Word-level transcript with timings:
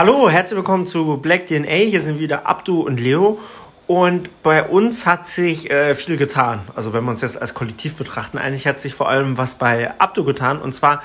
Hallo, 0.00 0.30
herzlich 0.30 0.56
willkommen 0.56 0.86
zu 0.86 1.18
Black 1.18 1.48
DNA. 1.48 1.68
Hier 1.68 2.00
sind 2.00 2.18
wieder 2.20 2.46
Abdu 2.46 2.80
und 2.80 2.98
Leo. 2.98 3.38
Und 3.86 4.42
bei 4.42 4.66
uns 4.66 5.04
hat 5.04 5.26
sich 5.26 5.70
äh, 5.70 5.94
viel 5.94 6.16
getan. 6.16 6.60
Also 6.74 6.94
wenn 6.94 7.04
wir 7.04 7.10
uns 7.10 7.20
jetzt 7.20 7.38
als 7.38 7.52
Kollektiv 7.52 7.96
betrachten, 7.96 8.38
eigentlich 8.38 8.66
hat 8.66 8.80
sich 8.80 8.94
vor 8.94 9.10
allem 9.10 9.36
was 9.36 9.56
bei 9.56 9.92
Abdu 10.00 10.24
getan. 10.24 10.62
Und 10.62 10.74
zwar, 10.74 11.02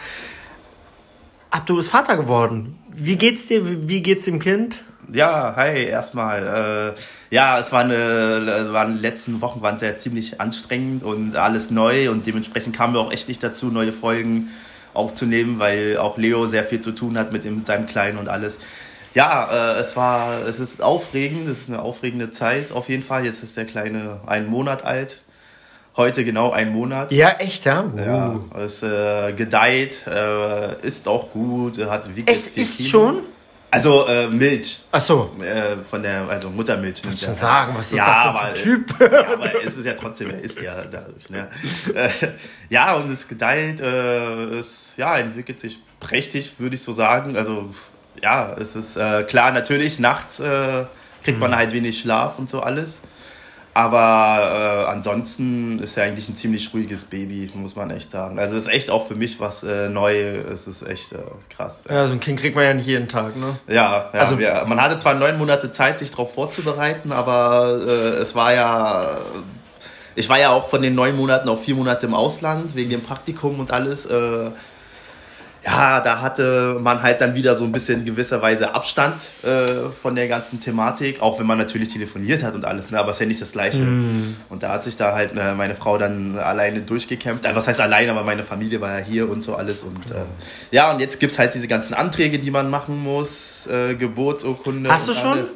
Abdu 1.50 1.78
ist 1.78 1.90
Vater 1.90 2.16
geworden. 2.16 2.80
Wie 2.88 3.18
geht's 3.18 3.48
dir? 3.48 3.90
Wie 3.90 4.02
geht's 4.02 4.24
dem 4.24 4.40
Kind? 4.40 4.78
Ja, 5.12 5.58
hi, 5.58 5.84
erstmal. 5.84 6.96
Äh, 6.96 7.36
ja, 7.36 7.60
es 7.60 7.74
war 7.74 7.82
eine, 7.82 8.70
waren 8.72 8.96
die 8.96 9.02
letzten 9.02 9.42
Wochen 9.42 9.62
waren 9.62 9.78
sehr 9.78 9.98
ziemlich 9.98 10.40
anstrengend 10.40 11.04
und 11.04 11.36
alles 11.36 11.70
neu 11.70 12.10
und 12.10 12.26
dementsprechend 12.26 12.74
kamen 12.74 12.94
wir 12.94 13.02
auch 13.02 13.12
echt 13.12 13.28
nicht 13.28 13.44
dazu, 13.44 13.66
neue 13.66 13.92
Folgen 13.92 14.52
aufzunehmen, 14.94 15.60
weil 15.60 15.98
auch 15.98 16.18
Leo 16.18 16.48
sehr 16.48 16.64
viel 16.64 16.80
zu 16.80 16.94
tun 16.94 17.18
hat 17.18 17.32
mit, 17.32 17.44
dem, 17.44 17.58
mit 17.58 17.68
seinem 17.68 17.88
Kleinen 17.88 18.18
und 18.18 18.30
alles. 18.30 18.58
Ja, 19.16 19.78
äh, 19.78 19.80
es 19.80 19.96
war, 19.96 20.46
es 20.46 20.60
ist 20.60 20.84
aufregend, 20.84 21.48
es 21.48 21.62
ist 21.62 21.70
eine 21.70 21.82
aufregende 21.82 22.32
Zeit 22.32 22.74
auf 22.74 22.90
jeden 22.90 23.02
Fall. 23.02 23.26
Jetzt 23.26 23.44
ist 23.44 23.56
der 23.56 23.64
Kleine 23.66 24.20
einen 24.28 24.48
Monat 24.48 24.84
alt. 24.84 25.22
Heute 25.96 26.26
genau 26.26 26.52
ein 26.52 26.74
Monat. 26.74 27.14
Ja, 27.14 27.30
echt, 27.38 27.64
ja? 27.64 27.86
Uh. 27.86 27.98
Ja, 27.98 28.40
es 28.60 28.84
äh, 28.84 29.32
gedeiht, 29.32 30.06
äh, 30.06 30.86
ist 30.86 31.08
auch 31.08 31.32
gut, 31.32 31.78
hat 31.86 32.08
wirklich 32.10 32.28
Es 32.28 32.50
ist 32.50 32.78
Kilo. 32.78 32.90
schon? 32.90 33.20
Also 33.72 34.06
äh, 34.06 34.28
Milch. 34.28 34.84
Ach 34.92 35.02
so. 35.02 35.32
Äh, 35.40 35.78
von 35.90 36.04
der, 36.04 36.28
also 36.28 36.50
Muttermilch. 36.50 37.02
Kannst 37.02 37.26
du 37.26 37.36
sagen, 37.36 37.74
was 37.78 37.92
ist 37.92 37.98
ja, 37.98 38.06
das 38.06 38.42
für 38.42 38.48
ein 38.48 38.54
Typ? 38.56 39.00
ja, 39.12 39.34
aber 39.34 39.66
es 39.66 39.78
ist 39.78 39.86
ja 39.86 39.94
trotzdem, 39.94 40.32
er 40.32 40.42
ist 40.42 40.62
ja 40.62 40.76
dadurch. 40.92 41.30
Ne? 41.30 41.50
Äh, 41.94 42.10
ja, 42.70 42.96
und 42.96 43.12
es 43.12 43.28
gedeiht, 43.30 43.80
äh, 43.80 44.60
es 44.60 44.92
ja, 44.98 45.18
entwickelt 45.18 45.62
sich 45.62 45.80
prächtig, 46.02 46.56
würde 46.58 46.76
ich 46.76 46.84
so 46.84 46.92
sagen. 46.92 47.38
Also 47.38 47.70
ja, 48.22 48.56
es 48.60 48.76
ist 48.76 48.98
äh, 48.98 49.24
klar, 49.24 49.52
natürlich, 49.52 50.00
nachts 50.00 50.40
äh, 50.40 50.86
kriegt 51.24 51.40
man 51.40 51.52
mhm. 51.52 51.56
halt 51.56 51.74
wenig 51.74 52.00
Schlaf 52.00 52.38
und 52.38 52.50
so 52.50 52.62
alles. 52.62 53.02
Aber 53.74 54.86
äh, 54.88 54.92
ansonsten 54.92 55.80
ist 55.80 55.98
er 55.98 56.06
eigentlich 56.06 56.30
ein 56.30 56.36
ziemlich 56.36 56.74
ruhiges 56.74 57.04
Baby, 57.04 57.52
muss 57.56 57.76
man 57.76 57.90
echt 57.92 58.10
sagen. 58.10 58.40
Also 58.40 58.56
es 58.56 58.68
ist 58.68 58.72
echt 58.72 58.90
auch 58.90 59.06
für 59.06 59.16
mich 59.16 59.42
was 59.42 59.64
äh, 59.64 59.90
neu. 59.90 60.16
Es 60.16 60.66
ist 60.66 60.88
echt 60.88 61.12
äh, 61.12 61.18
krass. 61.50 61.84
Ja, 61.90 62.08
so 62.08 62.14
ein 62.14 62.22
Kind 62.22 62.40
kriegt 62.40 62.56
man 62.56 62.64
ja 62.64 62.74
nicht 62.74 62.88
jeden 62.88 63.10
Tag, 63.10 63.36
ne? 63.36 63.58
Ja, 63.68 64.10
ja 64.14 64.20
also, 64.22 64.40
wir, 64.40 64.64
man 64.66 64.82
hatte 64.82 64.98
zwar 64.98 65.16
neun 65.16 65.38
Monate 65.38 65.74
Zeit, 65.74 66.00
sich 66.00 66.10
darauf 66.10 66.34
vorzubereiten, 66.34 67.12
aber 67.12 67.82
äh, 67.86 68.22
es 68.22 68.34
war 68.34 68.54
ja... 68.54 69.18
Ich 70.18 70.30
war 70.30 70.40
ja 70.40 70.52
auch 70.52 70.70
von 70.70 70.82
den 70.82 70.96
neun 70.96 71.18
Monaten 71.18 71.50
auch 71.50 71.60
vier 71.60 71.76
Monate 71.76 72.06
im 72.06 72.14
Ausland, 72.14 72.74
wegen 72.78 72.90
dem 72.90 73.02
Praktikum 73.02 73.60
und 73.60 73.74
alles. 73.74 74.06
Äh, 74.06 74.52
ja, 75.66 76.00
da 76.00 76.22
hatte 76.22 76.78
man 76.80 77.02
halt 77.02 77.22
dann 77.22 77.34
wieder 77.34 77.56
so 77.56 77.66
ein 77.66 77.72
bisschen 77.72 78.06
gewisserweise 78.06 78.76
Abstand 78.76 79.16
äh, 79.44 79.90
von 79.90 80.16
der 80.16 80.28
ganzen 80.28 80.60
Thematik, 80.60 81.22
auch 81.22 81.40
wenn 81.40 81.48
man 81.48 81.58
natürlich 81.58 81.92
telefoniert 81.92 82.44
hat 82.44 82.54
und 82.54 82.66
alles, 82.66 82.92
ne, 82.92 83.00
aber 83.00 83.10
es 83.10 83.18
ist 83.18 83.22
ja 83.22 83.26
nicht 83.26 83.42
das 83.42 83.52
Gleiche. 83.52 83.82
Mm. 83.82 84.36
Und 84.50 84.62
da 84.62 84.74
hat 84.74 84.84
sich 84.84 84.96
da 84.96 85.16
halt 85.16 85.36
äh, 85.36 85.56
meine 85.56 85.76
Frau 85.76 85.98
dann 85.98 86.38
alleine 86.38 86.82
durchgekämpft. 86.82 87.46
Also, 87.46 87.58
was 87.58 87.68
heißt 87.68 87.80
alleine, 87.82 88.12
aber 88.12 88.24
meine 88.24 88.44
Familie 88.44 88.80
war 88.80 89.00
ja 89.00 89.04
hier 89.04 89.30
und 89.30 89.44
so 89.44 89.56
alles. 89.56 89.82
Und 89.82 90.12
äh, 90.12 90.26
ja, 90.70 90.92
und 90.92 91.00
jetzt 91.00 91.20
gibt 91.20 91.34
es 91.34 91.40
halt 91.40 91.56
diese 91.56 91.68
ganzen 91.68 91.96
Anträge, 91.96 92.38
die 92.38 92.52
man 92.52 92.70
machen 92.70 93.02
muss, 93.02 93.66
äh, 93.66 93.96
Geburtsurkunde. 93.96 94.92
Hast 94.92 95.08
du 95.08 95.14
schon? 95.14 95.32
Alle. 95.32 95.48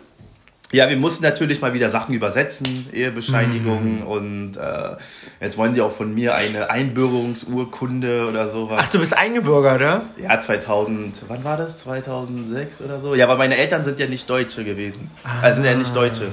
Ja, 0.71 0.87
wir 0.87 0.97
mussten 0.97 1.23
natürlich 1.23 1.61
mal 1.61 1.73
wieder 1.73 1.89
Sachen 1.89 2.13
übersetzen, 2.13 2.87
Ehebescheinigungen 2.93 4.01
mhm. 4.01 4.07
und 4.07 4.57
äh, 4.57 4.97
jetzt 5.41 5.57
wollen 5.57 5.73
sie 5.73 5.81
auch 5.81 5.91
von 5.91 6.13
mir 6.13 6.35
eine 6.35 6.69
Einbürgerungsurkunde 6.69 8.27
oder 8.27 8.47
sowas. 8.49 8.81
Ach, 8.83 8.91
du 8.91 8.99
bist 8.99 9.17
eingebürgert, 9.17 9.77
oder? 9.77 10.03
Ja, 10.17 10.39
2000, 10.39 11.23
wann 11.27 11.43
war 11.43 11.57
das? 11.57 11.79
2006 11.79 12.83
oder 12.83 12.99
so? 12.99 13.15
Ja, 13.15 13.25
aber 13.25 13.37
meine 13.37 13.57
Eltern 13.57 13.83
sind 13.83 13.99
ja 13.99 14.05
nicht 14.05 14.29
Deutsche 14.29 14.63
gewesen. 14.63 15.09
Ah. 15.23 15.41
Also 15.41 15.55
sind 15.55 15.65
ja 15.65 15.75
nicht 15.75 15.95
Deutsche. 15.95 16.27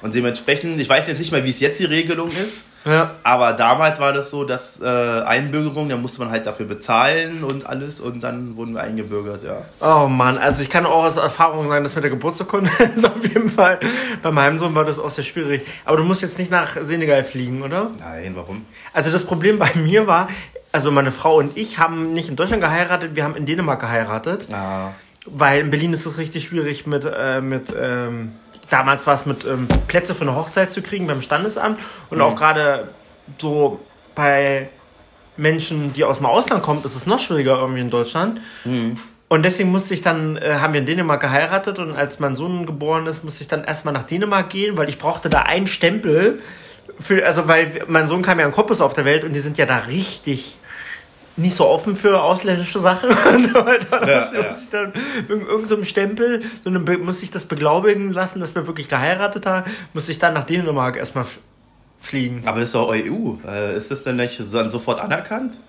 Und 0.00 0.14
dementsprechend, 0.14 0.80
ich 0.80 0.88
weiß 0.88 1.08
jetzt 1.08 1.18
nicht 1.18 1.32
mehr, 1.32 1.44
wie 1.44 1.50
es 1.50 1.58
jetzt 1.58 1.80
die 1.80 1.84
Regelung 1.84 2.30
ist, 2.30 2.64
ja. 2.84 3.16
aber 3.24 3.52
damals 3.52 3.98
war 3.98 4.12
das 4.12 4.30
so, 4.30 4.44
dass 4.44 4.80
äh, 4.80 4.86
Einbürgerung, 4.86 5.88
da 5.88 5.96
musste 5.96 6.20
man 6.20 6.30
halt 6.30 6.46
dafür 6.46 6.66
bezahlen 6.66 7.42
und 7.42 7.66
alles 7.66 7.98
und 7.98 8.22
dann 8.22 8.56
wurden 8.56 8.74
wir 8.74 8.82
eingebürgert, 8.82 9.42
ja. 9.42 9.62
Oh 9.80 10.06
Mann, 10.06 10.38
also 10.38 10.62
ich 10.62 10.70
kann 10.70 10.86
auch 10.86 11.04
aus 11.04 11.16
Erfahrung 11.16 11.68
sagen, 11.68 11.82
dass 11.82 11.96
mit 11.96 12.04
der 12.04 12.12
Geburtsurkunde 12.12 12.70
ist 12.96 13.04
auf 13.04 13.22
jeden 13.22 13.50
Fall, 13.50 13.80
bei 14.22 14.30
meinem 14.30 14.60
Sohn 14.60 14.72
war 14.76 14.84
das 14.84 15.00
auch 15.00 15.10
sehr 15.10 15.24
schwierig. 15.24 15.66
Aber 15.84 15.96
du 15.96 16.04
musst 16.04 16.22
jetzt 16.22 16.38
nicht 16.38 16.50
nach 16.50 16.76
Senegal 16.80 17.24
fliegen, 17.24 17.62
oder? 17.62 17.90
Nein, 17.98 18.32
warum? 18.36 18.66
Also 18.92 19.10
das 19.10 19.24
Problem 19.24 19.58
bei 19.58 19.72
mir 19.74 20.06
war, 20.06 20.28
also 20.70 20.92
meine 20.92 21.10
Frau 21.10 21.38
und 21.38 21.56
ich 21.56 21.78
haben 21.78 22.12
nicht 22.12 22.28
in 22.28 22.36
Deutschland 22.36 22.62
geheiratet, 22.62 23.16
wir 23.16 23.24
haben 23.24 23.34
in 23.34 23.46
Dänemark 23.46 23.80
geheiratet. 23.80 24.46
Ah. 24.52 24.92
Weil 25.30 25.60
in 25.60 25.70
Berlin 25.70 25.92
ist 25.92 26.06
es 26.06 26.18
richtig 26.18 26.44
schwierig 26.44 26.86
mit, 26.86 27.04
äh, 27.04 27.40
mit 27.40 27.74
ähm, 27.78 28.32
damals 28.70 29.06
war 29.06 29.14
es 29.14 29.26
mit 29.26 29.44
ähm, 29.44 29.68
Plätze 29.86 30.14
für 30.14 30.22
eine 30.22 30.34
Hochzeit 30.34 30.72
zu 30.72 30.82
kriegen 30.82 31.06
beim 31.06 31.22
Standesamt 31.22 31.78
und 32.10 32.18
mhm. 32.18 32.24
auch 32.24 32.36
gerade 32.36 32.88
so 33.38 33.80
bei 34.14 34.68
Menschen, 35.36 35.92
die 35.92 36.04
aus 36.04 36.18
dem 36.18 36.26
Ausland 36.26 36.62
kommen, 36.62 36.82
ist 36.84 36.96
es 36.96 37.06
noch 37.06 37.20
schwieriger 37.20 37.58
irgendwie 37.58 37.80
in 37.80 37.90
Deutschland. 37.90 38.40
Mhm. 38.64 38.96
Und 39.28 39.42
deswegen 39.44 39.70
musste 39.70 39.92
ich 39.92 40.00
dann, 40.00 40.36
äh, 40.36 40.56
haben 40.60 40.72
wir 40.72 40.80
in 40.80 40.86
Dänemark 40.86 41.20
geheiratet 41.20 41.78
und 41.78 41.94
als 41.94 42.18
mein 42.18 42.34
Sohn 42.34 42.64
geboren 42.64 43.06
ist, 43.06 43.24
musste 43.24 43.42
ich 43.42 43.48
dann 43.48 43.62
erstmal 43.62 43.92
nach 43.92 44.04
Dänemark 44.04 44.48
gehen, 44.48 44.76
weil 44.76 44.88
ich 44.88 44.98
brauchte 44.98 45.28
da 45.28 45.42
einen 45.42 45.66
Stempel. 45.66 46.40
Für, 46.98 47.24
also 47.26 47.46
weil 47.46 47.82
mein 47.86 48.08
Sohn 48.08 48.22
kam 48.22 48.40
ja 48.40 48.46
in 48.46 48.52
Koppus 48.52 48.80
auf 48.80 48.94
der 48.94 49.04
Welt 49.04 49.24
und 49.24 49.34
die 49.34 49.40
sind 49.40 49.58
ja 49.58 49.66
da 49.66 49.78
richtig 49.80 50.56
nicht 51.38 51.54
so 51.54 51.66
offen 51.66 51.96
für 51.96 52.22
ausländische 52.22 52.80
Sachen. 52.80 53.10
da 53.54 54.06
ja, 54.06 54.20
muss, 54.24 54.32
ja. 54.32 54.56
ich 54.56 54.70
dann 54.70 54.92
irgendeinem 55.28 55.66
so 55.66 55.84
Stempel, 55.84 56.42
so 56.64 56.70
eine, 56.70 56.78
muss 56.78 57.22
ich 57.22 57.30
das 57.30 57.46
beglaubigen 57.46 58.12
lassen, 58.12 58.40
dass 58.40 58.54
wir 58.54 58.66
wirklich 58.66 58.88
geheiratet 58.88 59.46
haben, 59.46 59.70
muss 59.94 60.08
ich 60.08 60.18
dann 60.18 60.34
nach 60.34 60.44
Dänemark 60.44 60.96
erstmal 60.96 61.26
fliegen. 62.00 62.42
Aber 62.44 62.60
das 62.60 62.66
ist 62.66 62.74
doch 62.74 62.90
EU. 62.90 63.36
Äh, 63.46 63.76
ist 63.76 63.90
das 63.90 64.04
denn 64.04 64.16
nicht 64.16 64.40
dann 64.52 64.70
sofort 64.70 65.00
anerkannt? 65.00 65.60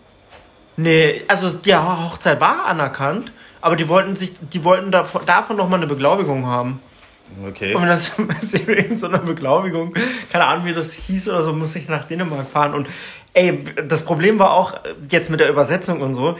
Nee, 0.78 1.24
also 1.28 1.50
die 1.50 1.76
Hochzeit 1.76 2.40
war 2.40 2.66
anerkannt, 2.66 3.32
aber 3.62 3.76
die 3.76 3.88
wollten 3.90 4.16
sich, 4.16 4.34
die 4.54 4.64
wollten 4.64 4.92
davon, 4.92 5.26
davon 5.26 5.58
nochmal 5.58 5.80
eine 5.80 5.88
Beglaubigung 5.88 6.46
haben. 6.46 6.80
Okay. 7.46 7.76
Und 7.76 7.86
das 7.86 8.14
ist 8.42 8.68
wegen 8.68 8.98
so 8.98 9.08
einer 9.08 9.20
Beglaubigung, 9.20 9.94
keine 10.32 10.46
Ahnung, 10.46 10.66
wie 10.66 10.74
das 10.74 10.94
hieß 10.94 11.30
oder 11.30 11.44
so, 11.44 11.54
muss 11.54 11.76
ich 11.76 11.88
nach 11.88 12.08
Dänemark 12.08 12.50
fahren. 12.50 12.74
Und 12.74 12.88
ey, 13.40 13.64
das 13.88 14.04
Problem 14.04 14.38
war 14.38 14.52
auch 14.52 14.80
jetzt 15.10 15.30
mit 15.30 15.40
der 15.40 15.50
Übersetzung 15.50 16.02
und 16.02 16.14
so, 16.14 16.38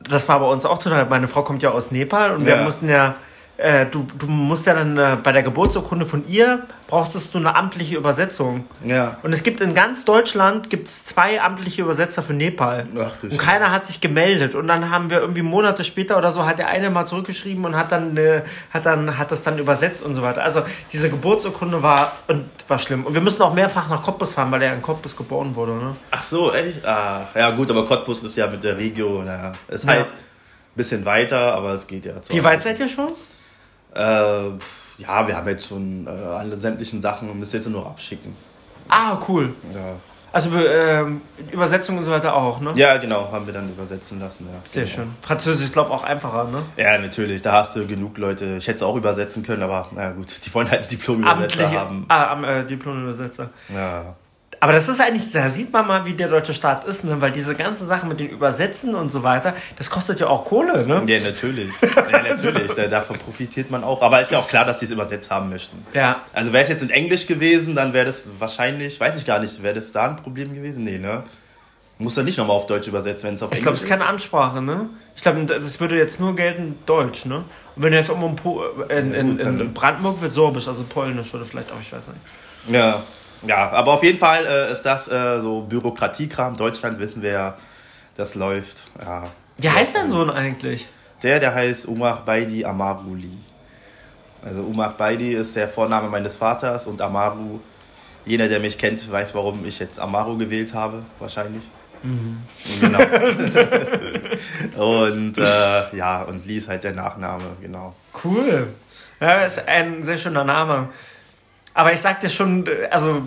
das 0.00 0.28
war 0.28 0.38
bei 0.40 0.46
uns 0.46 0.64
auch 0.64 0.78
total. 0.78 1.06
Meine 1.06 1.26
Frau 1.26 1.42
kommt 1.42 1.62
ja 1.62 1.70
aus 1.70 1.90
Nepal 1.90 2.36
und 2.36 2.46
ja. 2.46 2.56
wir 2.56 2.64
mussten 2.64 2.88
ja 2.88 3.16
äh, 3.58 3.86
du, 3.86 4.06
du 4.16 4.26
musst 4.28 4.66
ja 4.66 4.74
dann 4.74 4.96
äh, 4.96 5.16
bei 5.20 5.32
der 5.32 5.42
Geburtsurkunde 5.42 6.06
von 6.06 6.26
ihr 6.28 6.62
brauchst 6.86 7.34
du 7.34 7.38
eine 7.38 7.56
amtliche 7.56 7.96
Übersetzung. 7.96 8.66
Ja. 8.84 9.18
Und 9.24 9.32
es 9.32 9.42
gibt 9.42 9.60
in 9.60 9.74
ganz 9.74 10.04
Deutschland 10.04 10.70
gibt's 10.70 11.04
zwei 11.04 11.42
amtliche 11.42 11.82
Übersetzer 11.82 12.22
für 12.22 12.34
Nepal. 12.34 12.86
Ach, 12.96 13.16
du 13.20 13.26
und 13.26 13.36
keiner 13.36 13.72
hat 13.72 13.84
sich 13.84 14.00
gemeldet. 14.00 14.54
Und 14.54 14.68
dann 14.68 14.90
haben 14.90 15.10
wir 15.10 15.18
irgendwie 15.18 15.42
Monate 15.42 15.82
später 15.82 16.16
oder 16.16 16.30
so 16.30 16.46
hat 16.46 16.60
der 16.60 16.68
eine 16.68 16.88
mal 16.88 17.04
zurückgeschrieben 17.04 17.64
und 17.64 17.76
hat 17.76 17.90
dann 17.90 18.16
äh, 18.16 18.42
hat 18.72 18.86
dann 18.86 19.18
hat 19.18 19.32
das 19.32 19.42
dann 19.42 19.58
übersetzt 19.58 20.04
und 20.04 20.14
so 20.14 20.22
weiter. 20.22 20.44
Also 20.44 20.62
diese 20.92 21.10
Geburtsurkunde 21.10 21.82
war 21.82 22.12
und 22.28 22.44
war 22.68 22.78
schlimm. 22.78 23.06
Und 23.06 23.14
wir 23.14 23.20
müssen 23.20 23.42
auch 23.42 23.54
mehrfach 23.54 23.88
nach 23.88 24.04
Cottbus 24.04 24.34
fahren, 24.34 24.52
weil 24.52 24.62
er 24.62 24.72
in 24.72 24.82
Cottbus 24.82 25.16
geboren 25.16 25.56
wurde. 25.56 25.72
Ne? 25.72 25.96
Ach 26.12 26.22
so, 26.22 26.52
echt? 26.52 26.84
Ah, 26.86 27.26
ja 27.34 27.50
gut, 27.50 27.72
aber 27.72 27.84
Cottbus 27.84 28.22
ist 28.22 28.36
ja 28.36 28.46
mit 28.46 28.62
der 28.62 28.78
Regio, 28.78 29.20
naja, 29.24 29.52
ist 29.66 29.84
halt 29.84 30.06
ein 30.06 30.12
bisschen 30.76 31.04
weiter, 31.04 31.54
aber 31.54 31.72
es 31.72 31.88
geht 31.88 32.06
ja. 32.06 32.14
Wie 32.28 32.44
weit 32.44 32.62
seid 32.62 32.78
ihr 32.78 32.88
schon? 32.88 33.14
Äh, 33.94 34.50
ja, 34.98 35.26
wir 35.26 35.36
haben 35.36 35.48
jetzt 35.48 35.68
schon 35.68 36.06
äh, 36.06 36.10
alle 36.10 36.56
sämtlichen 36.56 37.00
Sachen 37.00 37.30
und 37.30 37.38
müssen 37.38 37.56
jetzt 37.56 37.68
nur 37.68 37.86
abschicken. 37.86 38.34
Ah, 38.88 39.18
cool. 39.28 39.54
Ja. 39.72 39.96
Also 40.30 40.54
ähm, 40.56 41.22
Übersetzung 41.50 41.96
und 41.98 42.04
so 42.04 42.10
weiter 42.10 42.34
auch, 42.34 42.60
ne? 42.60 42.72
Ja, 42.74 42.98
genau, 42.98 43.32
haben 43.32 43.46
wir 43.46 43.54
dann 43.54 43.68
übersetzen 43.68 44.20
lassen. 44.20 44.46
Ja. 44.52 44.60
Sehr 44.64 44.84
genau. 44.84 44.94
schön. 44.94 45.14
Französisch 45.22 45.66
ist, 45.66 45.72
glaube 45.72 45.88
ich, 45.90 45.96
auch 45.96 46.04
einfacher, 46.04 46.44
ne? 46.44 46.62
Ja, 46.76 46.98
natürlich. 46.98 47.40
Da 47.40 47.52
hast 47.52 47.76
du 47.76 47.86
genug 47.86 48.18
Leute. 48.18 48.56
Ich 48.58 48.66
hätte 48.66 48.76
es 48.76 48.82
auch 48.82 48.94
übersetzen 48.94 49.42
können, 49.42 49.62
aber 49.62 49.88
naja 49.92 50.12
gut, 50.12 50.34
die 50.44 50.52
wollen 50.52 50.70
halt 50.70 50.80
einen 50.80 50.88
Diplom-Übersetzer 50.88 51.70
haben. 51.70 52.04
Ah, 52.08 52.32
am 52.32 52.44
äh, 52.44 52.64
Diplom-Übersetzer. 52.64 53.50
Ja. 53.74 54.16
Aber 54.60 54.72
das 54.72 54.88
ist 54.88 55.00
eigentlich, 55.00 55.30
da 55.30 55.48
sieht 55.48 55.72
man 55.72 55.86
mal, 55.86 56.04
wie 56.04 56.14
der 56.14 56.28
deutsche 56.28 56.52
Staat 56.52 56.84
ist, 56.84 57.04
ne? 57.04 57.20
weil 57.20 57.30
diese 57.30 57.54
ganze 57.54 57.86
Sache 57.86 58.06
mit 58.06 58.18
den 58.18 58.30
Übersetzen 58.30 58.94
und 58.94 59.10
so 59.10 59.22
weiter, 59.22 59.54
das 59.76 59.88
kostet 59.88 60.18
ja 60.18 60.26
auch 60.26 60.44
Kohle, 60.44 60.86
ne? 60.86 61.02
Ja, 61.06 61.20
natürlich. 61.20 61.70
ja, 61.80 62.22
natürlich. 62.22 62.72
davon 62.90 63.18
profitiert 63.18 63.70
man 63.70 63.84
auch. 63.84 64.02
Aber 64.02 64.20
ist 64.20 64.32
ja 64.32 64.38
auch 64.38 64.48
klar, 64.48 64.64
dass 64.64 64.78
die 64.78 64.86
es 64.86 64.90
übersetzt 64.90 65.30
haben 65.30 65.48
möchten. 65.48 65.84
Ja. 65.94 66.22
Also 66.32 66.52
wäre 66.52 66.64
es 66.64 66.68
jetzt 66.68 66.82
in 66.82 66.90
Englisch 66.90 67.26
gewesen, 67.26 67.76
dann 67.76 67.92
wäre 67.92 68.06
das 68.06 68.24
wahrscheinlich, 68.38 68.98
weiß 68.98 69.16
ich 69.18 69.26
gar 69.26 69.38
nicht, 69.38 69.62
wäre 69.62 69.74
das 69.74 69.92
da 69.92 70.06
ein 70.06 70.16
Problem 70.16 70.52
gewesen? 70.54 70.82
Nee, 70.84 70.98
ne? 70.98 71.22
Muss 72.00 72.16
er 72.16 72.22
nicht 72.22 72.38
nochmal 72.38 72.56
auf 72.56 72.66
Deutsch 72.66 72.86
übersetzen, 72.88 73.28
wenn 73.28 73.34
es 73.34 73.42
auf 73.42 73.52
ich 73.52 73.60
glaub, 73.60 73.74
Englisch 73.74 73.80
ist. 73.80 73.84
Ich 73.84 73.88
glaube, 73.88 74.04
es 74.04 74.20
ist 74.22 74.30
keine 74.30 74.50
Amtssprache, 74.50 74.62
ne? 74.62 74.88
Ich 75.16 75.22
glaube, 75.22 75.44
das 75.44 75.80
würde 75.80 75.96
jetzt 75.96 76.20
nur 76.20 76.34
gelten 76.34 76.78
Deutsch, 76.86 77.26
ne? 77.26 77.44
Und 77.76 77.82
wenn 77.82 77.92
er 77.92 78.00
jetzt 78.00 78.10
um 78.10 78.36
in, 78.88 79.14
in, 79.14 79.38
in, 79.38 79.60
in 79.60 79.74
Brandenburg 79.74 80.20
wird 80.20 80.32
Sorbisch, 80.32 80.66
also 80.66 80.82
Polnisch 80.82 81.32
würde 81.32 81.44
vielleicht 81.44 81.70
auch, 81.70 81.80
ich 81.80 81.92
weiß 81.92 82.08
nicht. 82.08 82.74
Ja. 82.74 83.02
Ja, 83.42 83.70
aber 83.70 83.92
auf 83.92 84.02
jeden 84.02 84.18
Fall 84.18 84.44
äh, 84.46 84.72
ist 84.72 84.82
das 84.82 85.08
äh, 85.08 85.40
so 85.40 85.62
Bürokratiekram. 85.62 86.56
Deutschland 86.56 86.98
wissen 86.98 87.22
wir 87.22 87.30
ja, 87.30 87.56
das 88.16 88.34
läuft. 88.34 88.84
Ja. 89.00 89.28
Wie 89.58 89.70
heißt 89.70 89.96
dein 89.96 90.10
Sohn 90.10 90.30
eigentlich? 90.30 90.88
Der, 91.22 91.40
der 91.40 91.54
heißt 91.54 91.86
Umar 91.86 92.24
Baidi 92.24 92.64
Amaruli. 92.64 93.38
Also 94.42 94.62
Umar 94.62 94.96
Baidi 94.96 95.32
ist 95.32 95.56
der 95.56 95.68
Vorname 95.68 96.08
meines 96.08 96.36
Vaters 96.36 96.86
und 96.86 97.02
Amaru, 97.02 97.60
jeder, 98.24 98.48
der 98.48 98.60
mich 98.60 98.78
kennt, 98.78 99.10
weiß, 99.10 99.34
warum 99.34 99.64
ich 99.64 99.78
jetzt 99.78 99.98
Amaru 99.98 100.36
gewählt 100.36 100.74
habe, 100.74 101.02
wahrscheinlich. 101.18 101.64
Mhm. 102.02 102.42
Genau. 102.80 102.98
und 104.76 105.38
äh, 105.38 105.96
ja, 105.96 106.22
und 106.22 106.46
Lee 106.46 106.58
ist 106.58 106.68
halt 106.68 106.84
der 106.84 106.92
Nachname, 106.92 107.44
genau. 107.60 107.94
Cool. 108.22 108.68
Ja, 109.20 109.42
ist 109.42 109.66
ein 109.66 110.04
sehr 110.04 110.18
schöner 110.18 110.44
Name. 110.44 110.90
Aber 111.74 111.92
ich 111.92 112.00
sagte 112.00 112.30
schon, 112.30 112.64
also 112.90 113.22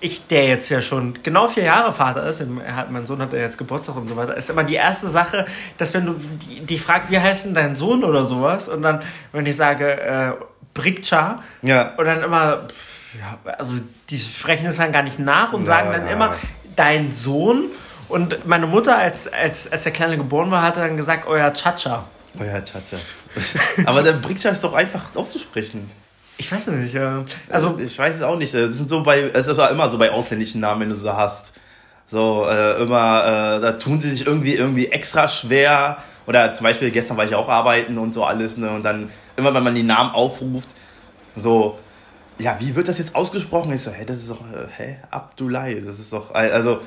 ich, 0.00 0.26
der 0.26 0.48
jetzt 0.48 0.68
ja 0.68 0.82
schon 0.82 1.22
genau 1.22 1.48
vier 1.48 1.64
Jahre 1.64 1.92
Vater 1.92 2.26
ist, 2.26 2.40
er 2.40 2.76
hat, 2.76 2.90
mein 2.90 3.06
Sohn 3.06 3.20
hat 3.20 3.32
ja 3.32 3.40
jetzt 3.40 3.58
Geburtstag 3.58 3.96
und 3.96 4.08
so 4.08 4.16
weiter, 4.16 4.36
ist 4.36 4.50
immer 4.50 4.64
die 4.64 4.74
erste 4.74 5.08
Sache, 5.08 5.46
dass 5.78 5.94
wenn 5.94 6.06
du 6.06 6.14
die, 6.14 6.60
die 6.60 6.78
fragt, 6.78 7.10
wie 7.10 7.18
heißt 7.18 7.46
denn 7.46 7.54
dein 7.54 7.76
Sohn 7.76 8.04
oder 8.04 8.24
sowas, 8.24 8.68
und 8.68 8.82
dann, 8.82 9.02
wenn 9.32 9.46
ich 9.46 9.56
sage, 9.56 10.00
äh, 10.00 10.32
Brikcha, 10.74 11.36
ja. 11.62 11.92
und 11.96 12.04
dann 12.04 12.22
immer, 12.22 12.68
pff, 12.68 13.14
ja, 13.20 13.38
also 13.58 13.72
die 14.08 14.18
sprechen 14.18 14.66
es 14.66 14.76
dann 14.76 14.92
gar 14.92 15.02
nicht 15.02 15.18
nach 15.18 15.52
und 15.52 15.62
ja, 15.62 15.66
sagen 15.66 15.92
dann 15.92 16.06
ja. 16.06 16.12
immer, 16.12 16.34
dein 16.76 17.12
Sohn. 17.12 17.66
Und 18.08 18.46
meine 18.46 18.66
Mutter, 18.66 18.96
als, 18.96 19.32
als, 19.32 19.70
als 19.70 19.84
der 19.84 19.92
Kleine 19.92 20.16
geboren 20.16 20.50
war, 20.50 20.62
hat 20.62 20.76
dann 20.76 20.96
gesagt, 20.96 21.26
euer 21.26 21.52
Chacha. 21.52 22.04
Euer 22.38 22.62
Chacha. 22.64 22.96
Aber 23.84 24.02
der 24.02 24.14
Brikcha 24.14 24.50
ist 24.50 24.64
doch 24.64 24.74
einfach 24.74 25.14
auszusprechen. 25.14 25.90
Ich 26.38 26.50
weiß 26.50 26.68
nicht, 26.68 26.94
ja. 26.94 27.24
Also, 27.48 27.78
ich 27.78 27.98
weiß 27.98 28.16
es 28.16 28.22
auch 28.22 28.36
nicht. 28.36 28.52
Es 28.54 28.76
sind 28.76 28.88
so 28.88 29.02
bei, 29.02 29.30
es 29.32 29.56
war 29.56 29.70
immer 29.70 29.88
so 29.90 29.98
bei 29.98 30.10
ausländischen 30.10 30.60
Namen, 30.60 30.82
wenn 30.82 30.88
du 30.90 30.96
so 30.96 31.12
hast. 31.12 31.52
So, 32.06 32.46
äh, 32.48 32.82
immer, 32.82 33.56
äh, 33.56 33.60
da 33.60 33.72
tun 33.72 34.00
sie 34.00 34.10
sich 34.10 34.26
irgendwie, 34.26 34.54
irgendwie 34.54 34.88
extra 34.88 35.28
schwer. 35.28 35.98
Oder 36.26 36.54
zum 36.54 36.64
Beispiel, 36.64 36.90
gestern 36.90 37.16
war 37.16 37.24
ich 37.24 37.34
auch 37.34 37.48
arbeiten 37.48 37.98
und 37.98 38.12
so 38.14 38.24
alles, 38.24 38.56
ne? 38.56 38.70
Und 38.70 38.82
dann, 38.84 39.10
immer 39.36 39.54
wenn 39.54 39.62
man 39.62 39.74
die 39.74 39.82
Namen 39.82 40.10
aufruft, 40.10 40.70
so, 41.36 41.78
ja, 42.38 42.56
wie 42.60 42.74
wird 42.74 42.88
das 42.88 42.98
jetzt 42.98 43.14
ausgesprochen? 43.14 43.72
Ich 43.72 43.82
so, 43.82 43.90
hä, 43.90 44.04
das 44.04 44.18
ist 44.18 44.30
doch, 44.30 44.40
äh, 44.40 44.66
hä, 44.76 44.96
Abdullah, 45.10 45.70
das 45.72 45.98
ist 45.98 46.12
doch, 46.12 46.34
also, 46.34 46.80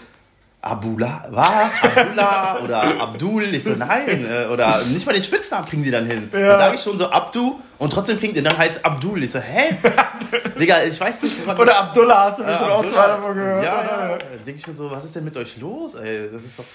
Abula, 0.65 1.27
war 1.29 1.71
Abdullah 1.83 2.59
oder 2.63 2.99
Abdul. 2.99 3.53
Ich 3.53 3.63
so, 3.63 3.75
nein. 3.75 4.25
Äh, 4.25 4.47
oder 4.47 4.83
nicht 4.85 5.05
mal 5.05 5.13
den 5.13 5.23
Spitznamen 5.23 5.67
kriegen 5.67 5.83
sie 5.83 5.91
dann 5.91 6.07
hin. 6.07 6.27
Ja. 6.33 6.39
Dann 6.39 6.59
sage 6.59 6.75
ich 6.75 6.81
schon 6.81 6.97
so 6.97 7.11
Abdu 7.11 7.59
und 7.77 7.93
trotzdem 7.93 8.17
kriegen 8.17 8.33
die 8.33 8.41
dann 8.41 8.57
heißt 8.57 8.83
Abdul. 8.83 9.23
Ich 9.23 9.31
so, 9.31 9.39
hä? 9.39 9.77
Digga, 10.59 10.83
ich 10.83 10.99
weiß 10.99 11.21
nicht. 11.21 11.45
Was 11.45 11.59
oder 11.59 11.77
Abdullah 11.77 12.25
hast 12.25 12.39
du 12.39 12.43
bestimmt 12.43 12.67
äh, 12.67 12.73
auch 12.73 12.85
zweimal 12.85 13.33
gehört. 13.35 13.63
Ja, 13.63 13.83
ja. 13.83 14.17
Denke 14.17 14.59
ich 14.59 14.65
mir 14.65 14.73
so, 14.73 14.89
was 14.89 15.05
ist 15.05 15.15
denn 15.15 15.23
mit 15.23 15.37
euch 15.37 15.55
los, 15.57 15.93
ey? 15.93 16.31
Das 16.33 16.43
ist 16.43 16.57
doch, 16.57 16.65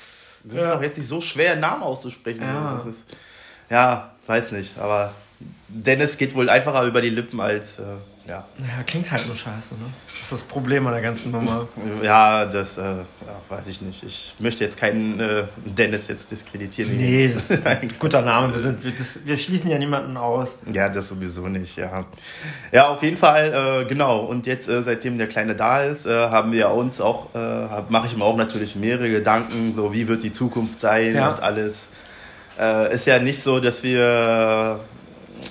das 0.45 0.57
ja. 0.57 0.65
ist 0.67 0.75
doch 0.75 0.83
jetzt 0.83 0.97
nicht 0.97 1.09
so 1.09 1.21
schwer, 1.21 1.53
einen 1.53 1.61
Namen 1.61 1.83
auszusprechen. 1.83 2.43
Ja. 2.43 2.75
Das 2.75 2.87
ist, 2.87 3.07
ja, 3.71 4.13
weiß 4.29 4.53
nicht. 4.53 4.79
Aber 4.79 5.15
Dennis 5.67 6.17
geht 6.17 6.37
wohl 6.37 6.49
einfacher 6.49 6.85
über 6.85 7.01
die 7.01 7.11
Lippen 7.11 7.41
als. 7.41 7.81
Äh, 7.81 7.97
ja. 8.29 8.45
Ja, 8.59 8.83
klingt 8.87 9.11
halt 9.11 9.27
nur 9.27 9.35
scheiße, 9.35 9.75
ne? 9.75 9.87
Das 10.07 10.21
ist 10.23 10.33
das 10.33 10.43
Problem 10.43 10.87
an 10.87 10.93
der 10.93 11.03
ganzen 11.03 11.33
Nummer. 11.33 11.67
Ja, 12.03 12.45
das 12.45 12.79
äh, 12.79 12.83
ja, 12.83 13.05
weiß 13.49 13.67
ich 13.69 13.81
nicht. 13.81 14.03
Ich 14.03 14.35
möchte 14.39 14.63
jetzt 14.63 14.79
keinen 14.79 15.19
äh, 15.19 15.45
Dennis 15.65 16.09
jetzt 16.09 16.31
diskreditieren. 16.31 16.97
Nee, 16.97 17.29
das 17.35 17.51
ist 17.51 17.67
ein 17.67 17.91
guter 17.99 18.23
Name. 18.23 18.53
Wir, 18.53 18.61
sind, 18.61 18.85
wir, 18.85 18.93
das, 18.93 19.25
wir 19.25 19.39
schließen 19.39 19.71
ja 19.71 19.79
niemanden 19.79 20.17
aus. 20.17 20.59
Ja, 20.71 20.89
das 20.89 21.09
sowieso 21.09 21.49
nicht, 21.49 21.77
ja. 21.77 22.05
Ja, 22.73 22.89
auf 22.89 23.03
jeden 23.03 23.17
Fall, 23.17 23.83
äh, 23.83 23.89
genau. 23.89 24.21
Und 24.21 24.47
jetzt, 24.47 24.69
äh, 24.69 24.83
seitdem 24.83 25.19
der 25.19 25.27
Kleine 25.27 25.55
da 25.55 25.83
ist, 25.83 26.07
äh, 26.07 26.11
haben 26.11 26.53
wir 26.53 26.71
uns 26.71 27.01
auch, 27.01 27.35
äh, 27.35 27.83
mache 27.89 28.07
ich 28.07 28.17
mir 28.17 28.25
auch 28.25 28.37
natürlich 28.37 28.77
mehrere 28.77 29.11
Gedanken, 29.11 29.75
so 29.75 29.93
wie 29.93 30.07
wird 30.07 30.23
die 30.23 30.33
Zukunft 30.33 30.81
sein 30.81 31.15
ja. 31.15 31.31
und 31.31 31.43
alles. 31.43 31.89
ist 32.93 33.07
ja 33.07 33.19
nicht 33.19 33.43
so, 33.43 33.59
dass 33.59 33.83
wir 33.83 34.81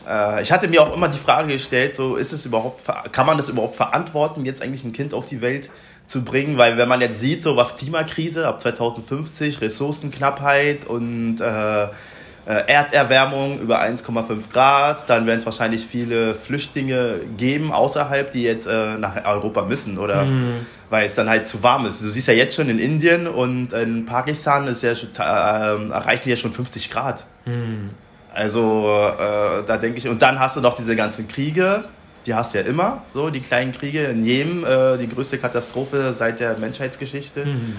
äh, 0.08 0.42
ich 0.42 0.52
hatte 0.52 0.68
mir 0.68 0.82
auch 0.82 0.94
immer 0.94 1.08
die 1.08 1.18
Frage 1.18 1.54
gestellt, 1.54 1.96
so 1.96 2.16
ist 2.16 2.34
es 2.34 2.46
überhaupt, 2.46 2.84
kann 3.12 3.26
man 3.26 3.38
das 3.38 3.50
überhaupt 3.50 3.76
verantworten, 3.76 4.46
jetzt 4.46 4.62
eigentlich 4.62 4.84
ein 4.84 4.94
Kind 4.94 5.14
auf 5.14 5.26
die 5.26 5.42
Welt 5.42 5.70
zu 6.06 6.24
bringen? 6.24 6.58
Weil 6.58 6.78
wenn 6.78 6.88
man 6.88 7.02
jetzt 7.02 7.20
sieht, 7.20 7.44
so 7.44 7.56
was 7.56 7.78
Klimakrise 7.78 8.48
ab 8.48 8.62
2050, 8.62 9.62
Ressourcenknappheit 9.62 10.86
und 10.86 11.40
äh, 11.40 11.88
äh, 12.50 12.64
Erderwärmung 12.68 13.60
über 13.60 13.82
1,5 13.82 14.52
Grad, 14.52 15.10
dann 15.10 15.28
werden 15.28 15.40
es 15.40 15.46
wahrscheinlich 15.46 15.86
viele 15.86 16.34
Flüchtlinge 16.34 17.20
geben 17.38 17.72
außerhalb, 17.72 18.32
die 18.32 18.44
jetzt 18.44 18.66
äh, 18.66 18.98
nach 18.98 19.24
Europa 19.24 19.64
müssen 19.64 20.00
oder 20.00 20.26
mhm. 20.26 20.66
weil 20.90 21.06
es 21.06 21.14
dann 21.14 21.30
halt 21.30 21.48
zu 21.48 21.62
warm 21.62 21.86
ist. 21.86 22.04
Du 22.04 22.10
siehst 22.10 22.28
ja 22.28 22.34
jetzt 22.34 22.56
schon 22.56 22.70
in 22.70 22.80
Indien 22.80 23.28
und 23.28 23.74
in 23.74 24.06
Pakistan 24.06 24.68
ist 24.68 24.82
ja, 24.82 24.92
äh, 24.94 25.92
erreichen 25.92 26.24
die 26.26 26.32
ja 26.32 26.36
schon 26.36 26.52
50 26.52 26.90
Grad. 26.90 27.26
Mhm. 27.46 27.92
Also 28.34 28.88
äh, 29.18 29.64
da 29.66 29.78
denke 29.78 29.98
ich, 29.98 30.08
und 30.08 30.22
dann 30.22 30.40
hast 30.40 30.56
du 30.56 30.62
noch 30.62 30.76
diese 30.76 30.96
ganzen 30.96 31.28
Kriege, 31.28 31.86
die 32.26 32.34
hast 32.34 32.54
du 32.54 32.60
ja 32.60 32.66
immer, 32.66 33.04
so 33.08 33.30
die 33.30 33.40
kleinen 33.40 33.72
Kriege. 33.72 34.04
In 34.04 34.24
Jemen 34.24 34.64
äh, 34.64 34.98
die 34.98 35.10
größte 35.10 35.38
Katastrophe 35.38 36.14
seit 36.18 36.40
der 36.40 36.58
Menschheitsgeschichte. 36.58 37.46
Mhm. 37.46 37.76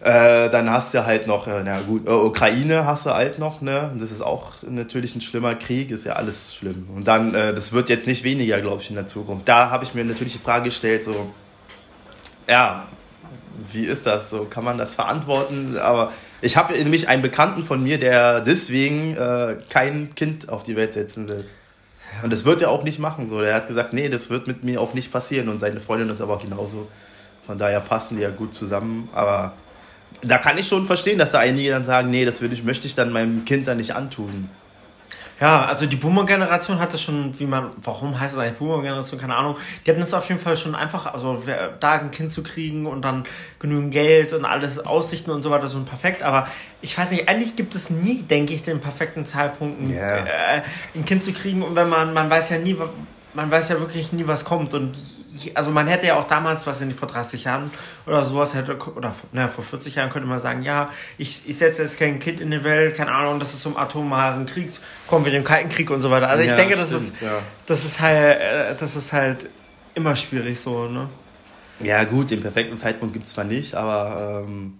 Äh, 0.00 0.48
dann 0.50 0.70
hast 0.70 0.94
du 0.94 1.04
halt 1.04 1.26
noch, 1.26 1.48
äh, 1.48 1.62
na 1.64 1.80
gut, 1.80 2.06
äh, 2.06 2.10
Ukraine 2.10 2.86
hast 2.86 3.06
du 3.06 3.10
halt 3.10 3.40
noch, 3.40 3.62
ne? 3.62 3.90
Das 3.98 4.12
ist 4.12 4.22
auch 4.22 4.52
natürlich 4.68 5.16
ein 5.16 5.20
schlimmer 5.20 5.56
Krieg, 5.56 5.90
ist 5.90 6.04
ja 6.04 6.12
alles 6.12 6.54
schlimm. 6.54 6.88
Und 6.94 7.08
dann, 7.08 7.34
äh, 7.34 7.52
das 7.52 7.72
wird 7.72 7.88
jetzt 7.88 8.06
nicht 8.06 8.22
weniger, 8.22 8.60
glaube 8.60 8.80
ich, 8.80 8.90
in 8.90 8.96
der 8.96 9.08
Zukunft. 9.08 9.48
Da 9.48 9.70
habe 9.70 9.82
ich 9.82 9.94
mir 9.94 10.04
natürlich 10.04 10.34
die 10.34 10.38
Frage 10.38 10.66
gestellt, 10.66 11.02
so, 11.02 11.32
ja, 12.48 12.86
wie 13.72 13.86
ist 13.86 14.06
das? 14.06 14.30
So, 14.30 14.44
kann 14.44 14.62
man 14.62 14.78
das 14.78 14.94
verantworten? 14.94 15.76
Aber 15.76 16.12
ich 16.40 16.56
habe 16.56 16.72
nämlich 16.74 17.08
einen 17.08 17.22
Bekannten 17.22 17.64
von 17.64 17.82
mir, 17.82 17.98
der 17.98 18.40
deswegen 18.40 19.16
äh, 19.16 19.56
kein 19.68 20.14
Kind 20.14 20.48
auf 20.48 20.62
die 20.62 20.76
Welt 20.76 20.92
setzen 20.92 21.28
will. 21.28 21.44
Und 22.22 22.32
das 22.32 22.44
wird 22.44 22.62
er 22.62 22.70
auch 22.70 22.84
nicht 22.84 22.98
machen. 22.98 23.26
So. 23.26 23.40
Der 23.40 23.54
hat 23.54 23.66
gesagt, 23.66 23.92
nee, 23.92 24.08
das 24.08 24.30
wird 24.30 24.46
mit 24.46 24.64
mir 24.64 24.80
auch 24.80 24.94
nicht 24.94 25.12
passieren. 25.12 25.48
Und 25.48 25.60
seine 25.60 25.80
Freundin 25.80 26.08
ist 26.08 26.20
aber 26.20 26.34
auch 26.34 26.42
genauso. 26.42 26.88
Von 27.46 27.58
daher 27.58 27.80
passen 27.80 28.16
die 28.16 28.22
ja 28.22 28.30
gut 28.30 28.54
zusammen. 28.54 29.08
Aber 29.12 29.54
da 30.22 30.38
kann 30.38 30.58
ich 30.58 30.68
schon 30.68 30.86
verstehen, 30.86 31.18
dass 31.18 31.30
da 31.30 31.38
einige 31.38 31.70
dann 31.70 31.84
sagen, 31.84 32.10
nee, 32.10 32.24
das 32.24 32.40
will 32.40 32.52
ich, 32.52 32.64
möchte 32.64 32.86
ich 32.86 32.94
dann 32.94 33.12
meinem 33.12 33.44
Kind 33.44 33.68
dann 33.68 33.76
nicht 33.76 33.94
antun. 33.94 34.48
Ja, 35.40 35.66
also 35.66 35.86
die 35.86 35.96
Boomer-Generation 35.96 36.80
hat 36.80 36.92
das 36.92 37.00
schon, 37.00 37.38
wie 37.38 37.46
man, 37.46 37.70
warum 37.82 38.18
heißt 38.18 38.34
es 38.34 38.40
eigentlich 38.40 38.58
Boomer-Generation, 38.58 39.20
keine 39.20 39.36
Ahnung, 39.36 39.56
die 39.86 39.90
hatten 39.90 40.02
es 40.02 40.12
auf 40.12 40.28
jeden 40.28 40.40
Fall 40.40 40.56
schon 40.56 40.74
einfach, 40.74 41.06
also 41.06 41.42
da 41.78 41.92
ein 41.92 42.10
Kind 42.10 42.32
zu 42.32 42.42
kriegen 42.42 42.86
und 42.86 43.02
dann 43.02 43.24
genügend 43.60 43.92
Geld 43.92 44.32
und 44.32 44.44
alles 44.44 44.84
Aussichten 44.84 45.30
und 45.30 45.42
so 45.42 45.50
weiter, 45.50 45.68
so 45.68 45.78
ein 45.78 45.84
perfekt, 45.84 46.24
aber 46.24 46.48
ich 46.82 46.96
weiß 46.96 47.12
nicht, 47.12 47.28
eigentlich 47.28 47.54
gibt 47.56 47.74
es 47.74 47.90
nie, 47.90 48.22
denke 48.22 48.52
ich, 48.52 48.62
den 48.62 48.80
perfekten 48.80 49.24
Zeitpunkt, 49.24 49.82
ein, 49.82 49.90
yeah. 49.90 50.26
äh, 50.26 50.62
ein 50.94 51.04
Kind 51.04 51.22
zu 51.22 51.32
kriegen. 51.32 51.62
Und 51.62 51.74
wenn 51.76 51.88
man, 51.88 52.12
man 52.12 52.30
weiß 52.30 52.50
ja 52.50 52.58
nie, 52.58 52.76
man 53.34 53.50
weiß 53.50 53.68
ja 53.70 53.80
wirklich 53.80 54.12
nie, 54.12 54.26
was 54.26 54.44
kommt. 54.44 54.74
Und 54.74 54.96
also 55.54 55.70
man 55.70 55.86
hätte 55.86 56.06
ja 56.06 56.16
auch 56.16 56.26
damals, 56.26 56.66
was 56.66 56.80
in 56.80 56.92
vor 56.92 57.08
30 57.08 57.44
Jahren 57.44 57.70
oder 58.06 58.24
sowas 58.24 58.54
hätte, 58.54 58.76
oder 58.76 59.14
na, 59.32 59.48
vor 59.48 59.64
40 59.64 59.94
Jahren 59.94 60.10
könnte 60.10 60.28
man 60.28 60.38
sagen, 60.38 60.62
ja, 60.62 60.90
ich, 61.16 61.48
ich 61.48 61.58
setze 61.58 61.82
jetzt 61.82 61.98
kein 61.98 62.18
Kind 62.18 62.40
in 62.40 62.50
die 62.50 62.64
Welt, 62.64 62.96
keine 62.96 63.12
Ahnung, 63.12 63.38
dass 63.38 63.54
es 63.54 63.60
zum 63.60 63.76
atomaren 63.76 64.46
Krieg 64.46 64.70
kommen 65.06 65.24
wir 65.24 65.32
dem 65.32 65.44
Kalten 65.44 65.68
Krieg 65.68 65.90
und 65.90 66.02
so 66.02 66.10
weiter. 66.10 66.28
Also 66.28 66.42
ich 66.42 66.50
ja, 66.50 66.56
denke, 66.56 66.76
das 66.76 66.88
stimmt, 66.88 67.02
ist, 67.02 67.22
ja. 67.22 67.40
das 67.66 67.84
ist 67.84 68.00
halt, 68.00 68.40
äh, 68.40 68.74
das 68.78 68.96
ist 68.96 69.12
halt 69.12 69.48
immer 69.94 70.14
schwierig 70.14 70.60
so, 70.60 70.86
ne? 70.86 71.08
Ja, 71.80 72.04
gut, 72.04 72.30
den 72.30 72.40
perfekten 72.40 72.76
Zeitpunkt 72.76 73.14
gibt 73.14 73.26
es 73.26 73.32
zwar 73.32 73.44
nicht, 73.44 73.74
aber 73.74 74.44
ähm, 74.46 74.78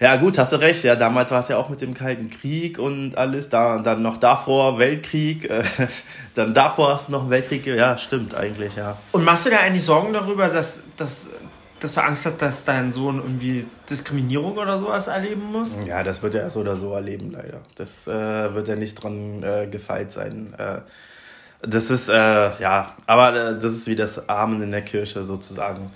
ja, 0.00 0.16
gut, 0.16 0.38
hast 0.38 0.52
du 0.52 0.56
recht. 0.56 0.82
Ja, 0.82 0.96
damals 0.96 1.30
war 1.30 1.40
es 1.40 1.48
ja 1.48 1.58
auch 1.58 1.68
mit 1.68 1.82
dem 1.82 1.92
Kalten 1.92 2.30
Krieg 2.30 2.78
und 2.78 3.18
alles. 3.18 3.50
Da, 3.50 3.78
dann 3.78 4.00
noch 4.00 4.16
davor 4.16 4.78
Weltkrieg. 4.78 5.48
Äh, 5.50 5.62
dann 6.34 6.54
davor 6.54 6.94
hast 6.94 7.08
du 7.08 7.12
noch 7.12 7.20
einen 7.20 7.30
Weltkrieg. 7.30 7.66
Ja, 7.66 7.98
stimmt 7.98 8.34
eigentlich, 8.34 8.76
ja. 8.76 8.96
Und 9.12 9.24
machst 9.24 9.44
du 9.44 9.50
dir 9.50 9.60
eigentlich 9.60 9.84
Sorgen 9.84 10.14
darüber, 10.14 10.48
dass, 10.48 10.80
dass, 10.96 11.28
dass 11.80 11.94
du 11.94 12.02
Angst 12.02 12.24
hast, 12.24 12.40
dass 12.40 12.64
dein 12.64 12.92
Sohn 12.92 13.18
irgendwie 13.18 13.66
Diskriminierung 13.90 14.56
oder 14.56 14.78
sowas 14.78 15.06
erleben 15.06 15.52
muss? 15.52 15.76
Ja, 15.84 16.02
das 16.02 16.22
wird 16.22 16.34
er 16.34 16.48
so 16.48 16.60
oder 16.60 16.76
so 16.76 16.94
erleben, 16.94 17.32
leider. 17.32 17.60
Das 17.74 18.06
äh, 18.06 18.54
wird 18.54 18.68
er 18.68 18.76
nicht 18.76 18.94
dran 18.94 19.42
äh, 19.42 19.66
gefeit 19.66 20.12
sein. 20.12 20.54
Äh, 20.56 20.80
das 21.60 21.90
ist, 21.90 22.08
äh, 22.08 22.12
ja, 22.14 22.94
aber 23.04 23.32
das 23.32 23.74
ist 23.74 23.86
wie 23.86 23.96
das 23.96 24.30
Amen 24.30 24.62
in 24.62 24.70
der 24.70 24.80
Kirche 24.80 25.24
sozusagen. 25.24 25.90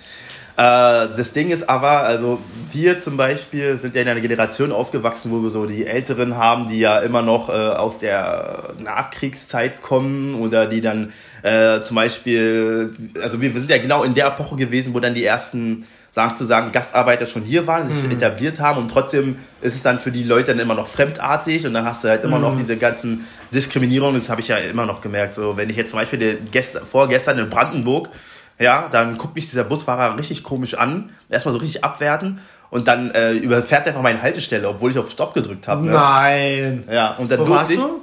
Äh, 0.56 1.08
das 1.16 1.32
Ding 1.32 1.50
ist 1.50 1.68
aber, 1.68 2.04
also 2.04 2.38
wir 2.72 3.00
zum 3.00 3.16
Beispiel 3.16 3.76
sind 3.76 3.96
ja 3.96 4.02
in 4.02 4.08
einer 4.08 4.20
Generation 4.20 4.70
aufgewachsen, 4.70 5.32
wo 5.32 5.42
wir 5.42 5.50
so 5.50 5.66
die 5.66 5.84
Älteren 5.84 6.36
haben, 6.36 6.68
die 6.68 6.78
ja 6.78 7.00
immer 7.00 7.22
noch 7.22 7.48
äh, 7.48 7.52
aus 7.52 7.98
der 7.98 8.74
Nachkriegszeit 8.78 9.82
kommen 9.82 10.36
oder 10.36 10.66
die 10.66 10.80
dann 10.80 11.12
äh, 11.42 11.82
zum 11.82 11.96
Beispiel, 11.96 12.92
also 13.20 13.40
wir, 13.40 13.52
wir 13.52 13.60
sind 13.60 13.70
ja 13.70 13.78
genau 13.78 14.04
in 14.04 14.14
der 14.14 14.28
Epoche 14.28 14.54
gewesen, 14.54 14.94
wo 14.94 15.00
dann 15.00 15.14
die 15.14 15.24
ersten 15.24 15.86
sagen 16.12 16.36
zu 16.36 16.44
sagen, 16.44 16.70
Gastarbeiter 16.70 17.26
schon 17.26 17.42
hier 17.42 17.66
waren, 17.66 17.88
sich 17.88 18.04
mhm. 18.04 18.12
etabliert 18.12 18.60
haben 18.60 18.78
und 18.78 18.88
trotzdem 18.88 19.34
ist 19.60 19.74
es 19.74 19.82
dann 19.82 19.98
für 19.98 20.12
die 20.12 20.22
Leute 20.22 20.52
dann 20.52 20.60
immer 20.60 20.76
noch 20.76 20.86
fremdartig 20.86 21.66
und 21.66 21.74
dann 21.74 21.84
hast 21.84 22.04
du 22.04 22.08
halt 22.08 22.22
immer 22.22 22.36
mhm. 22.36 22.42
noch 22.42 22.56
diese 22.56 22.76
ganzen 22.76 23.26
Diskriminierungen, 23.52 24.14
das 24.14 24.30
habe 24.30 24.40
ich 24.40 24.46
ja 24.46 24.58
immer 24.58 24.86
noch 24.86 25.00
gemerkt. 25.00 25.34
So, 25.34 25.56
wenn 25.56 25.68
ich 25.68 25.76
jetzt 25.76 25.90
zum 25.90 25.98
Beispiel 25.98 26.20
den 26.20 26.50
gest 26.52 26.78
vorgestern 26.84 27.40
in 27.40 27.50
Brandenburg 27.50 28.10
ja, 28.58 28.88
dann 28.90 29.18
guckt 29.18 29.34
mich 29.34 29.50
dieser 29.50 29.64
Busfahrer 29.64 30.16
richtig 30.18 30.42
komisch 30.42 30.74
an, 30.74 31.10
erstmal 31.28 31.52
so 31.52 31.58
richtig 31.58 31.84
abwerten 31.84 32.40
und 32.70 32.88
dann 32.88 33.10
äh, 33.12 33.32
überfährt 33.32 33.86
er 33.86 33.90
einfach 33.90 34.02
meine 34.02 34.22
Haltestelle, 34.22 34.68
obwohl 34.68 34.90
ich 34.90 34.98
auf 34.98 35.10
Stopp 35.10 35.34
gedrückt 35.34 35.68
habe. 35.68 35.86
Ne? 35.86 35.92
Nein. 35.92 36.84
Ja, 36.90 37.14
und 37.16 37.30
dann 37.30 37.40
Wo 37.40 37.44
durfte 37.44 37.74
ich. 37.74 37.80
Du? 37.80 38.02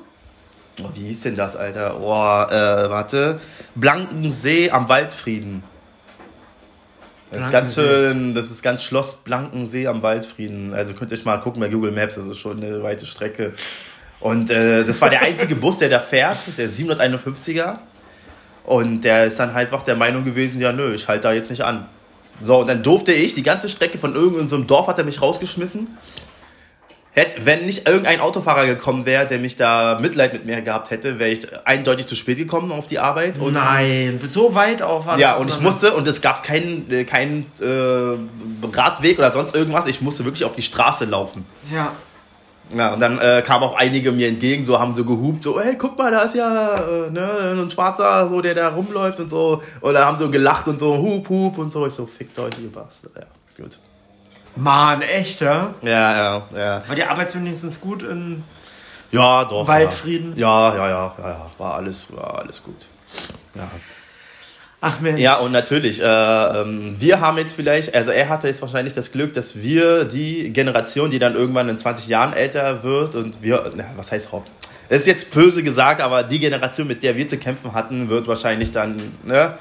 oh, 0.84 0.90
wie 0.94 1.08
hieß 1.08 1.22
denn 1.22 1.36
das, 1.36 1.56
Alter? 1.56 2.00
Oh, 2.00 2.46
äh, 2.54 2.90
warte. 2.90 3.40
Blankensee 3.76 4.70
am 4.72 4.90
Waldfrieden. 4.90 5.64
Das 7.32 7.44
ist 7.44 7.52
ganz 7.52 7.76
schön, 7.76 8.36
das 8.36 8.52
ist 8.52 8.62
ganz 8.62 8.84
Schloss 8.84 9.16
Blankensee 9.24 9.88
am 9.88 10.02
Waldfrieden. 10.04 10.74
Also 10.74 10.94
könnt 10.94 11.12
ihr 11.12 11.18
euch 11.18 11.24
mal 11.24 11.38
gucken 11.38 11.62
bei 11.62 11.70
Google 11.70 11.92
Maps, 11.92 12.16
das 12.16 12.26
ist 12.26 12.40
schon 12.40 12.62
eine 12.62 12.84
weite 12.84 13.06
Strecke. 13.06 13.54
Und 14.20 14.50
äh, 14.52 14.84
das 14.84 15.02
war 15.02 15.10
der 15.10 15.22
einzige 15.22 15.56
Bus, 15.56 15.78
der 15.78 15.88
da 15.88 16.00
fährt, 16.00 16.38
der 16.58 16.70
751er. 16.70 17.78
Und 18.64 19.02
der 19.02 19.26
ist 19.26 19.40
dann 19.40 19.52
einfach 19.52 19.84
der 19.84 19.96
Meinung 19.96 20.24
gewesen, 20.24 20.62
ja 20.62 20.72
nö, 20.72 20.94
ich 20.94 21.08
halte 21.08 21.24
da 21.24 21.34
jetzt 21.34 21.50
nicht 21.50 21.64
an. 21.64 21.88
So, 22.42 22.60
und 22.60 22.70
dann 22.70 22.84
durfte 22.84 23.12
ich 23.12 23.36
die 23.36 23.44
ganze 23.44 23.70
Strecke 23.70 23.98
von 23.98 24.16
irgendeinem 24.16 24.50
so 24.50 24.58
Dorf 24.60 24.88
hat 24.88 24.98
er 24.98 25.04
mich 25.04 25.22
rausgeschmissen. 25.22 25.88
Hätte, 27.14 27.46
wenn 27.46 27.66
nicht 27.66 27.90
irgendein 27.90 28.22
Autofahrer 28.22 28.66
gekommen 28.66 29.06
wäre, 29.06 29.28
der 29.28 29.38
mich 29.40 29.58
da 29.58 30.00
Mitleid 30.00 30.32
mit 30.32 30.46
mir 30.46 30.62
gehabt 30.62 30.92
hätte, 30.92 31.20
wäre 31.20 31.30
ich 31.30 31.46
eindeutig 31.68 32.08
zu 32.08 32.16
spät 32.16 32.38
gekommen 32.38 32.72
auf 32.72 32.88
die 32.88 33.00
Arbeit. 33.00 33.38
Und 33.38 33.54
Nein, 33.54 34.18
so 34.30 34.56
weit 34.56 34.82
auch. 34.82 35.18
Ja, 35.18 35.36
und 35.36 35.50
ich 35.50 35.60
musste, 35.60 35.94
und 35.94 36.08
es 36.08 36.22
gab 36.22 36.42
keinen 36.42 36.88
kein, 37.06 37.48
äh, 37.60 38.76
Radweg 38.78 39.20
oder 39.20 39.34
sonst 39.34 39.54
irgendwas, 39.54 39.88
ich 39.88 40.00
musste 40.00 40.24
wirklich 40.24 40.46
auf 40.46 40.56
die 40.56 40.62
Straße 40.62 41.04
laufen. 41.04 41.46
Ja. 41.74 41.92
Ja, 42.74 42.94
und 42.94 43.00
dann 43.00 43.20
äh, 43.20 43.42
kamen 43.46 43.64
auch 43.64 43.76
einige 43.76 44.12
mir 44.12 44.28
entgegen, 44.28 44.66
so 44.66 44.80
haben 44.80 44.96
so 44.96 45.06
gehupt, 45.06 45.44
so, 45.44 45.60
hey, 45.60 45.76
guck 45.78 45.98
mal, 45.98 46.12
da 46.12 46.22
ist 46.24 46.36
ja 46.36 46.76
äh, 46.78 47.10
ne, 47.10 47.56
so 47.56 47.64
ein 47.64 47.72
Schwarzer, 47.72 48.28
so, 48.30 48.42
der 48.42 48.56
da 48.56 48.70
rumläuft 48.70 49.20
und 49.20 49.30
so. 49.30 49.62
Und 49.82 49.94
dann 49.94 50.06
haben 50.06 50.18
so 50.18 50.30
gelacht 50.30 50.68
und 50.68 50.80
so, 50.80 50.98
hup, 50.98 51.30
hup 51.30 51.58
und 51.58 51.72
so. 51.72 51.86
Ich 51.86 51.94
so, 51.94 52.06
fickt 52.06 52.38
euch, 52.40 52.54
ihr 52.62 52.72
Bastard. 52.72 53.14
Ja, 53.16 53.64
gut. 53.64 53.80
Mann, 54.56 55.02
echt, 55.02 55.42
ja? 55.42 55.74
Ja, 55.82 56.16
ja, 56.16 56.48
ja. 56.56 56.84
War 56.88 56.96
die 56.96 57.04
Arbeit 57.04 57.34
wenigstens 57.36 57.80
gut 57.80 58.04
in 58.04 58.44
ja, 59.12 59.44
doch, 59.46 59.68
Waldfrieden? 59.68 60.34
Ja, 60.38 60.76
ja, 60.76 60.90
ja, 60.90 61.16
ja, 61.18 61.30
ja, 61.30 61.52
war 61.58 61.76
alles, 61.76 62.16
war 62.16 62.40
alles 62.40 62.64
gut. 62.64 62.88
Ja. 63.56 63.70
Ach 64.84 65.00
Mensch. 65.00 65.20
Ja, 65.20 65.38
und 65.38 65.52
natürlich, 65.52 66.02
äh, 66.02 66.06
ähm, 66.06 66.96
wir 66.98 67.22
haben 67.22 67.38
jetzt 67.38 67.54
vielleicht, 67.54 67.94
also 67.94 68.10
er 68.10 68.30
hatte 68.30 68.48
jetzt 68.48 68.64
wahrscheinlich 68.64 68.94
das 68.94 69.12
Glück, 69.12 69.32
dass 69.32 69.62
wir 69.62 70.06
die 70.06 70.52
Generation, 70.52 71.12
die 71.12 71.20
dann 71.20 71.36
irgendwann 71.36 71.70
in 71.70 71.78
20 71.78 72.08
Jahren 72.08 72.34
älter 72.34 72.82
wird 72.82 73.14
und 73.14 73.44
wir, 73.44 73.72
na, 73.76 73.86
was 73.96 74.12
heißt 74.12 74.32
Hopp? 74.32 74.46
Das 74.90 75.02
ist 75.02 75.08
jetzt 75.08 75.32
böse 75.32 75.62
gesagt, 75.62 76.02
aber 76.02 76.24
die 76.24 76.40
Generation, 76.40 76.88
mit 76.88 77.04
der 77.04 77.16
wir 77.16 77.30
zu 77.30 77.38
kämpfen 77.38 77.74
hatten, 77.74 78.10
wird 78.10 78.28
wahrscheinlich 78.28 78.72
dann 78.72 79.00
ne, 79.24 79.54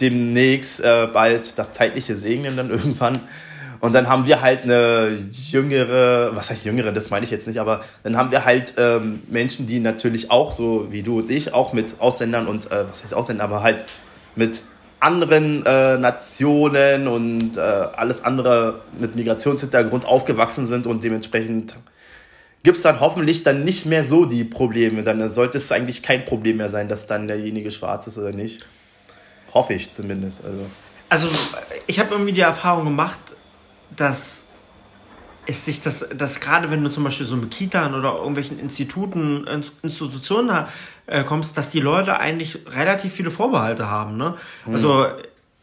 demnächst 0.00 0.78
äh, 0.80 1.08
bald 1.12 1.58
das 1.58 1.72
zeitliche 1.72 2.14
segnen 2.14 2.56
dann 2.56 2.70
irgendwann. 2.70 3.18
Und 3.80 3.92
dann 3.92 4.08
haben 4.08 4.26
wir 4.26 4.40
halt 4.40 4.62
eine 4.62 5.08
jüngere, 5.32 6.36
was 6.36 6.50
heißt 6.50 6.64
jüngere, 6.64 6.92
das 6.92 7.10
meine 7.10 7.24
ich 7.24 7.32
jetzt 7.32 7.48
nicht, 7.48 7.58
aber 7.58 7.82
dann 8.04 8.16
haben 8.16 8.30
wir 8.30 8.44
halt 8.44 8.74
ähm, 8.76 9.20
Menschen, 9.26 9.66
die 9.66 9.80
natürlich 9.80 10.30
auch 10.30 10.52
so 10.52 10.92
wie 10.92 11.02
du 11.02 11.18
und 11.18 11.30
ich, 11.30 11.54
auch 11.54 11.72
mit 11.72 11.96
Ausländern 11.98 12.46
und, 12.46 12.70
äh, 12.70 12.84
was 12.88 13.02
heißt 13.02 13.14
Ausländer, 13.14 13.42
aber 13.42 13.64
halt 13.64 13.84
mit 14.36 14.62
anderen 15.00 15.64
äh, 15.64 15.96
Nationen 15.96 17.08
und 17.08 17.56
äh, 17.56 17.60
alles 17.60 18.22
andere 18.22 18.82
mit 18.98 19.16
Migrationshintergrund 19.16 20.04
aufgewachsen 20.04 20.66
sind 20.66 20.86
und 20.86 21.02
dementsprechend 21.02 21.74
gibt 22.62 22.76
es 22.76 22.82
dann 22.82 23.00
hoffentlich 23.00 23.42
dann 23.42 23.64
nicht 23.64 23.86
mehr 23.86 24.04
so 24.04 24.26
die 24.26 24.44
Probleme. 24.44 25.02
Dann 25.02 25.30
sollte 25.30 25.56
es 25.58 25.72
eigentlich 25.72 26.02
kein 26.02 26.24
Problem 26.26 26.58
mehr 26.58 26.68
sein, 26.68 26.88
dass 26.88 27.06
dann 27.06 27.26
derjenige 27.26 27.70
schwarz 27.70 28.06
ist 28.06 28.18
oder 28.18 28.32
nicht. 28.32 28.66
Hoffe 29.54 29.72
ich 29.74 29.90
zumindest. 29.90 30.42
Also, 30.44 30.66
also 31.08 31.38
ich 31.86 31.98
habe 31.98 32.10
irgendwie 32.12 32.32
die 32.32 32.42
Erfahrung 32.42 32.84
gemacht, 32.84 33.18
dass 33.96 34.48
es 35.46 35.64
sich 35.64 35.80
das, 35.80 36.08
dass 36.14 36.40
gerade 36.40 36.70
wenn 36.70 36.84
du 36.84 36.90
zum 36.90 37.04
Beispiel 37.04 37.26
so 37.26 37.36
mit 37.36 37.50
Kitan 37.50 37.94
oder 37.94 38.16
irgendwelchen 38.16 38.58
Instituten, 38.60 39.46
Institutionen 39.82 40.66
äh, 41.06 41.24
kommst, 41.24 41.56
dass 41.58 41.70
die 41.70 41.80
Leute 41.80 42.18
eigentlich 42.18 42.58
relativ 42.66 43.12
viele 43.12 43.30
Vorbehalte 43.30 43.88
haben. 43.88 44.16
Ne? 44.16 44.34
Mhm. 44.66 44.74
Also 44.74 45.06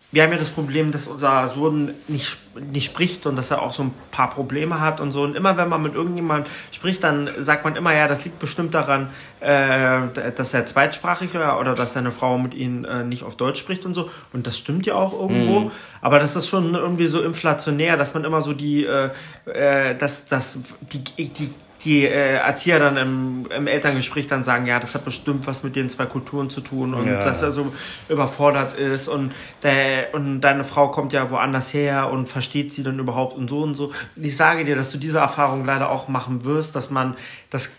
wir 0.10 0.24
haben 0.24 0.32
ja 0.32 0.38
das 0.38 0.50
Problem, 0.50 0.94
dass 0.94 1.08
unser 1.08 1.50
Sohn 1.50 1.94
nicht, 2.08 2.38
nicht 2.56 2.86
spricht 2.86 3.26
und 3.26 3.36
dass 3.36 3.52
er 3.52 3.62
auch 3.62 3.74
so 3.74 3.84
ein 3.84 3.94
paar 4.10 4.30
Probleme 4.30 4.80
hat 4.80 5.02
und 5.02 5.12
so. 5.12 5.24
Und 5.24 5.36
immer 5.36 5.58
wenn 5.58 5.68
man 5.68 5.82
mit 5.82 5.96
irgendjemandem 5.96 6.50
spricht, 6.72 7.04
dann 7.04 7.30
sagt 7.40 7.66
man 7.66 7.76
immer, 7.76 7.94
ja, 7.94 8.08
das 8.08 8.24
liegt 8.24 8.40
bestimmt 8.40 8.74
daran, 8.74 9.10
äh, 9.42 10.32
dass 10.34 10.54
er 10.54 10.66
zweitsprachig 10.66 11.36
oder, 11.36 11.60
oder 11.60 11.74
dass 11.74 11.92
seine 11.92 12.12
Frau 12.12 12.38
mit 12.38 12.56
ihm 12.56 12.86
äh, 12.86 13.04
nicht 13.04 13.24
auf 13.24 13.36
Deutsch 13.36 13.60
spricht 13.60 13.86
und 13.86 13.96
so. 13.96 14.10
Und 14.32 14.48
das 14.48 14.58
stimmt 14.58 14.86
ja 14.86 14.96
auch 14.96 15.12
irgendwo. 15.12 15.60
Mhm. 15.60 15.72
Aber 16.00 16.20
das 16.20 16.38
ist 16.38 16.48
schon 16.48 16.74
irgendwie 16.74 17.08
so 17.08 17.22
inflationär, 17.22 17.98
dass 17.98 18.14
man 18.14 18.24
immer 18.24 18.42
so 18.42 18.54
die, 18.54 18.86
äh, 18.86 19.10
äh 19.46 19.94
dass, 19.94 20.28
dass 20.28 20.62
die, 20.94 21.04
die 21.28 21.54
die 21.84 22.06
äh, 22.06 22.36
Erzieher 22.36 22.80
dann 22.80 22.98
im, 22.98 23.48
im, 23.52 23.68
Elterngespräch 23.68 24.28
dann 24.28 24.44
sagen, 24.44 24.66
ja, 24.66 24.80
das 24.80 24.96
hat 24.96 25.06
bestimmt 25.06 25.46
was 25.48 25.64
mit 25.64 25.76
den 25.76 25.90
zwei 25.90 26.06
Kulturen 26.06 26.50
zu 26.50 26.62
tun 26.62 26.94
und 26.94 27.08
ja. 27.08 27.24
dass 27.24 27.42
er 27.44 27.52
so 27.52 27.72
überfordert 28.10 28.78
ist 28.78 29.08
und, 29.08 29.34
der, 29.64 30.14
und 30.14 30.42
deine 30.42 30.64
Frau 30.64 30.90
kommt 30.90 31.14
ja 31.14 31.30
woanders 31.30 31.74
her 31.74 32.10
und 32.12 32.28
versteht 32.28 32.72
sie 32.72 32.84
dann 32.84 32.98
überhaupt 32.98 33.38
und 33.38 33.50
so 33.50 33.62
und 33.62 33.76
so. 33.76 33.92
Und 34.16 34.26
ich 34.26 34.36
sage 34.36 34.66
dir, 34.66 34.76
dass 34.76 34.92
du 34.92 34.98
diese 34.98 35.20
Erfahrung 35.20 35.66
leider 35.66 35.90
auch 35.92 36.08
machen 36.08 36.44
wirst, 36.46 36.76
dass 36.76 36.90
man 36.90 37.16
das, 37.50 37.72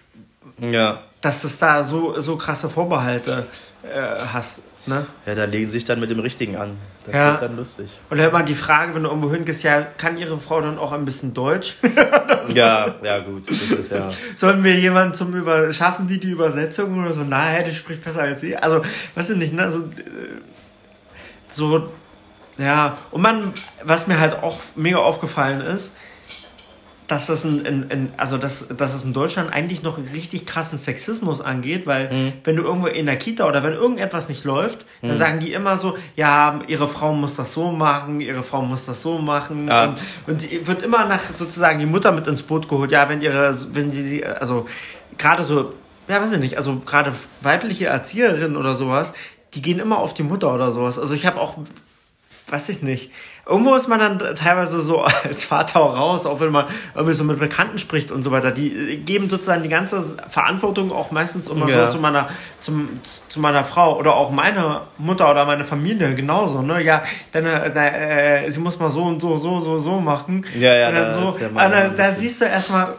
ja. 0.59 1.01
dass 1.21 1.45
es 1.45 1.59
da 1.59 1.83
so, 1.83 2.21
so 2.21 2.37
krasse 2.37 2.71
Vorbehalte 2.71 3.47
äh, 3.83 4.15
hast. 4.33 4.63
Ne? 4.89 5.07
Ja, 5.27 5.35
da 5.35 5.45
legen 5.45 5.67
sie 5.67 5.73
sich 5.73 5.85
dann 5.85 6.01
mit 6.01 6.11
dem 6.11 6.21
Richtigen 6.21 6.57
an. 6.57 6.77
Das 7.05 7.15
ja. 7.15 7.31
wird 7.31 7.43
dann 7.43 7.57
lustig. 7.57 7.99
Und 8.11 8.19
dann 8.19 8.31
immer 8.31 8.43
die 8.43 8.55
Frage, 8.55 8.95
wenn 8.95 9.03
du 9.03 9.09
irgendwo 9.09 9.31
hingehst, 9.31 9.63
ja, 9.63 9.83
kann 9.83 10.19
ihre 10.19 10.39
Frau 10.39 10.61
dann 10.61 10.79
auch 10.79 10.93
ein 10.93 11.05
bisschen 11.05 11.35
Deutsch? 11.35 11.77
ja, 12.55 12.95
ja, 13.03 13.19
gut. 13.21 13.51
Ist 13.51 13.91
ja. 13.91 14.11
Sollen 14.37 14.65
wir 14.65 14.75
jemanden 14.75 15.15
zum 15.15 15.35
Über... 15.35 15.73
Schaffen 15.73 16.09
die 16.09 16.19
die 16.19 16.31
Übersetzung 16.31 16.99
oder 17.01 17.13
so? 17.13 17.23
Na, 17.27 17.63
die 17.63 17.75
spricht 17.75 18.05
besser 18.05 18.23
als 18.23 18.41
sie. 18.41 18.57
Also, 18.57 18.83
weißt 19.15 19.31
du 19.31 19.37
nicht, 19.37 19.53
ne? 19.53 19.63
Also, 19.63 19.85
so, 21.49 21.91
ja. 22.59 22.99
Und 23.11 23.23
man, 23.23 23.53
was 23.85 24.07
mir 24.07 24.19
halt 24.19 24.43
auch 24.43 24.61
mega 24.75 24.99
aufgefallen 24.99 25.61
ist, 25.61 25.97
dass 27.09 27.27
das 27.27 27.45
in, 27.45 27.65
in, 27.65 27.91
in, 27.91 28.13
also 28.19 28.37
dass, 28.37 28.69
dass 28.69 28.95
es 28.95 29.03
in 29.05 29.15
Deutschland 29.15 29.51
eigentlich 29.51 29.83
noch 29.83 29.97
einen 29.97 30.09
richtig 30.09 30.45
krassen 30.45 30.79
Sexismus 30.79 31.41
angeht, 31.41 31.87
weil 31.87 32.13
mhm. 32.13 32.33
wenn 32.45 32.55
du 32.55 32.63
irgendwo 32.63 32.87
in 32.87 33.07
der 33.07 33.17
Kita 33.17 33.49
oder 33.49 33.63
wenn 33.65 33.73
irgendetwas 33.73 34.29
nicht 34.29 34.45
läuft, 34.45 34.85
dann 35.01 35.13
mhm. 35.13 35.17
sagen 35.17 35.41
die 35.41 35.55
immer 35.55 35.79
so, 35.79 35.97
ja, 36.17 36.61
ihre 36.69 36.87
Frau 36.87 37.15
muss 37.15 37.35
das 37.35 37.55
so 37.55 37.73
machen, 37.73 38.21
ihre 38.21 38.43
Frau 38.43 38.61
muss 38.61 38.85
das 38.85 39.03
so 39.03 39.19
machen 39.19 39.69
ja. 39.69 39.87
und, 39.87 39.97
und 40.27 40.67
wird 40.67 40.83
immer 40.83 41.07
nach 41.07 41.23
sozusagen 41.23 41.79
die 41.79 41.87
Mutter 41.87 42.13
mit 42.13 42.27
ins 42.27 42.43
Boot 42.43 42.69
geholt, 42.69 42.91
ja, 42.91 43.09
wenn 43.09 43.23
ihre, 43.23 43.57
wenn 43.73 43.91
sie, 43.91 44.25
also 44.27 44.69
gerade 45.17 45.45
so, 45.45 45.71
ja, 46.09 46.21
weiß 46.21 46.33
ich 46.33 46.41
nicht, 46.41 46.59
also 46.59 46.77
gerade 46.85 47.15
weibliche 47.41 47.87
Erzieherinnen 47.87 48.57
oder 48.57 48.75
sowas, 48.75 49.15
die 49.55 49.63
gehen 49.63 49.79
immer 49.79 49.99
auf 49.99 50.13
die 50.13 50.25
Mutter 50.25 50.55
oder 50.55 50.73
sowas. 50.73 50.99
Also 50.99 51.15
ich 51.15 51.25
habe 51.25 51.41
auch, 51.41 51.57
weiß 52.49 52.69
ich 52.69 52.83
nicht, 52.83 53.13
irgendwo 53.49 53.75
ist 53.75 53.89
man 53.89 53.99
dann 53.99 54.37
teilweise 54.37 54.81
so 54.83 55.01
als 55.25 55.45
Vater 55.45 55.81
raus, 55.81 56.27
auch 56.27 56.41
wenn 56.41 56.53
man 56.53 56.67
irgendwie 56.95 57.15
so 57.15 57.25
mit 57.25 57.39
Bekannten 57.39 57.79
spricht 57.79 58.13
und 58.13 58.23
so 58.23 58.31
weiter. 58.31 58.51
Die 58.51 58.99
geben 58.99 59.29
sozusagen 59.29 59.63
die 59.63 59.71
ganze 59.71 60.17
Verantwortung 60.29 60.93
auch 60.93 61.11
meistens 61.11 61.49
immer 61.49 61.69
ja. 61.69 61.87
so 61.87 61.97
zu 61.97 61.99
meiner, 61.99 62.29
zum, 62.61 63.01
zu 63.29 63.41
meiner 63.41 63.65
Frau 63.65 63.99
oder 63.99 64.15
auch 64.15 64.31
meine 64.31 64.83
Mutter 64.99 65.31
oder 65.31 65.47
meine 65.47 65.65
Familie 65.65 66.15
genauso. 66.15 66.61
Ne? 66.61 66.83
Ja, 66.83 67.03
deine, 67.33 67.71
deine 67.71 68.45
äh, 68.45 68.51
sie 68.51 68.61
muss 68.61 68.79
mal 68.79 68.91
so 68.91 69.05
und 69.05 69.21
so, 69.21 69.39
so, 69.39 69.59
so, 69.61 69.79
so 69.79 70.01
machen. 70.01 70.45
Ja, 70.59 70.75
ja, 70.75 70.89
und 70.89 70.95
dann 70.95 71.13
so, 71.15 71.39
ja 71.41 71.69
dann, 71.69 71.97
da 71.97 72.13
siehst 72.13 72.43
du 72.43 72.45
erstmal, 72.45 72.95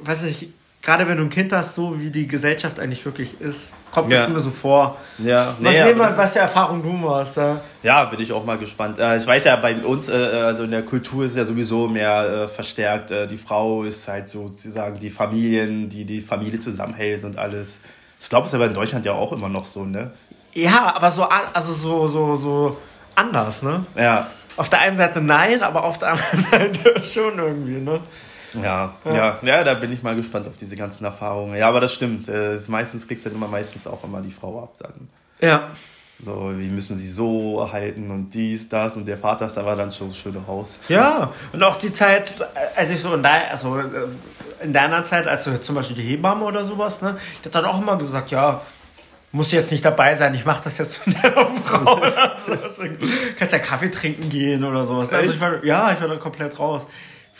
weiß 0.00 0.24
ich, 0.24 0.50
gerade 0.82 1.06
wenn 1.06 1.18
du 1.18 1.24
ein 1.24 1.30
Kind 1.30 1.52
hast, 1.52 1.74
so 1.74 2.00
wie 2.00 2.10
die 2.10 2.26
Gesellschaft 2.26 2.78
eigentlich 2.78 3.04
wirklich 3.04 3.40
ist. 3.40 3.70
Kommt 3.92 4.10
ja. 4.12 4.28
mir 4.28 4.38
so 4.38 4.50
vor. 4.50 4.98
Ja, 5.18 5.54
nee, 5.58 5.64
mal 5.64 5.74
sehen, 5.74 5.98
was, 5.98 6.16
was 6.16 6.32
für 6.32 6.38
Erfahrung 6.38 6.82
du 6.82 7.10
hast. 7.10 7.36
Ja. 7.36 7.60
ja, 7.82 8.04
bin 8.04 8.20
ich 8.20 8.32
auch 8.32 8.44
mal 8.44 8.56
gespannt. 8.56 8.98
Äh, 8.98 9.18
ich 9.18 9.26
weiß 9.26 9.44
ja, 9.44 9.56
bei 9.56 9.74
uns, 9.76 10.08
äh, 10.08 10.12
also 10.12 10.62
in 10.62 10.70
der 10.70 10.82
Kultur 10.82 11.24
ist 11.24 11.36
ja 11.36 11.44
sowieso 11.44 11.88
mehr 11.88 12.44
äh, 12.44 12.48
verstärkt. 12.48 13.12
Die 13.30 13.36
Frau 13.36 13.82
ist 13.82 14.06
halt 14.06 14.30
sozusagen 14.30 14.98
die 14.98 15.10
Familien, 15.10 15.88
die 15.88 16.04
die 16.04 16.20
Familie 16.20 16.60
zusammenhält 16.60 17.24
und 17.24 17.36
alles. 17.36 17.80
Ich 18.20 18.28
glaube, 18.28 18.44
es 18.44 18.52
ist 18.52 18.54
aber 18.54 18.66
in 18.66 18.74
Deutschland 18.74 19.04
ja 19.06 19.12
auch 19.12 19.32
immer 19.32 19.48
noch 19.48 19.64
so, 19.64 19.84
ne? 19.84 20.12
Ja, 20.52 20.94
aber 20.94 21.10
so, 21.10 21.24
also 21.24 21.72
so, 21.72 22.06
so, 22.06 22.36
so 22.36 22.76
anders, 23.14 23.62
ne? 23.62 23.84
Ja. 23.96 24.28
Auf 24.56 24.68
der 24.68 24.80
einen 24.80 24.96
Seite 24.96 25.20
nein, 25.20 25.62
aber 25.62 25.84
auf 25.84 25.98
der 25.98 26.10
anderen 26.12 26.44
Seite 26.50 27.02
schon 27.02 27.38
irgendwie, 27.38 27.80
ne? 27.80 28.00
Ja, 28.54 28.94
ja, 29.04 29.14
ja, 29.14 29.38
ja, 29.42 29.64
da 29.64 29.74
bin 29.74 29.92
ich 29.92 30.02
mal 30.02 30.16
gespannt 30.16 30.46
auf 30.48 30.56
diese 30.56 30.76
ganzen 30.76 31.04
Erfahrungen. 31.04 31.56
Ja, 31.56 31.68
aber 31.68 31.80
das 31.80 31.94
stimmt. 31.94 32.28
Äh, 32.28 32.58
meistens 32.68 33.06
kriegst 33.06 33.24
du 33.24 33.30
dann 33.30 33.38
immer 33.38 33.48
meistens 33.48 33.86
auch 33.86 34.02
immer 34.04 34.20
die 34.20 34.32
Frau 34.32 34.62
ab 34.62 34.74
dann. 34.78 35.08
Ja. 35.40 35.70
So, 36.22 36.52
wie 36.56 36.68
müssen 36.68 36.96
sie 36.96 37.08
so 37.08 37.66
halten 37.72 38.10
und 38.10 38.30
dies, 38.34 38.68
das 38.68 38.94
und 38.94 39.08
der 39.08 39.16
Vater 39.16 39.46
ist 39.46 39.56
da 39.56 39.64
war 39.64 39.74
dann 39.74 39.90
schon 39.90 40.10
so 40.10 40.14
schöne 40.14 40.46
Haus. 40.46 40.78
Ja, 40.88 41.32
und 41.52 41.62
auch 41.62 41.76
die 41.76 41.92
Zeit, 41.92 42.34
als 42.76 42.90
ich 42.90 43.00
so 43.00 43.14
in, 43.14 43.22
deiner, 43.22 43.50
also 43.50 43.78
äh, 43.78 43.84
in 44.62 44.72
deiner 44.74 45.02
Zeit, 45.04 45.26
als 45.26 45.44
du 45.44 45.58
zum 45.58 45.76
Beispiel 45.76 45.96
die 45.96 46.02
Hebamme 46.02 46.44
oder 46.44 46.64
sowas, 46.64 47.00
ne, 47.00 47.16
die 47.40 47.46
hat 47.46 47.54
dann 47.54 47.64
auch 47.64 47.80
immer 47.80 47.96
gesagt, 47.96 48.30
ja, 48.30 48.60
muss 49.32 49.50
jetzt 49.52 49.70
nicht 49.72 49.84
dabei 49.84 50.14
sein, 50.14 50.34
ich 50.34 50.44
mache 50.44 50.64
das 50.64 50.76
jetzt 50.76 51.06
mit 51.06 51.16
deiner 51.24 51.46
Frau. 51.64 51.96
oder 51.96 52.38
so. 52.70 52.82
kannst 53.38 53.52
ja 53.54 53.58
Kaffee 53.58 53.90
trinken 53.90 54.28
gehen 54.28 54.62
oder 54.62 54.84
sowas. 54.84 55.12
Also 55.14 55.30
ich 55.30 55.40
war, 55.40 55.64
ja, 55.64 55.92
ich 55.92 56.00
war 56.02 56.08
da 56.08 56.16
komplett 56.16 56.58
raus 56.58 56.86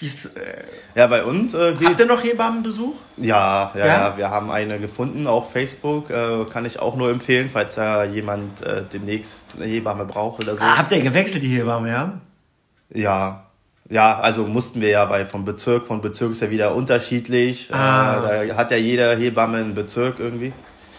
Wie's, 0.01 0.25
äh, 0.25 0.65
ja, 0.95 1.07
bei 1.09 1.23
uns 1.25 1.53
äh, 1.53 1.75
geht. 1.75 1.89
Habt 1.89 2.01
ihr 2.01 2.07
noch 2.07 2.25
Hebammenbesuch? 2.25 2.95
Ja, 3.19 3.71
ja, 3.75 3.87
ja, 3.87 3.87
ja, 3.87 4.17
wir 4.17 4.31
haben 4.31 4.51
eine 4.51 4.79
gefunden, 4.79 5.27
auch 5.27 5.51
Facebook. 5.51 6.09
Äh, 6.09 6.47
kann 6.51 6.65
ich 6.65 6.81
auch 6.81 6.97
nur 6.97 7.11
empfehlen, 7.11 7.51
falls 7.53 7.75
da 7.75 8.05
jemand 8.05 8.63
äh, 8.63 8.83
demnächst 8.91 9.49
eine 9.57 9.67
Hebamme 9.67 10.07
braucht 10.07 10.43
oder 10.43 10.57
so. 10.57 10.63
Ah, 10.63 10.79
habt 10.79 10.91
ihr 10.93 11.03
gewechselt, 11.03 11.43
die 11.43 11.49
Hebamme, 11.49 11.91
ja? 11.91 12.21
Ja. 12.95 13.45
Ja, 13.91 14.21
also 14.21 14.47
mussten 14.47 14.81
wir 14.81 14.89
ja, 14.89 15.11
weil 15.11 15.27
vom 15.27 15.45
Bezirk, 15.45 15.87
von 15.87 16.01
Bezirk 16.01 16.31
ist 16.33 16.41
ja 16.41 16.51
wieder 16.51 16.75
unterschiedlich. 16.75 17.69
Ah. 17.75 18.25
Äh, 18.27 18.49
da 18.49 18.57
hat 18.57 18.71
ja 18.71 18.79
jeder 18.79 19.17
Hebamme 19.17 19.59
einen 19.59 19.75
Bezirk 19.75 20.19
irgendwie. 20.19 20.55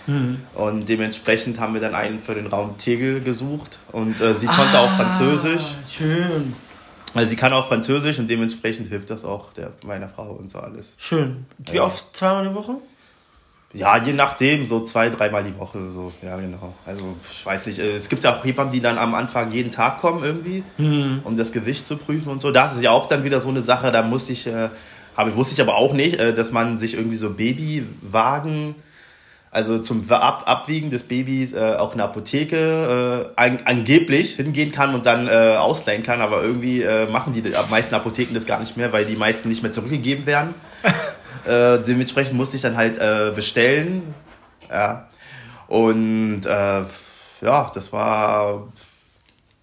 Mhm. 0.05 0.41
Und 0.53 0.89
dementsprechend 0.89 1.59
haben 1.59 1.73
wir 1.73 1.81
dann 1.81 1.95
einen 1.95 2.19
für 2.19 2.35
den 2.35 2.47
Raum 2.47 2.77
Tegel 2.77 3.21
gesucht. 3.21 3.79
Und 3.91 4.21
äh, 4.21 4.35
sie 4.35 4.45
konnte 4.45 4.77
ah, 4.77 4.81
auch 4.81 4.91
Französisch. 4.91 5.77
Schön. 5.89 6.53
Also 7.13 7.29
sie 7.29 7.35
kann 7.35 7.51
auch 7.53 7.67
Französisch 7.67 8.19
und 8.19 8.29
dementsprechend 8.29 8.87
hilft 8.87 9.09
das 9.09 9.25
auch 9.25 9.51
der, 9.53 9.71
meiner 9.83 10.07
Frau 10.09 10.31
und 10.31 10.49
so 10.49 10.59
alles. 10.59 10.95
Schön. 10.97 11.45
Wie 11.57 11.77
ja. 11.77 11.83
oft? 11.83 12.15
Zweimal 12.15 12.47
die 12.47 12.55
Woche? 12.55 12.75
Ja, 13.73 13.97
je 13.97 14.13
nachdem, 14.13 14.67
so 14.67 14.81
zwei, 14.81 15.09
dreimal 15.09 15.43
die 15.43 15.57
Woche, 15.57 15.89
so, 15.91 16.11
ja, 16.21 16.35
genau. 16.37 16.73
Also, 16.85 17.15
ich 17.31 17.45
weiß 17.45 17.67
nicht, 17.67 17.79
äh, 17.79 17.95
es 17.95 18.09
gibt 18.09 18.21
ja 18.23 18.35
auch 18.35 18.43
Hebammen, 18.43 18.71
die 18.71 18.81
dann 18.81 18.97
am 18.97 19.15
Anfang 19.15 19.51
jeden 19.51 19.71
Tag 19.71 19.99
kommen 19.99 20.23
irgendwie, 20.23 20.63
mhm. 20.77 21.21
um 21.23 21.37
das 21.37 21.53
Gewicht 21.53 21.87
zu 21.87 21.95
prüfen 21.95 22.29
und 22.29 22.41
so. 22.41 22.51
Das 22.51 22.75
ist 22.75 22.83
ja 22.83 22.91
auch 22.91 23.07
dann 23.07 23.23
wieder 23.23 23.39
so 23.39 23.47
eine 23.47 23.61
Sache, 23.61 23.91
da 23.91 24.03
musste 24.03 24.33
ich, 24.33 24.45
äh, 24.47 24.69
habe, 25.15 25.35
wusste 25.35 25.53
ich 25.53 25.61
aber 25.61 25.77
auch 25.77 25.93
nicht, 25.93 26.19
äh, 26.19 26.33
dass 26.33 26.51
man 26.51 26.79
sich 26.79 26.95
irgendwie 26.95 27.15
so 27.15 27.29
Babywagen 27.29 28.75
also 29.51 29.79
zum 29.79 30.09
Ab 30.09 30.43
Abwiegen 30.45 30.89
des 30.91 31.03
Babys 31.03 31.51
äh, 31.51 31.75
auch 31.77 31.91
in 31.91 31.97
der 31.97 32.05
Apotheke 32.05 33.27
äh, 33.35 33.41
an 33.41 33.59
angeblich 33.65 34.35
hingehen 34.35 34.71
kann 34.71 34.95
und 34.95 35.05
dann 35.05 35.27
äh, 35.27 35.57
ausleihen 35.57 36.03
kann, 36.03 36.21
aber 36.21 36.41
irgendwie 36.41 36.81
äh, 36.81 37.05
machen 37.11 37.33
die 37.33 37.43
meisten 37.69 37.93
Apotheken 37.93 38.33
das 38.33 38.45
gar 38.45 38.59
nicht 38.59 38.77
mehr, 38.77 38.93
weil 38.93 39.05
die 39.05 39.17
meisten 39.17 39.49
nicht 39.49 39.61
mehr 39.61 39.73
zurückgegeben 39.73 40.25
werden. 40.25 40.53
äh, 41.45 41.79
dementsprechend 41.79 42.35
musste 42.35 42.55
ich 42.55 42.61
dann 42.61 42.77
halt 42.77 42.97
äh, 42.97 43.33
bestellen. 43.35 44.15
Ja. 44.69 45.09
Und 45.67 46.45
äh, 46.45 46.83
ja, 47.41 47.71
das 47.73 47.91
war. 47.91 48.69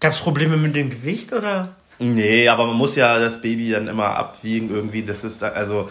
Gab 0.00 0.12
es 0.12 0.18
Probleme 0.18 0.58
mit 0.58 0.76
dem 0.76 0.90
Gewicht 0.90 1.32
oder? 1.32 1.76
Nee, 1.98 2.48
aber 2.48 2.66
man 2.66 2.76
muss 2.76 2.94
ja 2.94 3.18
das 3.18 3.40
Baby 3.40 3.70
dann 3.70 3.88
immer 3.88 4.16
abwiegen 4.16 4.70
irgendwie. 4.70 5.02
Das 5.02 5.24
ist 5.24 5.42
also 5.42 5.88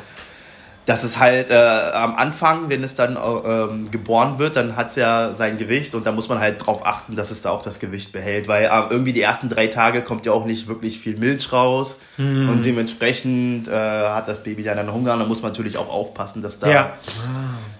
das 0.87 1.03
ist 1.03 1.19
halt 1.19 1.51
äh, 1.51 1.53
am 1.53 2.15
Anfang, 2.15 2.69
wenn 2.69 2.81
es 2.81 2.93
dann 2.93 3.17
ähm, 3.17 3.91
geboren 3.91 4.39
wird, 4.39 4.55
dann 4.55 4.77
hat 4.77 4.91
es 4.91 4.95
ja 4.95 5.33
sein 5.33 5.57
Gewicht 5.57 5.93
und 5.93 6.07
da 6.07 6.13
muss 6.13 6.29
man 6.29 6.39
halt 6.39 6.65
drauf 6.65 6.85
achten, 6.85 7.17
dass 7.17 7.29
es 7.29 7.41
da 7.41 7.49
auch 7.49 7.61
das 7.61 7.79
Gewicht 7.79 8.13
behält, 8.13 8.47
weil 8.47 8.63
äh, 8.63 8.83
irgendwie 8.89 9.11
die 9.11 9.21
ersten 9.21 9.49
drei 9.49 9.67
Tage 9.67 10.01
kommt 10.01 10.25
ja 10.25 10.31
auch 10.31 10.45
nicht 10.45 10.69
wirklich 10.69 10.97
viel 10.97 11.17
Milch 11.17 11.51
raus 11.51 11.97
mhm. 12.15 12.49
und 12.49 12.63
dementsprechend 12.63 13.67
äh, 13.67 13.73
hat 13.73 14.29
das 14.29 14.43
Baby 14.43 14.63
dann 14.63 14.93
Hunger 14.93 15.13
und 15.15 15.19
da 15.19 15.25
muss 15.25 15.41
man 15.41 15.51
natürlich 15.51 15.75
auch 15.75 15.89
aufpassen, 15.89 16.41
dass 16.41 16.57
da, 16.57 16.69
ja. 16.69 16.93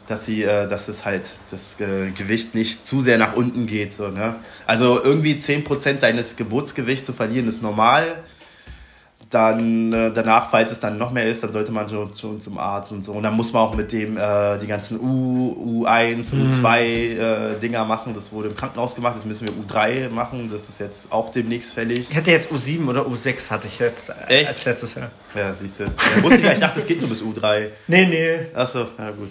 dass 0.06 0.26
sie, 0.26 0.44
äh, 0.44 0.68
dass 0.68 0.90
es 0.90 1.06
halt 1.06 1.30
das 1.50 1.80
äh, 1.80 2.12
Gewicht 2.12 2.56
nicht 2.56 2.86
zu 2.86 3.02
sehr 3.02 3.18
nach 3.18 3.38
unten 3.38 3.68
geht, 3.68 3.94
so 3.94 4.10
ne. 4.10 4.36
Also 4.66 5.02
irgendwie 5.02 5.36
10% 5.36 6.02
seines 6.02 6.36
Geburtsgewichts 6.36 7.06
zu 7.06 7.14
verlieren 7.14 7.48
ist 7.48 7.64
normal 7.64 8.04
dann 9.30 9.92
äh, 9.92 10.12
danach, 10.14 10.50
falls 10.50 10.72
es 10.72 10.80
dann 10.80 10.98
noch 10.98 11.12
mehr 11.12 11.26
ist, 11.26 11.44
dann 11.44 11.52
sollte 11.52 11.72
man 11.72 11.90
schon, 11.90 12.14
schon 12.14 12.40
zum 12.40 12.58
Arzt 12.58 12.92
und 12.92 13.04
so. 13.04 13.12
Und 13.12 13.24
dann 13.24 13.34
muss 13.34 13.52
man 13.52 13.64
auch 13.64 13.76
mit 13.76 13.92
dem 13.92 14.18
äh, 14.18 14.58
die 14.58 14.68
ganzen 14.68 15.00
U, 15.00 15.84
U1, 15.86 16.34
mhm. 16.34 16.50
U2 16.50 16.80
äh, 16.80 17.60
Dinger 17.60 17.84
machen. 17.86 18.14
Das 18.14 18.32
wurde 18.32 18.50
im 18.50 18.56
Krankenhaus 18.56 18.96
gemacht, 18.96 19.18
das 19.18 19.26
müssen 19.26 19.48
wir 19.48 19.54
U3 19.54 20.10
machen. 20.10 20.50
Das 20.52 20.70
ist 20.70 20.80
jetzt 20.80 21.12
auch 21.12 21.30
demnächst 21.30 21.74
fällig. 21.74 22.10
Ich 22.10 22.16
hätte 22.16 22.32
jetzt 22.32 22.52
U7 22.52 22.88
oder 22.88 23.06
U6 23.06 23.52
hatte 23.52 23.68
ich 23.68 23.80
jetzt 23.80 24.10
äh, 24.10 24.14
Echt? 24.28 24.50
als 24.50 24.66
letztes 24.66 24.96
Jahr. 24.96 25.12
Ja, 25.36 25.54
siehst 25.54 25.80
du. 25.80 25.84
Ja, 25.84 26.24
wusste 26.24 26.38
ich 26.38 26.44
gar 26.44 26.54
ich 26.54 26.60
dachte, 26.60 26.80
es 26.80 26.88
geht 26.88 27.00
nur 27.02 27.10
bis 27.10 27.22
U3. 27.22 27.68
Nee, 27.88 28.06
nee. 28.06 28.40
Achso, 28.54 28.88
ja 28.98 29.12
gut. 29.12 29.30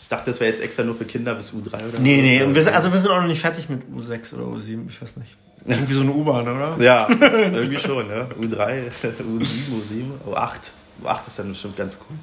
Ich 0.00 0.08
dachte, 0.08 0.30
das 0.30 0.38
wäre 0.40 0.50
jetzt 0.50 0.62
extra 0.62 0.84
nur 0.84 0.94
für 0.94 1.04
Kinder 1.04 1.34
bis 1.34 1.52
U3 1.52 1.88
oder 1.88 1.98
Nee, 1.98 2.22
nee. 2.22 2.42
Und 2.42 2.54
wir 2.54 2.74
also 2.74 2.92
wir 2.92 2.98
sind 2.98 3.10
auch 3.10 3.20
noch 3.20 3.28
nicht 3.28 3.40
fertig 3.40 3.68
mit 3.68 3.82
U6 3.96 4.34
oder 4.34 4.44
U7, 4.44 4.88
ich 4.88 5.02
weiß 5.02 5.16
nicht. 5.16 5.36
Irgendwie 5.64 5.94
so 5.94 6.00
eine 6.00 6.10
U-Bahn, 6.10 6.48
oder? 6.48 6.76
Ja, 6.78 7.08
irgendwie 7.20 7.78
schon, 7.78 8.08
ne? 8.08 8.28
U3, 8.40 8.90
U7, 8.90 9.46
U7, 9.70 10.30
U8. 10.30 10.70
U8 11.04 11.26
ist 11.26 11.38
dann 11.38 11.48
bestimmt 11.48 11.76
ganz 11.76 11.98
cool. 12.00 12.16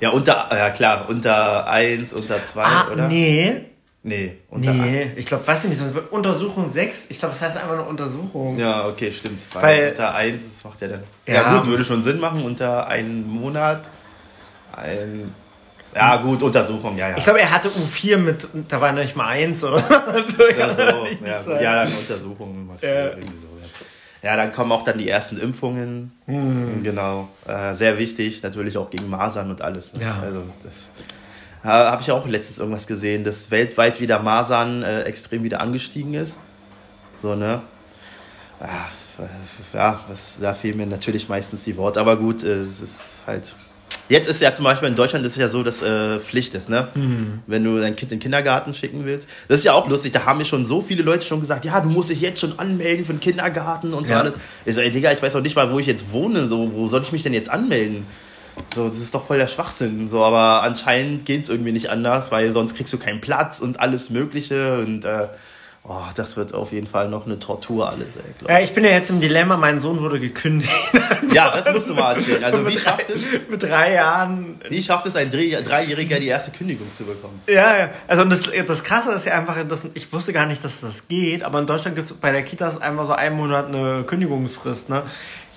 Ja, 0.00 0.10
unter, 0.10 0.48
ja 0.50 0.70
klar, 0.70 1.06
unter 1.08 1.68
1, 1.68 2.12
unter 2.14 2.44
2, 2.44 2.62
ah, 2.62 2.88
oder? 2.92 3.08
Nee. 3.08 3.66
Nee, 4.02 4.38
unter 4.48 4.72
Nee, 4.72 5.02
1. 5.02 5.12
ich 5.18 5.26
glaube, 5.26 5.46
weiß 5.46 5.64
ich 5.64 5.70
nicht, 5.70 5.82
Untersuchung 6.10 6.70
6, 6.70 7.10
ich 7.10 7.18
glaube, 7.18 7.34
das 7.34 7.42
heißt 7.42 7.58
einfach 7.58 7.74
eine 7.74 7.82
Untersuchung. 7.82 8.58
Ja, 8.58 8.86
okay, 8.86 9.12
stimmt. 9.12 9.42
Weil, 9.52 9.62
Weil 9.62 9.88
unter 9.90 10.14
1, 10.14 10.42
das 10.42 10.64
macht 10.64 10.80
ja 10.80 10.88
dann. 10.88 11.02
Ja, 11.26 11.34
ja, 11.34 11.56
gut, 11.56 11.66
würde 11.66 11.84
schon 11.84 12.02
Sinn 12.02 12.18
machen, 12.18 12.42
unter 12.42 12.88
einem 12.88 13.28
Monat, 13.28 13.90
ein 14.74 15.34
ja, 15.94 16.16
gut, 16.18 16.42
Untersuchung, 16.42 16.96
ja, 16.96 17.10
ja. 17.10 17.18
Ich 17.18 17.24
glaube, 17.24 17.40
er 17.40 17.50
hatte 17.50 17.68
U4 17.68 18.16
mit, 18.16 18.46
da 18.68 18.80
war 18.80 18.92
nicht 18.92 19.16
mal 19.16 19.26
eins 19.26 19.64
oder 19.64 19.80
so. 19.80 20.44
Ja, 20.48 20.72
so, 20.72 20.82
ja, 20.82 21.60
ja, 21.60 21.84
dann 21.84 21.92
Untersuchungen. 21.92 22.70
Ja. 22.80 23.10
So, 23.12 23.48
ja. 24.22 24.36
dann 24.36 24.52
kommen 24.52 24.70
auch 24.70 24.82
dann 24.82 24.98
die 24.98 25.08
ersten 25.08 25.38
Impfungen. 25.38 26.12
Hm. 26.26 26.82
Genau. 26.84 27.28
Äh, 27.46 27.74
sehr 27.74 27.98
wichtig, 27.98 28.42
natürlich 28.42 28.78
auch 28.78 28.90
gegen 28.90 29.10
Masern 29.10 29.50
und 29.50 29.62
alles. 29.62 29.92
Ne? 29.92 30.02
Ja. 30.02 30.20
Also, 30.20 30.44
das 30.62 30.90
äh, 31.64 31.68
habe 31.68 32.02
ich 32.02 32.10
auch 32.12 32.26
letztens 32.26 32.58
irgendwas 32.58 32.86
gesehen, 32.86 33.24
dass 33.24 33.50
weltweit 33.50 34.00
wieder 34.00 34.20
Masern 34.20 34.84
äh, 34.84 35.02
extrem 35.02 35.42
wieder 35.42 35.60
angestiegen 35.60 36.14
ist. 36.14 36.36
So, 37.20 37.34
ne? 37.34 37.62
Ja, 38.60 38.88
ja 39.74 40.00
was, 40.08 40.38
da 40.40 40.54
fehlen 40.54 40.76
mir 40.76 40.86
natürlich 40.86 41.28
meistens 41.28 41.64
die 41.64 41.76
Worte, 41.76 42.00
aber 42.00 42.16
gut, 42.16 42.44
äh, 42.44 42.60
es 42.60 42.80
ist 42.80 43.22
halt 43.26 43.54
Jetzt 44.10 44.28
ist 44.28 44.42
ja 44.42 44.52
zum 44.52 44.64
Beispiel 44.64 44.88
in 44.88 44.96
Deutschland 44.96 45.24
ist 45.24 45.32
es 45.32 45.38
ja 45.38 45.48
so, 45.48 45.62
dass 45.62 45.82
äh, 45.82 46.18
Pflicht 46.18 46.52
ist, 46.54 46.68
ne? 46.68 46.88
Mhm. 46.94 47.38
Wenn 47.46 47.62
du 47.62 47.78
dein 47.78 47.94
Kind 47.94 48.10
in 48.10 48.18
den 48.18 48.22
Kindergarten 48.22 48.74
schicken 48.74 49.06
willst. 49.06 49.28
Das 49.46 49.60
ist 49.60 49.64
ja 49.64 49.72
auch 49.72 49.88
lustig, 49.88 50.10
da 50.10 50.26
haben 50.26 50.38
mir 50.38 50.44
schon 50.44 50.66
so 50.66 50.82
viele 50.82 51.04
Leute 51.04 51.24
schon 51.24 51.38
gesagt, 51.38 51.64
ja, 51.64 51.80
du 51.80 51.88
musst 51.88 52.10
dich 52.10 52.20
jetzt 52.20 52.40
schon 52.40 52.58
anmelden 52.58 53.04
für 53.04 53.14
den 53.14 53.20
Kindergarten 53.20 53.94
und 53.94 54.08
so 54.08 54.14
ja. 54.14 54.20
alles. 54.20 54.34
Ich 54.64 54.74
so, 54.74 54.80
ey 54.80 54.90
Digga, 54.90 55.12
ich 55.12 55.22
weiß 55.22 55.36
auch 55.36 55.42
nicht 55.42 55.54
mal, 55.54 55.72
wo 55.72 55.78
ich 55.78 55.86
jetzt 55.86 56.12
wohne, 56.12 56.48
so, 56.48 56.72
wo 56.74 56.88
soll 56.88 57.02
ich 57.02 57.12
mich 57.12 57.22
denn 57.22 57.34
jetzt 57.34 57.50
anmelden? 57.50 58.04
So, 58.74 58.88
das 58.88 58.98
ist 58.98 59.14
doch 59.14 59.26
voll 59.26 59.38
der 59.38 59.46
Schwachsinn. 59.46 60.08
So, 60.08 60.24
aber 60.24 60.64
anscheinend 60.64 61.24
geht 61.24 61.44
es 61.44 61.48
irgendwie 61.48 61.72
nicht 61.72 61.88
anders, 61.88 62.32
weil 62.32 62.52
sonst 62.52 62.74
kriegst 62.74 62.92
du 62.92 62.98
keinen 62.98 63.20
Platz 63.20 63.60
und 63.60 63.78
alles 63.78 64.10
Mögliche 64.10 64.80
und 64.80 65.04
äh, 65.04 65.28
Oh, 65.82 66.04
das 66.14 66.36
wird 66.36 66.52
auf 66.52 66.72
jeden 66.72 66.86
Fall 66.86 67.08
noch 67.08 67.24
eine 67.24 67.38
Tortur 67.38 67.88
alles, 67.88 68.14
ey. 68.16 68.22
Glaub. 68.38 68.50
Ja, 68.50 68.60
ich 68.60 68.74
bin 68.74 68.84
ja 68.84 68.90
jetzt 68.90 69.08
im 69.08 69.20
Dilemma, 69.20 69.56
mein 69.56 69.80
Sohn 69.80 70.00
wurde 70.00 70.20
gekündigt. 70.20 70.70
ja, 71.32 71.50
das 71.56 71.72
musst 71.72 71.88
du 71.88 71.94
mal 71.94 72.16
erzählen. 72.16 72.44
Also, 72.44 72.66
wie 72.68 72.78
schafft 72.78 73.08
es? 73.08 73.22
Mit 73.48 73.62
drei 73.62 73.94
Jahren. 73.94 74.60
Wie 74.68 74.82
schafft 74.82 75.06
es 75.06 75.16
ein 75.16 75.30
Dreijähriger, 75.30 76.20
die 76.20 76.26
erste 76.26 76.50
Kündigung 76.50 76.86
zu 76.94 77.04
bekommen? 77.04 77.40
Ja, 77.46 77.78
ja. 77.78 77.90
Also, 78.06 78.24
das, 78.24 78.42
das 78.66 78.84
Krasse 78.84 79.12
ist 79.12 79.24
ja 79.24 79.38
einfach, 79.38 79.56
dass, 79.66 79.88
ich 79.94 80.12
wusste 80.12 80.34
gar 80.34 80.44
nicht, 80.44 80.62
dass 80.62 80.82
das 80.82 81.08
geht, 81.08 81.42
aber 81.42 81.58
in 81.58 81.66
Deutschland 81.66 81.96
gibt 81.96 82.06
es 82.06 82.12
bei 82.12 82.30
der 82.30 82.42
Kita 82.42 82.76
einfach 82.76 83.06
so 83.06 83.12
einen 83.12 83.36
Monat 83.36 83.68
eine 83.68 84.04
Kündigungsfrist, 84.04 84.90
ne? 84.90 85.04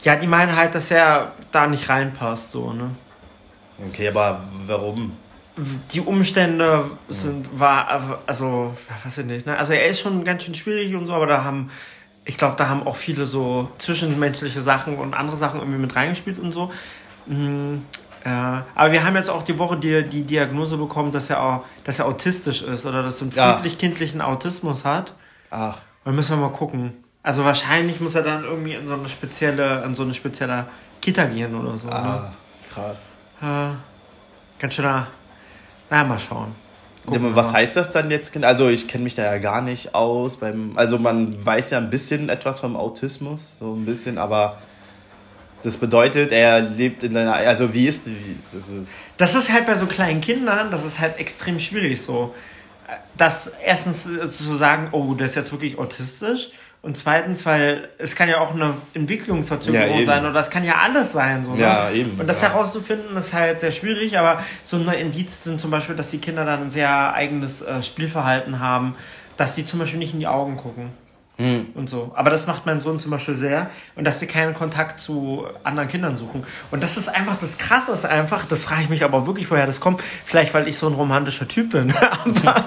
Ja, 0.04 0.16
die 0.16 0.28
meinen 0.28 0.56
halt, 0.56 0.74
dass 0.74 0.90
er 0.90 1.34
da 1.52 1.68
nicht 1.68 1.90
reinpasst, 1.90 2.52
so, 2.52 2.72
ne? 2.72 2.92
Okay, 3.90 4.08
aber 4.08 4.42
warum? 4.68 5.18
Die 5.56 6.02
Umstände 6.02 6.90
sind, 7.10 7.60
war, 7.60 8.20
also, 8.26 8.76
weiß 9.04 9.20
ich 9.20 9.26
nicht, 9.26 9.46
ne? 9.46 9.58
Also 9.58 9.74
er 9.74 9.88
ist 9.88 10.00
schon 10.00 10.24
ganz 10.24 10.44
schön 10.44 10.56
schwierig 10.56 10.96
und 10.96 11.06
so, 11.06 11.14
aber 11.14 11.28
da 11.28 11.44
haben, 11.44 11.70
ich 12.26 12.38
glaube, 12.38 12.56
da 12.58 12.70
haben 12.70 12.88
auch 12.88 12.96
viele 12.96 13.26
so 13.26 13.70
zwischenmenschliche 13.78 14.62
Sachen 14.62 14.98
und 14.98 15.14
andere 15.14 15.38
Sachen 15.38 15.60
irgendwie 15.60 15.80
mit 15.80 15.96
reingespielt 15.96 16.40
und 16.40 16.52
so. 16.52 16.72
Mhm. 17.28 17.86
Ja, 18.26 18.66
aber 18.74 18.94
wir 18.94 19.04
haben 19.04 19.16
jetzt 19.16 19.30
auch 19.30 19.44
die 19.44 19.60
Woche 19.60 19.78
die, 19.78 20.04
die 20.04 20.24
Diagnose 20.24 20.78
bekommen, 20.78 21.12
dass 21.12 21.30
er 21.30 21.44
auch, 21.44 21.66
dass 21.84 22.00
er 22.00 22.06
autistisch 22.06 22.62
ist 22.62 22.86
oder 22.86 23.04
dass 23.04 23.22
er 23.22 23.24
einen 23.24 23.32
friedlich-kindlichen 23.32 24.22
Autismus 24.22 24.86
hat. 24.86 25.14
Ach. 25.52 25.78
Und 26.06 26.16
müssen 26.16 26.40
wir 26.40 26.48
mal 26.48 26.56
gucken. 26.56 26.94
Also 27.22 27.44
wahrscheinlich 27.44 28.00
muss 28.00 28.16
er 28.16 28.24
dann 28.24 28.44
irgendwie 28.44 28.74
in 28.74 28.88
so 28.88 28.94
eine 28.94 29.10
spezielle, 29.10 29.84
in 29.84 29.94
so 29.94 30.04
eine 30.04 30.14
spezielle 30.14 30.66
Kita 31.02 31.26
gehen 31.26 31.54
oder 31.54 31.78
so. 31.78 31.90
Ah, 31.90 32.02
ne? 32.02 32.32
krass. 32.74 33.10
Ja, 33.42 33.76
ganz 34.58 34.74
schöner 34.74 35.08
na, 35.94 36.04
mal 36.04 36.18
schauen. 36.18 36.56
Gucken 37.06 37.36
was 37.36 37.54
heißt 37.54 37.76
das 37.76 37.92
dann 37.92 38.10
jetzt? 38.10 38.36
Also 38.44 38.68
ich 38.68 38.88
kenne 38.88 39.04
mich 39.04 39.14
da 39.14 39.24
ja 39.24 39.38
gar 39.38 39.62
nicht 39.62 39.94
aus. 39.94 40.38
Beim, 40.38 40.72
also 40.76 40.98
man 40.98 41.46
weiß 41.46 41.70
ja 41.70 41.78
ein 41.78 41.92
bisschen 41.92 42.30
etwas 42.30 42.62
vom 42.62 42.76
Autismus, 42.76 43.60
so 43.60 43.76
ein 43.76 43.86
bisschen, 43.86 44.18
aber 44.18 44.58
das 45.62 45.78
bedeutet, 45.78 46.32
er 46.32 46.62
lebt 46.62 47.04
in 47.04 47.16
einer, 47.16 47.36
also 47.36 47.76
wie 47.76 47.86
ist, 47.86 48.08
wie, 48.08 48.36
das 48.52 48.70
ist 48.70 48.92
Das 49.18 49.36
ist 49.36 49.52
halt 49.52 49.68
bei 49.68 49.76
so 49.76 49.86
kleinen 49.86 50.22
Kindern, 50.22 50.72
das 50.72 50.84
ist 50.84 51.00
halt 51.00 51.20
extrem 51.20 51.60
schwierig 51.60 52.02
so. 52.02 52.34
Das 53.16 53.52
erstens 53.64 54.04
zu 54.04 54.56
sagen, 54.56 54.90
oh, 54.94 55.14
der 55.14 55.28
ist 55.28 55.36
jetzt 55.36 55.52
wirklich 55.52 55.78
autistisch 55.78 56.50
und 56.84 56.98
zweitens, 56.98 57.46
weil 57.46 57.88
es 57.98 58.14
kann 58.14 58.28
ja 58.28 58.42
auch 58.42 58.54
eine 58.54 58.74
Entwicklungsverzögerung 58.94 60.02
ja, 60.02 60.06
sein 60.06 60.24
oder 60.24 60.34
das 60.34 60.50
kann 60.50 60.66
ja 60.66 60.80
alles 60.80 61.14
sein. 61.14 61.46
So, 61.46 61.56
ne? 61.56 61.62
Ja, 61.62 61.90
eben. 61.90 62.20
Und 62.20 62.28
das 62.28 62.42
ja. 62.42 62.50
herauszufinden 62.50 63.16
ist 63.16 63.34
halt 63.34 63.62
sehr 63.62 63.72
schwierig, 63.72 64.20
aber 64.20 64.44
so 64.66 64.76
eine 64.76 64.98
Indiz 64.98 65.46
sind 65.46 65.62
zum 65.62 65.72
Beispiel, 65.72 65.96
dass 65.96 66.10
die 66.10 66.18
Kinder 66.18 66.44
dann 66.44 66.64
ein 66.64 66.70
sehr 66.70 67.14
eigenes 67.14 67.62
äh, 67.62 67.82
Spielverhalten 67.82 68.60
haben, 68.60 68.98
dass 69.38 69.56
sie 69.56 69.66
zum 69.66 69.80
Beispiel 69.80 69.98
nicht 69.98 70.14
in 70.14 70.20
die 70.20 70.28
Augen 70.28 70.58
gucken. 70.58 70.92
Mhm. 71.38 71.68
Und 71.74 71.90
so. 71.90 72.12
Aber 72.16 72.30
das 72.30 72.46
macht 72.48 72.66
mein 72.66 72.80
Sohn 72.80 73.00
zum 73.00 73.12
Beispiel 73.12 73.36
sehr. 73.36 73.70
Und 73.96 74.06
dass 74.06 74.20
sie 74.20 74.28
keinen 74.28 74.54
Kontakt 74.54 75.00
zu 75.00 75.48
anderen 75.64 75.90
Kindern 75.90 76.16
suchen. 76.16 76.44
Und 76.70 76.84
das 76.84 76.98
ist 76.98 77.08
einfach 77.08 77.38
das 77.40 77.58
Krasse, 77.58 77.92
ist 77.92 78.06
einfach, 78.06 78.46
das 78.46 78.66
frage 78.66 78.84
ich 78.84 78.90
mich 78.90 79.04
aber 79.04 79.26
wirklich, 79.26 79.50
woher 79.50 79.66
das 79.66 79.80
kommt. 79.80 80.04
Vielleicht, 80.26 80.54
weil 80.54 80.68
ich 80.68 80.78
so 80.78 80.88
ein 80.88 80.94
romantischer 80.94 81.48
Typ 81.48 81.72
bin. 81.72 81.94
aber 82.36 82.66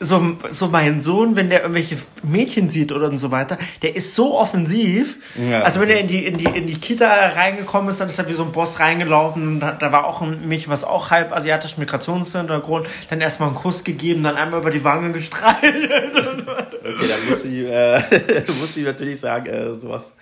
so, 0.00 0.36
so 0.50 0.68
mein 0.68 1.00
Sohn, 1.00 1.34
wenn 1.36 1.50
der 1.50 1.62
irgendwelche 1.62 1.96
Mädchen 2.22 2.70
sieht 2.70 2.92
oder 2.92 3.08
und 3.08 3.18
so 3.18 3.30
weiter, 3.30 3.58
der 3.82 3.96
ist 3.96 4.14
so 4.14 4.38
offensiv. 4.38 5.16
Ja. 5.36 5.62
Also 5.62 5.80
wenn 5.80 5.88
er 5.88 6.00
in 6.00 6.08
die, 6.08 6.24
in, 6.24 6.38
die, 6.38 6.44
in 6.44 6.66
die 6.66 6.76
Kita 6.76 7.06
reingekommen 7.06 7.90
ist, 7.90 8.00
dann 8.00 8.08
ist 8.08 8.18
er 8.18 8.28
wie 8.28 8.34
so 8.34 8.44
ein 8.44 8.52
Boss 8.52 8.80
reingelaufen. 8.80 9.60
Da, 9.60 9.72
da 9.72 9.90
war 9.92 10.06
auch 10.06 10.22
ein 10.22 10.46
Mädchen, 10.48 10.70
was 10.70 10.84
auch 10.84 11.10
halb 11.10 11.32
asiatisch 11.32 11.78
Migrationshintergrund, 11.78 12.86
dann 13.10 13.20
erstmal 13.20 13.48
einen 13.48 13.58
Kuss 13.58 13.84
gegeben, 13.84 14.22
dann 14.22 14.36
einmal 14.36 14.60
über 14.60 14.70
die 14.70 14.84
Wange 14.84 15.12
gestreichelt. 15.12 16.16
okay, 16.16 17.08
dann 17.08 17.28
muss 17.28 17.44
ich, 17.44 17.66
äh, 17.66 18.00
muss 18.60 18.76
ich 18.76 18.84
natürlich 18.84 19.18
sagen, 19.18 19.46
äh, 19.46 19.74
sowas. 19.74 20.12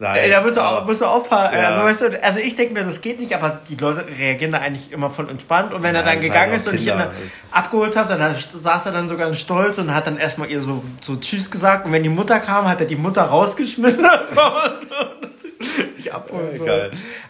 Nein. 0.00 0.16
Ey, 0.16 0.30
da 0.30 0.42
musst 0.42 0.56
du, 0.56 0.60
auch, 0.60 0.86
musst 0.86 1.00
du 1.00 1.06
aufpassen. 1.06 1.56
Ja. 1.56 1.70
Also, 1.70 1.82
weißt 1.82 2.00
du, 2.02 2.22
also 2.22 2.38
ich 2.38 2.54
denke 2.54 2.74
mir, 2.74 2.84
das 2.84 3.00
geht 3.00 3.18
nicht, 3.18 3.34
aber 3.34 3.58
die 3.68 3.74
Leute 3.74 4.06
reagieren 4.18 4.52
da 4.52 4.58
eigentlich 4.58 4.92
immer 4.92 5.10
voll 5.10 5.28
entspannt. 5.28 5.74
Und 5.74 5.82
wenn 5.82 5.94
ja, 5.94 6.02
er 6.02 6.06
dann 6.06 6.20
gegangen 6.20 6.54
ist 6.54 6.68
und 6.68 6.76
ich 6.76 6.86
ihn 6.86 7.02
abgeholt 7.50 7.96
habe, 7.96 8.16
dann 8.16 8.34
saß 8.34 8.86
er 8.86 8.92
dann 8.92 9.08
sogar 9.08 9.34
stolz 9.34 9.78
und 9.78 9.92
hat 9.92 10.06
dann 10.06 10.18
erstmal 10.18 10.50
ihr 10.50 10.62
so, 10.62 10.84
so 11.00 11.16
Tschüss 11.16 11.50
gesagt. 11.50 11.84
Und 11.84 11.92
wenn 11.92 12.04
die 12.04 12.08
Mutter 12.08 12.38
kam, 12.38 12.68
hat 12.68 12.80
er 12.80 12.86
die 12.86 12.96
Mutter 12.96 13.22
rausgeschmissen. 13.22 14.06
ich 15.98 16.14
abholen. 16.14 16.60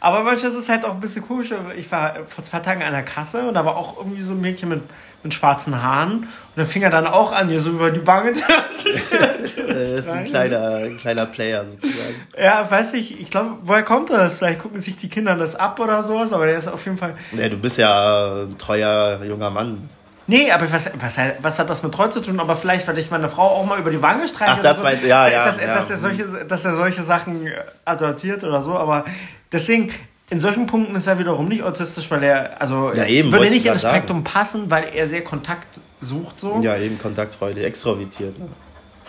Aber 0.00 0.22
manchmal 0.22 0.52
ist 0.52 0.58
es 0.58 0.68
halt 0.68 0.84
auch 0.84 0.92
ein 0.92 1.00
bisschen 1.00 1.26
komisch. 1.26 1.52
Ich 1.76 1.90
war 1.90 2.16
vor 2.26 2.44
zwei 2.44 2.58
Tagen 2.58 2.82
an 2.82 2.92
der 2.92 3.02
Kasse 3.02 3.48
und 3.48 3.54
da 3.54 3.64
war 3.64 3.76
auch 3.76 3.96
irgendwie 3.96 4.22
so 4.22 4.32
ein 4.32 4.40
Mädchen 4.42 4.68
mit 4.68 4.82
mit 5.28 5.34
schwarzen 5.34 5.82
Haaren. 5.82 6.20
Und 6.20 6.28
dann 6.56 6.66
fing 6.66 6.82
er 6.82 6.90
dann 6.90 7.06
auch 7.06 7.32
an, 7.32 7.48
hier 7.48 7.60
so 7.60 7.70
über 7.70 7.90
die 7.90 8.00
Bange 8.00 8.32
zu. 8.34 8.44
das 8.48 9.52
ist 9.56 10.08
ein 10.08 10.24
kleiner, 10.24 10.76
ein 10.76 10.96
kleiner 10.96 11.26
Player 11.26 11.64
sozusagen. 11.66 12.14
Ja, 12.40 12.68
weiß 12.70 12.94
ich, 12.94 13.20
ich 13.20 13.30
glaube, 13.30 13.58
woher 13.62 13.82
kommt 13.82 14.10
das? 14.10 14.38
Vielleicht 14.38 14.60
gucken 14.60 14.80
sich 14.80 14.96
die 14.96 15.08
Kinder 15.08 15.36
das 15.36 15.54
ab 15.54 15.78
oder 15.78 16.02
sowas, 16.02 16.32
aber 16.32 16.46
der 16.46 16.56
ist 16.56 16.68
auf 16.68 16.84
jeden 16.84 16.98
Fall. 16.98 17.14
Ja, 17.32 17.48
du 17.48 17.58
bist 17.58 17.78
ja 17.78 18.44
ein 18.44 18.56
treuer 18.58 19.22
junger 19.24 19.50
Mann. 19.50 19.88
Nee, 20.26 20.50
aber 20.50 20.70
was, 20.70 20.90
was, 21.00 21.16
was 21.40 21.58
hat 21.58 21.70
das 21.70 21.82
mit 21.82 21.92
treu 21.92 22.08
zu 22.08 22.20
tun? 22.20 22.38
Aber 22.38 22.54
vielleicht, 22.54 22.86
weil 22.86 22.98
ich 22.98 23.10
meine 23.10 23.28
Frau 23.30 23.48
auch 23.48 23.64
mal 23.64 23.78
über 23.78 23.90
die 23.90 24.02
Wange 24.02 24.28
streiche. 24.28 24.52
Ach, 24.56 24.60
das 24.60 24.76
so, 24.76 24.82
meinst, 24.82 25.04
ja, 25.04 25.28
ja, 25.28 25.46
dass, 25.46 25.58
ja. 25.58 25.74
Dass, 25.74 25.90
er 25.90 25.98
solche, 25.98 26.24
dass 26.46 26.64
er 26.64 26.76
solche 26.76 27.02
Sachen 27.02 27.48
adoptiert 27.86 28.44
oder 28.44 28.62
so. 28.62 28.74
Aber 28.76 29.06
deswegen, 29.52 29.90
in 30.30 30.40
solchen 30.40 30.66
Punkten 30.66 30.94
ist 30.94 31.06
er 31.06 31.18
wiederum 31.18 31.48
nicht 31.48 31.62
autistisch, 31.62 32.10
weil 32.10 32.22
er, 32.22 32.60
also 32.60 32.92
ja, 32.92 33.06
eben, 33.06 33.32
würde 33.32 33.48
nicht 33.48 33.64
ins 33.64 33.82
Spektrum 33.82 34.24
passen, 34.24 34.70
weil 34.70 34.88
er 34.94 35.06
sehr 35.06 35.24
Kontakt 35.24 35.80
sucht 36.00 36.40
so. 36.40 36.60
Ja, 36.62 36.76
eben 36.76 36.98
Kontaktfreude, 36.98 37.64
extrovertiert. 37.64 38.38
Ne? 38.38 38.48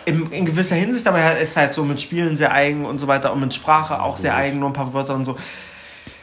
In, 0.06 0.32
in, 0.32 0.46
gewisser 0.46 0.76
Hinsicht, 0.76 1.06
aber 1.06 1.18
er 1.18 1.38
ist 1.38 1.56
halt 1.56 1.74
so 1.74 1.84
mit 1.84 2.00
Spielen 2.00 2.36
sehr 2.36 2.52
eigen 2.52 2.86
und 2.86 2.98
so 2.98 3.06
weiter 3.06 3.32
und 3.32 3.40
mit 3.40 3.52
Sprache 3.52 4.00
auch 4.00 4.16
sehr 4.16 4.34
eigen, 4.34 4.58
nur 4.58 4.70
ein 4.70 4.72
paar 4.72 4.94
Wörter 4.94 5.14
und 5.14 5.26
so. 5.26 5.36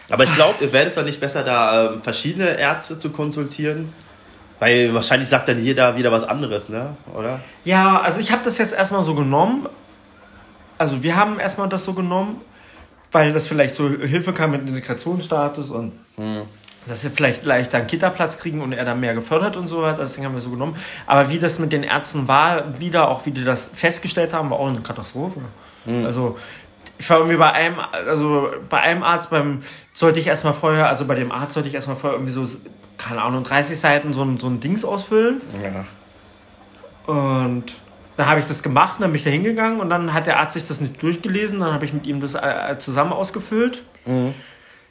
Aber 0.10 0.24
ich 0.24 0.34
glaube, 0.34 0.74
wäre 0.74 0.88
es 0.88 0.96
dann 0.96 1.06
nicht 1.06 1.20
besser, 1.20 1.44
da 1.44 1.94
äh, 1.94 2.00
verschiedene 2.00 2.58
Ärzte 2.58 2.98
zu 2.98 3.12
konsultieren? 3.12 3.94
Weil 4.60 4.92
wahrscheinlich 4.96 5.30
sagt 5.30 5.48
dann 5.48 5.64
jeder 5.64 5.96
wieder 5.98 6.12
was 6.12 6.24
anderes, 6.24 6.70
ne? 6.70 6.96
Oder? 7.14 7.42
Ja, 7.64 8.02
also 8.02 8.20
ich 8.20 8.32
habe 8.32 8.44
das 8.44 8.58
jetzt 8.58 8.74
erstmal 8.74 9.04
so 9.04 9.14
genommen. 9.14 9.68
Also 10.80 11.04
wir 11.04 11.16
haben 11.16 11.40
erstmal 11.40 11.70
das 11.70 11.84
so 11.84 11.94
genommen 11.94 12.42
weil 13.12 13.34
das 13.34 13.48
vielleicht 13.48 13.76
so 13.76 13.90
Hilfe 13.90 14.34
kam 14.34 14.52
mit 14.52 14.68
Integrationsstatus 14.68 15.70
und 15.70 15.94
mhm. 16.18 16.42
dass 16.88 17.04
wir 17.04 17.12
vielleicht 17.12 17.46
leichter 17.46 17.78
einen 17.78 17.88
Kita-Platz 17.88 18.38
kriegen 18.38 18.62
und 18.62 18.74
er 18.74 18.86
dann 18.86 19.00
mehr 19.00 19.14
gefördert 19.14 19.58
und 19.58 19.68
so 19.68 19.82
weiter. 19.82 20.04
Deswegen 20.04 20.26
haben 20.26 20.34
wir 20.34 20.42
so 20.42 20.50
genommen. 20.50 20.76
Aber 21.06 21.30
wie 21.30 21.40
das 21.40 21.60
mit 21.60 21.72
den 21.72 21.84
Ärzten 21.84 22.28
war, 22.28 22.80
wieder 22.80 23.10
auch 23.10 23.26
wie 23.26 23.32
die 23.32 23.44
das 23.44 23.72
festgestellt 23.74 24.34
haben, 24.34 24.50
war 24.50 24.60
auch 24.60 24.68
eine 24.68 24.82
Katastrophe. 24.82 25.42
Mhm. 25.86 26.06
Also 26.06 26.38
ich 27.00 27.10
war 27.10 27.18
irgendwie 27.18 27.38
bei 27.38 27.52
einem, 27.52 27.80
also 27.80 28.50
bei 28.70 28.80
einem 28.80 29.04
Arzt, 29.04 29.30
beim 29.30 29.64
sollte 29.94 30.20
ich 30.20 30.28
erstmal 30.28 30.54
vorher, 30.54 30.90
also 30.90 31.06
bei 31.06 31.16
dem 31.16 31.32
Arzt 31.32 31.54
sollte 31.54 31.70
ich 31.70 31.76
erstmal 31.76 31.96
vorher 31.96 32.18
irgendwie 32.20 32.34
so, 32.34 32.46
keine 32.98 33.22
Ahnung, 33.22 33.44
30 33.44 33.80
Seiten 33.80 34.14
so 34.14 34.24
ein, 34.24 34.38
so 34.38 34.48
ein 34.48 34.60
Dings 34.60 34.84
ausfüllen. 34.84 35.42
Ja. 35.64 35.86
Und 37.14 37.74
dann 38.18 38.28
habe 38.28 38.40
ich 38.40 38.48
das 38.48 38.64
gemacht, 38.64 38.98
dann 39.00 39.12
bin 39.12 39.18
ich 39.18 39.24
da 39.24 39.30
hingegangen 39.30 39.80
und 39.80 39.90
dann 39.92 40.14
hat 40.14 40.26
der 40.26 40.40
Arzt 40.40 40.56
sich 40.56 40.68
das 40.68 40.82
nicht 40.82 41.02
durchgelesen. 41.02 41.60
Dann 41.60 41.72
habe 41.72 41.86
ich 41.86 41.94
mit 41.94 42.08
ihm 42.08 42.20
das 42.20 42.34
äh, 42.34 42.76
zusammen 42.80 43.14
ausgefüllt. 43.14 43.84
Mhm. 44.06 44.34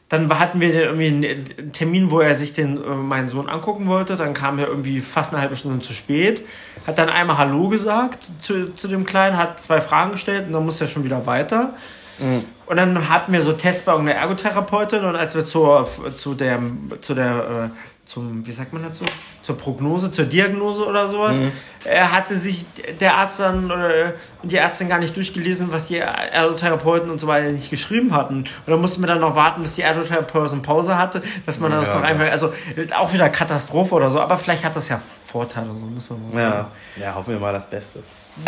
Dann 0.09 0.39
hatten 0.39 0.61
wir 0.61 0.73
irgendwie 0.73 1.09
einen 1.09 1.73
Termin, 1.73 2.12
wo 2.12 2.21
er 2.21 2.37
sich 2.37 2.53
den, 2.53 2.77
äh, 2.77 2.89
meinen 2.95 3.29
Sohn 3.29 3.49
angucken 3.49 3.89
wollte. 3.89 4.15
Dann 4.15 4.33
kam 4.33 4.61
er 4.61 4.69
irgendwie 4.69 5.01
fast 5.01 5.35
eine 5.35 5.43
halbe 5.43 5.57
Stunde 5.57 5.85
zu 5.85 5.93
spät. 5.93 6.47
Hat 6.87 6.99
dann 6.99 7.09
einmal 7.09 7.37
Hallo 7.37 7.69
gesagt 7.69 8.23
zu, 8.23 8.73
zu 8.73 8.87
dem 8.87 9.05
Kleinen, 9.05 9.37
hat 9.37 9.61
zwei 9.61 9.81
Fragen 9.81 10.12
gestellt 10.12 10.47
und 10.47 10.53
dann 10.53 10.65
musste 10.65 10.85
er 10.85 10.89
schon 10.89 11.03
wieder 11.03 11.27
weiter. 11.27 11.75
Mhm. 12.21 12.45
Und 12.67 12.77
dann 12.77 13.09
hatten 13.09 13.33
wir 13.33 13.43
so 13.43 13.55
Tests 13.55 13.85
bei 13.85 13.93
irgendeiner 13.93 14.21
Ergotherapeutin 14.21 15.05
und 15.05 15.17
als 15.17 15.35
wir 15.35 15.45
zur, 15.45 15.89
zu 16.17 16.35
der, 16.35 16.61
zu 17.01 17.15
der 17.15 17.71
äh, 17.75 17.96
zum, 18.07 18.47
wie 18.47 18.53
sagt 18.53 18.73
man 18.73 18.83
dazu? 18.83 19.05
Zur 19.42 19.59
Prognose, 19.59 20.11
zur 20.12 20.25
Diagnose 20.25 20.87
oder 20.87 21.09
sowas. 21.09 21.37
Mhm. 21.37 21.51
Er 21.85 22.12
hatte 22.12 22.37
sich 22.37 22.64
der 23.01 23.16
Arzt 23.16 23.40
dann 23.40 23.66
oder 23.66 24.14
die 24.45 24.57
Ärztin 24.57 24.88
gar 24.88 24.99
nicht 24.99 25.16
durchgelesen, 25.16 25.73
was 25.73 25.88
die 25.88 25.99
Ergotherapeuten 25.99 27.11
und 27.11 27.21
so 27.21 27.27
weiter 27.27 27.51
nicht 27.51 27.69
geschrieben 27.69 28.14
hatten. 28.14 28.38
Und 28.38 28.49
dann 28.66 28.81
mussten 28.81 29.03
wir 29.03 29.09
dann 29.09 29.21
noch 29.21 29.35
warten, 29.35 29.62
bis 29.62 29.75
die 29.75 29.83
Ergotherapeutin 29.83 30.62
Pause 30.62 30.97
hatte, 30.97 31.23
dass 31.45 31.59
man 31.59 31.73
dann 31.73 31.81
ja, 31.81 31.87
das 31.87 31.95
noch 31.97 32.03
einfach, 32.03 32.31
also 32.31 32.53
auch 32.97 33.12
wieder 33.12 33.29
Katastrophe 33.29 33.95
oder 33.95 34.11
so, 34.11 34.21
aber 34.21 34.38
vielleicht 34.38 34.64
hat 34.64 34.77
das 34.77 34.88
ja 34.88 35.01
Vorteile, 35.27 35.69
so 35.77 35.85
müssen 35.85 36.16
wir 36.31 36.35
mal 36.35 36.42
ja. 36.42 36.71
ja, 36.97 37.14
hoffen 37.14 37.35
wir 37.35 37.40
mal 37.40 37.53
das 37.53 37.69
Beste. 37.69 38.03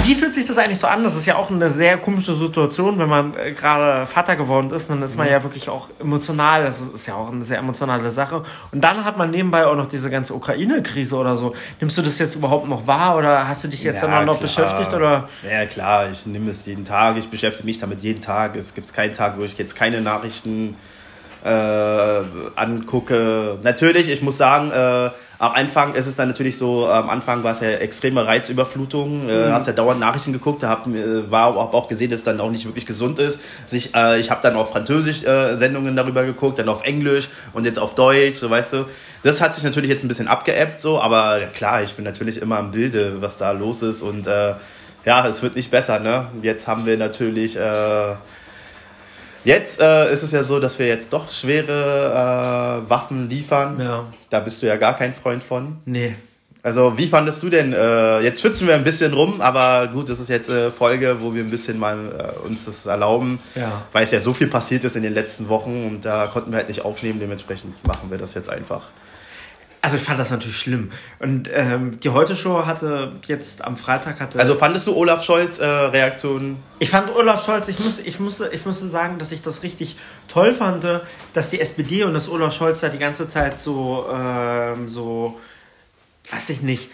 Wie 0.05 0.15
fühlt 0.15 0.35
sich 0.35 0.45
das 0.45 0.59
eigentlich 0.59 0.79
so 0.79 0.87
an? 0.87 1.03
Das 1.03 1.17
ist 1.17 1.25
ja 1.25 1.37
auch 1.37 1.51
eine 1.51 1.71
sehr 1.71 1.97
komische 1.97 2.35
Situation, 2.35 2.99
wenn 2.99 3.09
man 3.09 3.35
äh, 3.35 3.53
gerade 3.53 4.05
Vater 4.05 4.37
geworden 4.37 4.71
ist. 4.71 4.91
Dann 4.91 5.01
ist 5.01 5.17
man 5.17 5.27
mhm. 5.27 5.33
ja 5.33 5.43
wirklich 5.43 5.71
auch 5.71 5.89
emotional. 5.99 6.63
Das 6.63 6.79
ist, 6.81 7.07
ja 7.07 7.15
auch 7.15 7.33
eine 7.33 7.43
sehr 7.43 7.59
emotionale 7.59 8.11
Sache. 8.11 8.43
Und 8.71 8.83
dann 8.83 9.07
hat 9.07 9.17
man 9.17 9.31
nebenbei 9.31 9.65
auch 9.65 9.77
noch 9.77 9.87
diese 9.87 10.11
ganze 10.11 10.35
Ukraine-Krise 10.35 11.17
oder 11.17 11.39
so. 11.39 11.55
Nimmst 11.81 11.97
du 11.97 12.03
das 12.03 12.19
jetzt 12.19 12.35
überhaupt 12.35 12.69
noch 12.69 12.87
wahr 12.87 13.17
oder 13.17 13.49
hast 13.49 13.65
du 13.65 13.69
dich 13.69 13.83
jetzt 13.83 14.03
ja, 14.03 14.09
dann 14.09 14.27
noch 14.27 14.41
beschäftigt? 14.41 14.93
Oder? 14.93 15.31
Ja, 15.43 15.65
klar. 15.65 16.11
Ich 16.11 16.27
nehme 16.27 16.51
es 16.51 16.67
jeden 16.67 16.85
Tag. 16.85 17.17
Ich 17.17 17.29
beschäftige 17.29 17.65
mich 17.65 17.79
damit 17.79 18.03
jeden 18.03 18.21
Tag. 18.21 18.57
Es 18.57 18.75
gibt 18.75 18.93
keinen 18.93 19.15
Tag, 19.15 19.39
wo 19.39 19.45
ich 19.45 19.57
jetzt 19.57 19.75
keine 19.75 20.03
Nachrichten 20.03 20.77
äh, 21.45 22.23
angucke. 22.57 23.59
Natürlich, 23.63 24.11
ich 24.11 24.21
muss 24.21 24.37
sagen, 24.37 24.71
äh, 24.71 25.11
am 25.41 25.53
Anfang 25.53 25.95
ist 25.95 26.07
es 26.07 26.17
dann 26.17 26.29
natürlich 26.29 26.59
so, 26.59 26.89
am 26.89 27.09
Anfang 27.11 27.45
war 27.45 27.53
es 27.53 27.61
ja 27.61 27.69
extreme 27.71 28.27
Reizüberflutung. 28.27 29.29
Äh, 29.29 29.47
mhm. 29.47 29.53
hast 29.53 29.69
ja 29.69 29.73
dauernd 29.73 30.01
Nachrichten 30.01 30.33
geguckt, 30.33 30.65
da 30.65 30.69
hab, 30.69 30.87
äh, 30.89 31.31
war 31.31 31.55
hab 31.55 31.75
auch 31.75 31.87
gesehen, 31.87 32.11
dass 32.11 32.21
es 32.21 32.25
dann 32.25 32.41
auch 32.41 32.51
nicht 32.51 32.65
wirklich 32.67 32.87
gesund 32.87 33.21
ist. 33.21 33.39
Sich, 33.65 33.95
äh, 33.95 34.19
ich 34.19 34.31
habe 34.31 34.43
dann 34.43 34.57
auf 34.57 34.71
Französisch 34.71 35.23
äh, 35.23 35.55
Sendungen 35.57 35.95
darüber 35.95 36.25
geguckt, 36.25 36.59
dann 36.59 36.69
auf 36.69 36.85
Englisch 36.85 37.29
und 37.53 37.67
jetzt 37.67 37.79
auf 37.79 37.95
Deutsch, 37.95 38.39
so 38.39 38.51
weißt 38.51 38.73
du. 38.73 38.85
Das 39.23 39.41
hat 39.41 39.55
sich 39.55 39.63
natürlich 39.63 39.91
jetzt 39.91 40.05
ein 40.05 40.09
bisschen 40.09 40.29
abgeebbt, 40.29 40.81
so, 40.81 41.01
aber 41.01 41.41
klar, 41.55 41.83
ich 41.83 41.95
bin 41.95 42.05
natürlich 42.05 42.43
immer 42.43 42.59
im 42.59 42.73
Bilde, 42.73 43.21
was 43.21 43.37
da 43.37 43.53
los 43.53 43.83
ist 43.83 44.03
und 44.03 44.27
äh, 44.27 44.55
ja, 45.05 45.27
es 45.27 45.43
wird 45.43 45.55
nicht 45.55 45.71
besser, 45.71 46.01
ne? 46.01 46.27
Jetzt 46.43 46.67
haben 46.67 46.85
wir 46.85 46.97
natürlich 46.97 47.57
äh, 47.57 48.15
Jetzt 49.45 49.81
äh, 49.81 50.13
ist 50.13 50.23
es 50.23 50.33
ja 50.33 50.43
so, 50.43 50.61
dass 50.61 50.79
wir 50.79 50.87
jetzt 50.87 51.13
doch 51.13 51.31
schwere 51.31 52.83
äh, 52.85 52.91
Waffen 52.91 53.31
liefern. 53.31 53.81
Ja. 53.81 54.07
Da 54.31 54.41
bist 54.41 54.63
du 54.63 54.67
ja 54.67 54.77
gar 54.77 54.97
kein 54.97 55.15
Freund 55.15 55.45
von. 55.45 55.79
Nee. 55.85 56.15
Also, 56.63 56.99
wie 56.99 57.07
fandest 57.07 57.43
du 57.43 57.49
denn? 57.49 57.73
Äh, 57.73 58.21
jetzt 58.21 58.43
schützen 58.43 58.67
wir 58.67 58.75
ein 58.75 58.85
bisschen 58.85 59.15
rum, 59.15 59.41
aber 59.41 59.89
gut, 59.93 60.09
das 60.09 60.19
ist 60.19 60.29
jetzt 60.29 60.51
eine 60.51 60.73
Folge, 60.73 61.17
wo 61.21 61.33
wir 61.33 61.43
ein 61.43 61.51
bisschen 61.51 61.79
mal 61.79 61.97
äh, 61.97 62.47
uns 62.47 62.65
das 62.65 62.85
erlauben, 62.85 63.39
ja. 63.55 63.87
weil 63.93 64.05
es 64.05 64.11
ja 64.11 64.19
so 64.19 64.35
viel 64.35 64.49
passiert 64.49 64.83
ist 64.85 64.97
in 64.97 65.05
den 65.05 65.15
letzten 65.15 65.49
Wochen 65.49 65.87
und 65.87 66.05
da 66.05 66.27
konnten 66.27 66.51
wir 66.51 66.59
halt 66.59 66.69
nicht 66.69 66.85
aufnehmen. 66.85 67.21
Dementsprechend 67.21 67.87
machen 67.87 68.11
wir 68.11 68.19
das 68.19 68.35
jetzt 68.35 68.51
einfach. 68.51 68.83
Also 69.81 69.97
ich 69.97 70.03
fand 70.03 70.19
das 70.19 70.31
natürlich 70.31 70.59
schlimm. 70.59 70.91
Und 71.21 71.49
ähm, 71.53 72.01
die 72.01 72.11
Heute-Show 72.11 72.67
hatte 72.67 73.13
jetzt 73.27 73.65
am 73.65 73.77
Freitag 73.77 74.19
hatte. 74.19 74.39
Also 74.39 74.57
fandest 74.57 74.89
du 74.89 74.97
Olaf 74.97 75.23
Scholz 75.23 75.59
äh, 75.59 75.65
Reaktionen? 75.67 76.63
Ich 76.81 76.91
fand 76.91 77.15
Olaf 77.15 77.45
Scholz, 77.45 77.69
ich 77.69 77.79
muss, 77.79 78.01
ich 78.01 78.19
musste, 78.19 78.51
ich 78.53 78.67
musste 78.67 78.89
sagen, 78.89 79.19
dass 79.19 79.31
ich 79.31 79.41
das 79.41 79.63
richtig 79.63 79.97
toll 80.27 80.53
fand, 80.53 80.85
dass 81.33 81.51
die 81.51 81.61
SPD 81.61 82.03
und 82.03 82.15
dass 82.15 82.29
Olaf 82.29 82.55
Scholz 82.55 82.81
da 82.81 82.89
die 82.89 82.99
ganze 82.99 83.29
Zeit 83.29 83.61
so, 83.61 84.07
ähm, 84.13 84.89
so, 84.89 85.39
weiß 86.31 86.51
ich 86.51 86.63
nicht, 86.63 86.91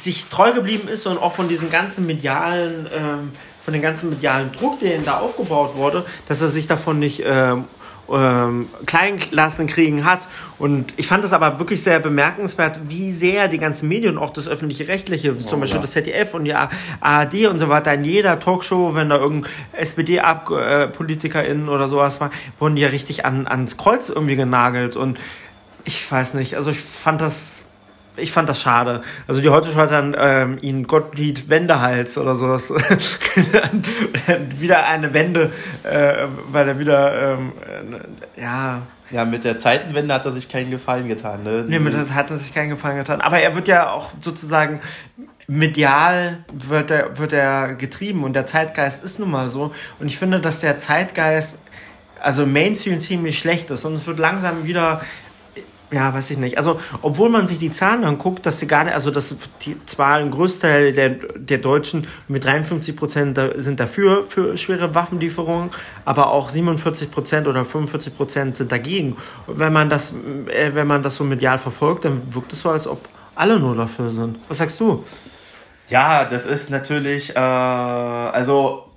sich 0.00 0.26
treu 0.26 0.52
geblieben 0.52 0.88
ist 0.88 1.06
und 1.06 1.18
auch 1.18 1.34
von 1.34 1.48
diesen 1.48 1.70
ganzen 1.70 2.06
medialen, 2.06 2.88
ähm, 2.92 3.32
von 3.64 3.72
dem 3.72 3.82
ganzen 3.82 4.10
medialen 4.10 4.50
Druck, 4.52 4.80
der 4.80 4.98
da 4.98 5.18
aufgebaut 5.18 5.76
wurde, 5.76 6.04
dass 6.28 6.42
er 6.42 6.48
sich 6.48 6.66
davon 6.66 6.98
nicht 6.98 7.22
ähm, 7.24 7.64
ähm, 8.12 8.68
Kleinklassen 8.86 9.66
kriegen 9.66 10.04
hat. 10.04 10.20
Und 10.58 10.94
ich 10.96 11.06
fand 11.06 11.24
es 11.24 11.32
aber 11.32 11.58
wirklich 11.58 11.82
sehr 11.82 12.00
bemerkenswert, 12.00 12.80
wie 12.88 13.12
sehr 13.12 13.48
die 13.48 13.58
ganzen 13.58 13.88
Medien, 13.88 14.18
auch 14.18 14.30
das 14.30 14.48
öffentlich-rechtliche, 14.48 15.32
oh, 15.32 15.42
zum 15.42 15.60
Beispiel 15.60 15.78
ja. 15.78 15.82
das 15.82 15.92
ZDF 15.92 16.34
und 16.34 16.44
die 16.44 16.54
ARD 16.54 17.46
und 17.46 17.58
so 17.58 17.68
weiter, 17.68 17.94
in 17.94 18.04
jeder 18.04 18.38
Talkshow, 18.40 18.94
wenn 18.94 19.08
da 19.08 19.16
irgendein 19.16 19.50
SPD-PolitikerInnen 19.72 21.68
oder 21.68 21.88
sowas 21.88 22.20
war, 22.20 22.30
wurden 22.58 22.76
die 22.76 22.82
ja 22.82 22.88
richtig 22.88 23.24
an, 23.24 23.46
ans 23.46 23.76
Kreuz 23.76 24.08
irgendwie 24.08 24.36
genagelt. 24.36 24.96
Und 24.96 25.18
ich 25.84 26.10
weiß 26.10 26.34
nicht, 26.34 26.56
also 26.56 26.70
ich 26.70 26.80
fand 26.80 27.20
das 27.20 27.63
ich 28.16 28.32
fand 28.32 28.48
das 28.48 28.60
schade. 28.60 29.02
Also 29.26 29.40
die 29.40 29.48
heute 29.48 29.74
hat 29.74 29.90
dann 29.90 30.16
ähm, 30.18 30.58
ihn 30.60 30.86
Gottlieb 30.86 31.48
Wendehals 31.48 32.16
oder 32.18 32.34
sowas. 32.34 32.72
wieder 34.58 34.86
eine 34.86 35.12
Wende, 35.14 35.50
äh, 35.82 36.26
weil 36.50 36.68
er 36.68 36.78
wieder, 36.78 37.34
ähm, 37.34 37.52
äh, 38.36 38.40
ja. 38.40 38.82
Ja, 39.10 39.24
mit 39.24 39.44
der 39.44 39.58
Zeitenwende 39.58 40.14
hat 40.14 40.24
er 40.24 40.32
sich 40.32 40.48
keinen 40.48 40.70
Gefallen 40.70 41.08
getan, 41.08 41.42
ne? 41.44 41.64
Nee, 41.68 41.78
mit 41.78 41.92
der 41.92 42.14
hat 42.14 42.30
er 42.30 42.38
sich 42.38 42.54
keinen 42.54 42.70
Gefallen 42.70 42.96
getan. 42.96 43.20
Aber 43.20 43.38
er 43.38 43.54
wird 43.54 43.68
ja 43.68 43.90
auch 43.90 44.10
sozusagen 44.20 44.80
medial 45.46 46.38
wird 46.52 46.90
er, 46.90 47.18
wird 47.18 47.32
er 47.32 47.74
getrieben 47.74 48.24
und 48.24 48.32
der 48.32 48.46
Zeitgeist 48.46 49.04
ist 49.04 49.18
nun 49.18 49.30
mal 49.30 49.50
so. 49.50 49.72
Und 50.00 50.06
ich 50.06 50.18
finde, 50.18 50.40
dass 50.40 50.60
der 50.60 50.78
Zeitgeist 50.78 51.58
also 52.20 52.46
Mainstream 52.46 53.00
ziemlich 53.00 53.38
schlecht 53.38 53.70
ist 53.70 53.84
und 53.84 53.94
es 53.94 54.06
wird 54.06 54.18
langsam 54.18 54.64
wieder 54.64 55.02
ja, 55.94 56.12
weiß 56.12 56.30
ich 56.32 56.38
nicht. 56.38 56.58
Also, 56.58 56.80
obwohl 57.02 57.28
man 57.28 57.46
sich 57.46 57.58
die 57.58 57.70
Zahlen 57.70 58.04
anguckt, 58.04 58.44
dass 58.46 58.58
sie 58.58 58.66
gar 58.66 58.84
nicht, 58.84 58.94
also 58.94 59.10
dass 59.10 59.36
die, 59.62 59.76
zwar 59.86 60.16
ein 60.16 60.30
Großteil 60.30 60.92
der, 60.92 61.10
der 61.10 61.58
Deutschen 61.58 62.06
mit 62.26 62.44
53 62.44 62.96
Prozent 62.96 63.38
sind 63.56 63.78
dafür 63.78 64.24
für 64.28 64.56
schwere 64.56 64.94
Waffenlieferungen, 64.94 65.70
aber 66.04 66.30
auch 66.30 66.48
47 66.48 67.10
Prozent 67.10 67.46
oder 67.46 67.64
45 67.64 68.16
Prozent 68.16 68.56
sind 68.56 68.72
dagegen. 68.72 69.16
Wenn 69.46 69.72
man 69.72 69.88
das, 69.88 70.14
äh, 70.48 70.74
wenn 70.74 70.86
man 70.86 71.02
das 71.02 71.16
so 71.16 71.24
medial 71.24 71.58
verfolgt, 71.58 72.04
dann 72.04 72.34
wirkt 72.34 72.52
es 72.52 72.62
so, 72.62 72.70
als 72.70 72.88
ob 72.88 73.08
alle 73.36 73.60
nur 73.60 73.76
dafür 73.76 74.10
sind. 74.10 74.38
Was 74.48 74.58
sagst 74.58 74.80
du? 74.80 75.04
Ja, 75.88 76.24
das 76.24 76.44
ist 76.44 76.70
natürlich, 76.70 77.36
äh, 77.36 77.38
also 77.38 78.90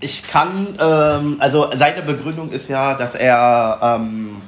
ich 0.00 0.28
kann, 0.28 0.78
ähm, 0.80 1.36
also 1.40 1.70
seine 1.74 2.02
Begründung 2.02 2.50
ist 2.50 2.68
ja, 2.68 2.94
dass 2.94 3.14
er 3.14 3.78
ähm, 3.82 4.42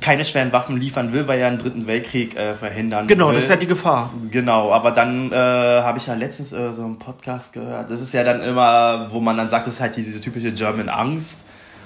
keine 0.00 0.24
schweren 0.24 0.52
Waffen 0.52 0.76
liefern 0.76 1.12
will, 1.12 1.26
weil 1.26 1.38
er 1.38 1.48
einen 1.48 1.58
dritten 1.58 1.86
Weltkrieg 1.86 2.36
äh, 2.36 2.54
verhindern 2.54 3.06
genau, 3.06 3.26
will. 3.26 3.32
Genau, 3.32 3.32
das 3.32 3.44
ist 3.44 3.50
ja 3.50 3.56
die 3.56 3.66
Gefahr. 3.66 4.10
Genau, 4.30 4.72
aber 4.72 4.90
dann 4.90 5.32
äh, 5.32 5.34
habe 5.34 5.98
ich 5.98 6.06
ja 6.06 6.14
letztens 6.14 6.52
äh, 6.52 6.72
so 6.72 6.84
einen 6.84 6.98
Podcast 6.98 7.52
gehört. 7.52 7.90
Das 7.90 8.00
ist 8.00 8.12
ja 8.14 8.24
dann 8.24 8.42
immer, 8.42 9.08
wo 9.10 9.20
man 9.20 9.36
dann 9.36 9.50
sagt, 9.50 9.66
das 9.66 9.74
ist 9.74 9.80
halt 9.80 9.96
diese 9.96 10.20
typische 10.20 10.52
German 10.52 10.88
Angst. 10.88 11.38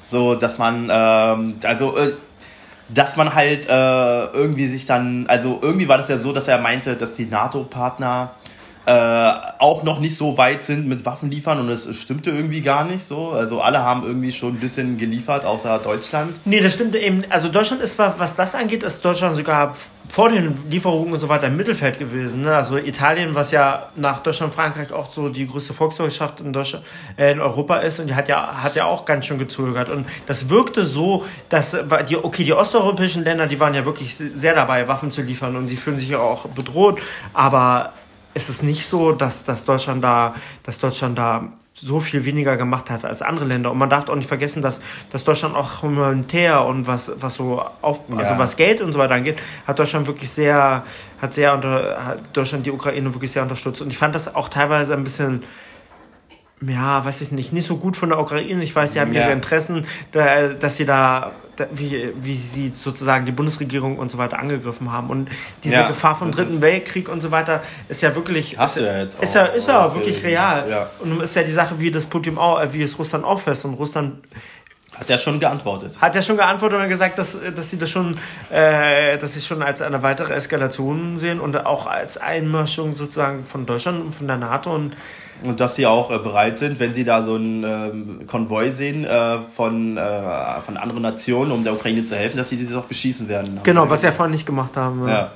So, 0.07 0.35
dass 0.35 0.57
man, 0.59 0.89
ähm, 0.91 1.57
also, 1.65 1.97
äh, 1.97 2.13
dass 2.89 3.17
man 3.17 3.35
halt 3.35 3.69
äh, 3.69 4.25
irgendwie 4.33 4.67
sich 4.67 4.87
dann, 4.87 5.27
also 5.29 5.59
irgendwie 5.61 5.89
war 5.89 5.99
das 5.99 6.09
ja 6.09 6.17
so, 6.17 6.33
dass 6.33 6.49
er 6.49 6.59
meinte, 6.59 6.97
dass 6.97 7.15
die 7.15 7.27
NATO-Partner 7.27 8.31
äh, 8.89 9.33
auch 9.59 9.83
noch 9.83 10.01
nicht 10.01 10.17
so 10.17 10.39
weit 10.39 10.65
sind 10.65 10.89
mit 10.89 11.05
Waffen 11.05 11.31
liefern 11.31 11.61
und 11.61 11.69
es 11.69 11.95
stimmte 12.01 12.31
irgendwie 12.31 12.63
gar 12.63 12.85
nicht 12.85 13.05
so. 13.05 13.33
Also 13.33 13.61
alle 13.61 13.83
haben 13.83 14.03
irgendwie 14.03 14.33
schon 14.33 14.55
ein 14.55 14.61
bisschen 14.61 14.97
geliefert, 14.97 15.45
außer 15.45 15.79
Deutschland. 15.81 16.41
Nee, 16.47 16.61
das 16.61 16.73
stimmte 16.73 16.97
eben. 16.97 17.23
Also 17.29 17.51
Deutschland 17.51 17.83
ist, 17.83 17.99
was 17.99 18.35
das 18.35 18.55
angeht, 18.55 18.83
ist 18.83 19.05
Deutschland 19.05 19.37
sogar 19.37 19.75
vor 20.09 20.31
den 20.31 20.57
Lieferungen 20.71 21.13
und 21.13 21.21
so 21.21 21.29
weiter 21.29 21.49
im 21.49 21.59
Mittelfeld 21.59 21.99
gewesen. 21.99 22.41
Ne? 22.41 22.57
Also 22.57 22.79
Italien, 22.79 23.35
was 23.35 23.51
ja 23.51 23.91
nach 23.95 24.21
Deutschland 24.21 24.53
und 24.53 24.57
Frankreich 24.57 24.91
auch 24.91 25.13
so 25.13 25.29
die 25.29 25.47
größte 25.47 25.75
Volkswirtschaft 25.75 26.41
in, 26.41 26.55
Deutschland, 26.55 26.83
äh, 27.19 27.33
in 27.33 27.41
Europa 27.41 27.81
ist 27.81 28.01
und 28.01 28.07
die 28.07 28.15
hat 28.15 28.27
ja, 28.27 28.63
hat 28.63 28.75
ja 28.75 28.87
auch 28.87 29.05
ganz 29.05 29.27
schön 29.27 29.39
gezögert. 29.39 29.91
Und 29.91 30.07
das 30.25 30.49
wirkte 30.49 30.85
so, 30.85 31.27
dass 31.51 31.77
die, 32.09 32.17
okay, 32.17 32.43
die 32.43 32.55
osteuropäischen 32.55 33.23
Länder, 33.23 33.47
die 33.49 33.61
waren 33.61 33.75
ja 33.75 33.85
wirklich 33.85 34.15
sehr 34.15 34.55
dabei, 34.55 34.89
Waffen 34.89 35.11
zu 35.11 35.21
liefern 35.21 35.57
und 35.57 35.69
sie 35.69 35.77
fühlen 35.77 35.99
sich 35.99 36.09
ja 36.09 36.21
auch 36.21 36.47
bedroht, 36.47 37.03
aber 37.35 37.93
ist 38.35 38.49
es 38.49 38.63
nicht 38.63 38.87
so, 38.87 39.13
dass, 39.13 39.45
dass, 39.45 39.65
Deutschland 39.65 40.03
da, 40.05 40.35
dass 40.63 40.79
Deutschland 40.79 41.19
da 41.19 41.53
so 41.75 42.01
viel 42.01 42.25
weniger 42.25 42.57
gemacht 42.57 42.91
hat 42.91 43.05
als 43.05 43.23
andere 43.23 43.45
Länder. 43.45 43.71
Und 43.71 43.79
man 43.79 43.89
darf 43.89 44.09
auch 44.09 44.17
nicht 44.17 44.27
vergessen, 44.27 44.63
dass, 44.63 44.81
dass 45.11 45.25
Deutschland 45.25 45.55
auch 45.55 45.83
humanitär 45.83 46.65
und 46.65 46.87
was, 46.87 47.13
was 47.21 47.37
so 47.37 47.63
auf, 47.83 48.01
ja. 48.09 48.17
also 48.17 48.39
was 48.39 48.57
Geld 48.57 48.81
und 48.81 48.93
so 48.93 48.99
weiter 48.99 49.15
angeht, 49.15 49.39
hat 49.67 49.79
Deutschland 49.79 50.07
wirklich 50.07 50.31
sehr, 50.31 50.85
hat 51.21 51.35
sehr 51.35 51.55
unter, 51.55 52.05
hat 52.05 52.37
Deutschland 52.37 52.67
die 52.67 52.73
Ukraine 52.73 53.15
wirklich 53.15 53.33
sehr 53.33 53.43
unterstützt. 53.43 53.81
Und 53.81 53.91
ich 53.91 53.99
fand 53.99 54.15
das 54.15 54.35
auch 54.35 54.49
teilweise 54.49 54.95
ein 54.95 55.05
bisschen, 55.05 55.45
ja, 56.67 57.05
weiß 57.05 57.21
ich 57.21 57.31
nicht, 57.31 57.53
nicht 57.53 57.67
so 57.67 57.77
gut 57.77 57.97
von 57.97 58.09
der 58.09 58.19
Ukraine. 58.19 58.63
Ich 58.63 58.75
weiß, 58.75 58.93
sie 58.93 59.01
haben 59.01 59.13
ja. 59.13 59.23
ihre 59.23 59.33
Interessen, 59.33 59.87
da, 60.13 60.49
dass 60.49 60.77
sie 60.77 60.85
da, 60.85 61.33
wie, 61.73 62.13
wie 62.21 62.35
sie 62.35 62.73
sozusagen 62.75 63.27
die 63.27 63.33
Bundesregierung 63.33 63.99
und 63.99 64.11
so 64.11 64.19
weiter 64.19 64.39
angegriffen 64.39 64.93
haben. 64.93 65.11
Und 65.11 65.29
diese 65.63 65.77
ja, 65.77 65.89
Gefahr 65.89 66.17
vom 66.17 66.33
Dritten 66.33 66.61
Weltkrieg 66.61 67.09
und 67.09 67.21
so 67.21 67.31
weiter 67.31 67.63
ist 67.89 68.03
ja 68.03 68.15
wirklich, 68.15 68.59
Hast 68.59 68.77
ist, 68.77 68.83
du 68.83 68.87
ja, 68.87 68.99
jetzt 68.99 69.23
ist, 69.23 69.35
ja, 69.35 69.45
ist 69.45 69.69
ja 69.69 69.95
wirklich 69.95 70.23
real. 70.25 70.65
Ja. 70.69 70.91
Und 71.01 71.21
ist 71.23 71.37
ja 71.37 71.43
die 71.43 71.53
Sache, 71.53 71.79
wie 71.79 71.91
das 71.91 72.07
Putin 72.07 72.39
auch, 72.39 72.61
wie 72.73 72.83
es 72.83 72.99
Russland 72.99 73.25
auffasst. 73.25 73.65
Und 73.65 73.75
Russland 73.75 74.25
hat 74.99 75.11
er 75.11 75.19
schon 75.19 75.39
geantwortet. 75.39 76.01
Hat 76.01 76.17
er 76.17 76.23
schon 76.23 76.39
geantwortet 76.39 76.81
und 76.81 76.89
gesagt, 76.89 77.19
dass, 77.19 77.39
dass 77.55 77.71
sie 77.71 77.79
das 77.79 77.89
schon, 77.89 78.19
äh, 78.51 79.17
dass 79.19 79.35
sie 79.35 79.41
schon 79.41 79.63
als 79.63 79.81
eine 79.81 80.03
weitere 80.03 80.35
Eskalation 80.35 81.19
sehen 81.19 81.39
und 81.39 81.57
auch 81.65 81.87
als 81.87 82.19
Einmischung 82.19 82.97
sozusagen 82.97 83.45
von 83.45 83.65
Deutschland 83.65 84.01
und 84.01 84.15
von 84.15 84.27
der 84.27 84.39
NATO 84.39 84.75
und 84.75 84.97
und 85.45 85.61
dass 85.61 85.77
sie 85.77 85.87
auch 85.87 86.11
äh, 86.11 86.19
bereit 86.19 86.59
sind, 86.59 86.81
wenn 86.81 86.95
sie 86.95 87.05
da 87.05 87.23
so 87.23 87.35
einen 87.35 87.65
ähm, 87.65 88.27
Konvoi 88.27 88.71
sehen 88.71 89.05
äh, 89.05 89.39
von, 89.49 89.97
äh, 89.97 90.61
von 90.65 90.77
anderen 90.77 91.03
Nationen, 91.03 91.53
um 91.53 91.65
der 91.65 91.75
Ukraine 91.75 92.05
zu 92.05 92.17
helfen, 92.17 92.37
dass 92.37 92.49
sie 92.49 92.57
dieses 92.57 92.77
auch 92.77 92.85
beschießen 92.85 93.29
werden. 93.29 93.61
Genau, 93.63 93.89
was 93.89 94.01
sie 94.01 94.07
ja 94.07 94.13
vorhin 94.13 94.33
nicht 94.33 94.47
gemacht 94.47 94.77
haben. 94.77 95.07
Ja. 95.07 95.15
ja. 95.15 95.31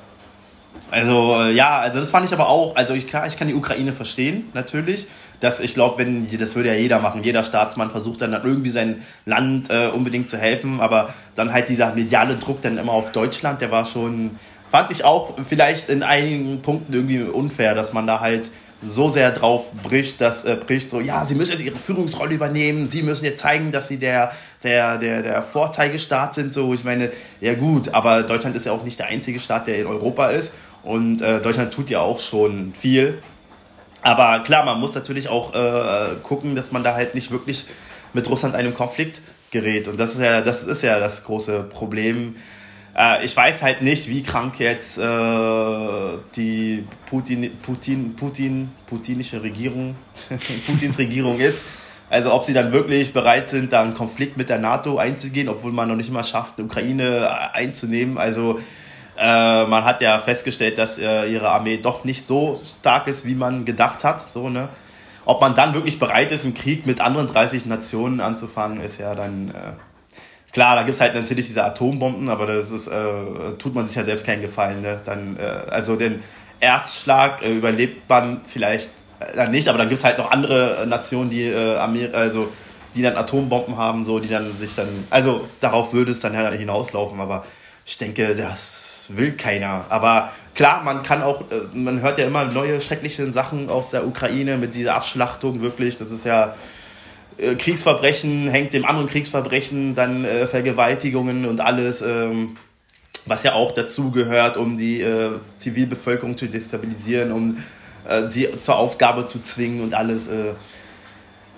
Also 0.91 1.45
ja, 1.45 1.79
also 1.79 2.01
das 2.01 2.11
fand 2.11 2.27
ich 2.27 2.33
aber 2.33 2.49
auch, 2.49 2.77
also 2.77 2.93
ich, 2.93 3.07
klar, 3.07 3.27
ich 3.27 3.39
kann 3.39 3.49
die 3.49 3.55
Ukraine 3.55 3.93
verstehen, 3.93 4.45
natürlich. 4.55 5.07
Dass 5.41 5.59
ich 5.59 5.75
glaube, 5.75 5.99
wenn 5.99 6.29
das 6.39 6.55
würde 6.55 6.69
ja 6.69 6.75
jeder 6.75 7.01
machen, 7.01 7.25
jeder 7.25 7.43
Staatsmann 7.43 7.91
versucht 7.91 8.21
dann, 8.21 8.31
dann 8.31 8.45
irgendwie 8.45 8.71
sein 8.71 9.03
Land 9.25 9.71
unbedingt 9.93 10.31
zu 10.31 10.39
helfen, 10.39 10.81
aber 10.81 11.13
dann 11.35 11.53
halt 11.53 11.69
dieser 11.69 11.95
mediale 11.95 12.37
Druck 12.37 12.63
dann 12.63 12.79
immer 12.79 12.93
auf 12.93 13.11
Deutschland, 13.11 13.61
der 13.61 13.73
war 13.73 13.85
schon, 13.85 14.39
fand 14.71 14.93
ich 14.93 15.05
auch 15.05 15.35
vielleicht 15.49 15.91
in 15.91 16.05
einigen 16.05 16.63
Punkten 16.63 16.93
irgendwie 16.93 17.23
unfair, 17.23 17.75
dass 17.75 17.93
man 17.93 18.07
da 18.07 18.21
halt 18.21 18.51
so 18.83 19.09
sehr 19.09 19.31
drauf 19.31 19.71
bricht, 19.83 20.21
dass 20.21 20.45
äh, 20.45 20.57
bricht 20.57 20.91
so, 20.91 21.01
ja, 21.01 21.25
sie 21.25 21.35
müssen 21.35 21.53
jetzt 21.53 21.63
ihre 21.63 21.79
Führungsrolle 21.79 22.35
übernehmen, 22.35 22.89
sie 22.89 23.03
müssen 23.03 23.25
jetzt 23.25 23.41
zeigen, 23.41 23.71
dass 23.71 23.89
sie 23.89 23.97
der, 23.97 24.33
der, 24.63 24.99
der, 24.99 25.23
der 25.23 25.43
Vorzeigestaat 25.43 26.35
sind. 26.35 26.53
So, 26.53 26.75
ich 26.75 26.85
meine, 26.85 27.11
ja 27.41 27.55
gut, 27.55 27.95
aber 27.95 28.23
Deutschland 28.25 28.57
ist 28.57 28.67
ja 28.67 28.73
auch 28.73 28.85
nicht 28.85 28.99
der 28.99 29.07
einzige 29.07 29.39
Staat, 29.39 29.67
der 29.67 29.79
in 29.79 29.87
Europa 29.87 30.29
ist. 30.29 30.53
Und 30.83 31.23
äh, 31.23 31.41
Deutschland 31.41 31.73
tut 31.73 31.91
ja 31.91 32.01
auch 32.01 32.19
schon 32.19 32.75
viel. 32.77 33.23
Aber 34.03 34.41
klar, 34.41 34.65
man 34.65 34.81
muss 34.81 34.95
natürlich 34.95 35.29
auch 35.29 35.55
äh, 35.55 36.17
gucken, 36.23 36.57
dass 36.57 36.73
man 36.73 36.83
da 36.83 36.95
halt 36.95 37.15
nicht 37.15 37.31
wirklich 37.31 37.67
mit 38.13 38.29
Russland 38.29 38.57
einem 38.57 38.75
Konflikt 38.75 39.23
gerät. 39.53 39.87
Und 39.87 40.01
das 40.01 40.15
ist 40.15 40.21
ja, 40.21 40.41
das 40.41 40.65
ist 40.65 40.83
ja 40.83 40.99
das 40.99 41.23
große 41.23 41.63
Problem 41.65 42.35
äh, 42.97 43.25
ich 43.25 43.37
weiß 43.37 43.63
halt 43.63 43.83
nicht, 43.83 44.09
wie 44.09 44.23
krank 44.23 44.59
jetzt 44.59 44.99
äh, 44.99 45.03
die 46.37 46.87
Putin, 47.07 47.51
Putin, 47.63 48.17
Putin, 48.17 48.71
putinische 48.87 49.43
Regierung, 49.43 49.97
Putins 50.67 50.99
Regierung 50.99 51.39
ist. 51.39 51.63
Also 52.11 52.35
ob 52.35 52.45
sie 52.45 52.53
dann 52.53 52.73
wirklich 52.73 53.15
bereit 53.15 53.49
sind, 53.49 53.73
da 53.73 53.81
einen 53.81 53.95
Konflikt 53.95 54.37
mit 54.37 54.51
der 54.51 54.59
NATO 54.59 54.99
einzugehen, 54.99 55.49
obwohl 55.49 55.73
man 55.73 55.89
noch 55.89 55.97
nicht 55.97 56.13
mal 56.13 56.25
schafft, 56.25 56.59
die 56.59 56.63
Ukraine 56.63 57.55
einzunehmen. 57.55 58.19
Also 58.19 58.59
äh, 59.17 59.67
man 59.67 59.85
hat 59.85 60.03
ja 60.03 60.19
festgestellt, 60.19 60.77
dass 60.77 60.99
äh, 60.99 61.33
ihre 61.33 61.49
Armee 61.49 61.79
doch 61.79 62.05
nicht 62.05 62.27
so 62.27 62.61
stark 62.79 63.09
ist, 63.09 63.25
wie 63.25 63.35
man 63.35 63.65
gedacht 63.65 64.05
hat. 64.05 64.21
So, 64.31 64.51
ne? 64.51 64.69
Ob 65.25 65.41
man 65.41 65.55
dann 65.55 65.73
wirklich 65.73 65.99
bereit 65.99 66.33
ist, 66.33 66.45
einen 66.45 66.53
Krieg 66.53 66.85
mit 66.85 67.01
anderen 67.01 67.29
30 67.29 67.65
Nationen 67.65 68.21
anzufangen, 68.21 68.81
ist 68.81 68.99
ja 68.99 69.15
dann 69.15 69.49
äh, 69.49 69.73
Klar, 70.53 70.77
da 70.77 70.83
gibt 70.83 70.95
es 70.95 71.01
halt 71.01 71.15
natürlich 71.15 71.47
diese 71.47 71.65
Atombomben, 71.65 72.29
aber 72.29 72.47
das 72.47 72.71
ist, 72.71 72.87
äh, 72.87 73.53
tut 73.59 73.75
man 73.75 73.87
sich 73.87 73.97
ja 73.97 74.05
selbst 74.05 74.27
keinen 74.27 74.43
Gefallen. 74.43 74.83
Ne? 74.83 75.01
Dann, 75.03 75.39
äh, 75.39 75.71
also 75.71 75.97
den 75.97 76.23
Erdschlag 76.61 77.43
äh, 77.43 77.53
überlebt 77.53 78.09
man 78.09 78.43
vielleicht 78.45 78.91
äh, 79.35 79.49
nicht, 79.49 79.69
aber 79.69 79.79
dann 79.79 79.89
gibt 79.89 79.99
es 79.99 80.05
halt 80.05 80.19
noch 80.19 80.31
andere 80.31 80.87
Nationen, 80.87 81.31
die, 81.31 81.45
äh, 81.45 81.79
Amer 81.79 82.13
also, 82.13 82.53
die 82.95 83.01
dann 83.01 83.17
Atombomben 83.17 83.79
haben, 83.79 84.05
so, 84.05 84.19
die 84.19 84.29
dann 84.29 84.53
sich 84.55 84.75
dann, 84.75 84.89
also 85.09 85.49
darauf 85.61 85.95
würde 85.95 86.13
es 86.13 86.21
dann 86.21 86.35
ja 86.35 86.51
hinauslaufen, 86.51 87.19
aber 87.19 87.47
ich 87.87 87.97
denke, 87.97 88.35
das 88.35 89.07
will 89.09 89.33
keiner. 89.33 89.87
Aber 89.89 90.31
klar, 90.55 90.83
man 90.83 91.03
kann 91.03 91.23
auch, 91.23 91.41
äh, 91.51 91.63
man 91.73 92.03
hört 92.03 92.19
ja 92.19 92.27
immer 92.27 92.45
neue 92.45 92.83
schreckliche 92.83 93.33
Sachen 93.33 93.71
aus 93.71 93.89
der 93.89 94.07
Ukraine 94.07 94.59
mit 94.59 94.75
dieser 94.75 94.97
Abschlachtung, 94.97 95.63
wirklich, 95.63 95.97
das 95.97 96.11
ist 96.11 96.27
ja 96.27 96.49
äh, 96.49 96.51
Kriegsverbrechen 97.59 98.49
hängt 98.49 98.73
dem 98.73 98.85
anderen 98.85 99.09
Kriegsverbrechen, 99.09 99.95
dann 99.95 100.25
äh, 100.25 100.47
Vergewaltigungen 100.47 101.47
und 101.47 101.61
alles, 101.61 102.03
ähm, 102.03 102.57
was 103.27 103.43
ja 103.43 103.55
auch 103.55 103.73
dazu 103.73 104.11
gehört, 104.11 104.57
um 104.57 104.77
die 104.77 105.01
äh, 105.01 105.31
Zivilbevölkerung 105.59 106.37
zu 106.37 106.47
destabilisieren, 106.47 107.33
um 107.33 107.57
äh, 108.09 108.29
sie 108.29 108.49
zur 108.59 108.77
Aufgabe 108.77 109.27
zu 109.27 109.41
zwingen 109.41 109.83
und 109.83 109.95
alles. 109.95 110.27
Äh. 110.27 110.53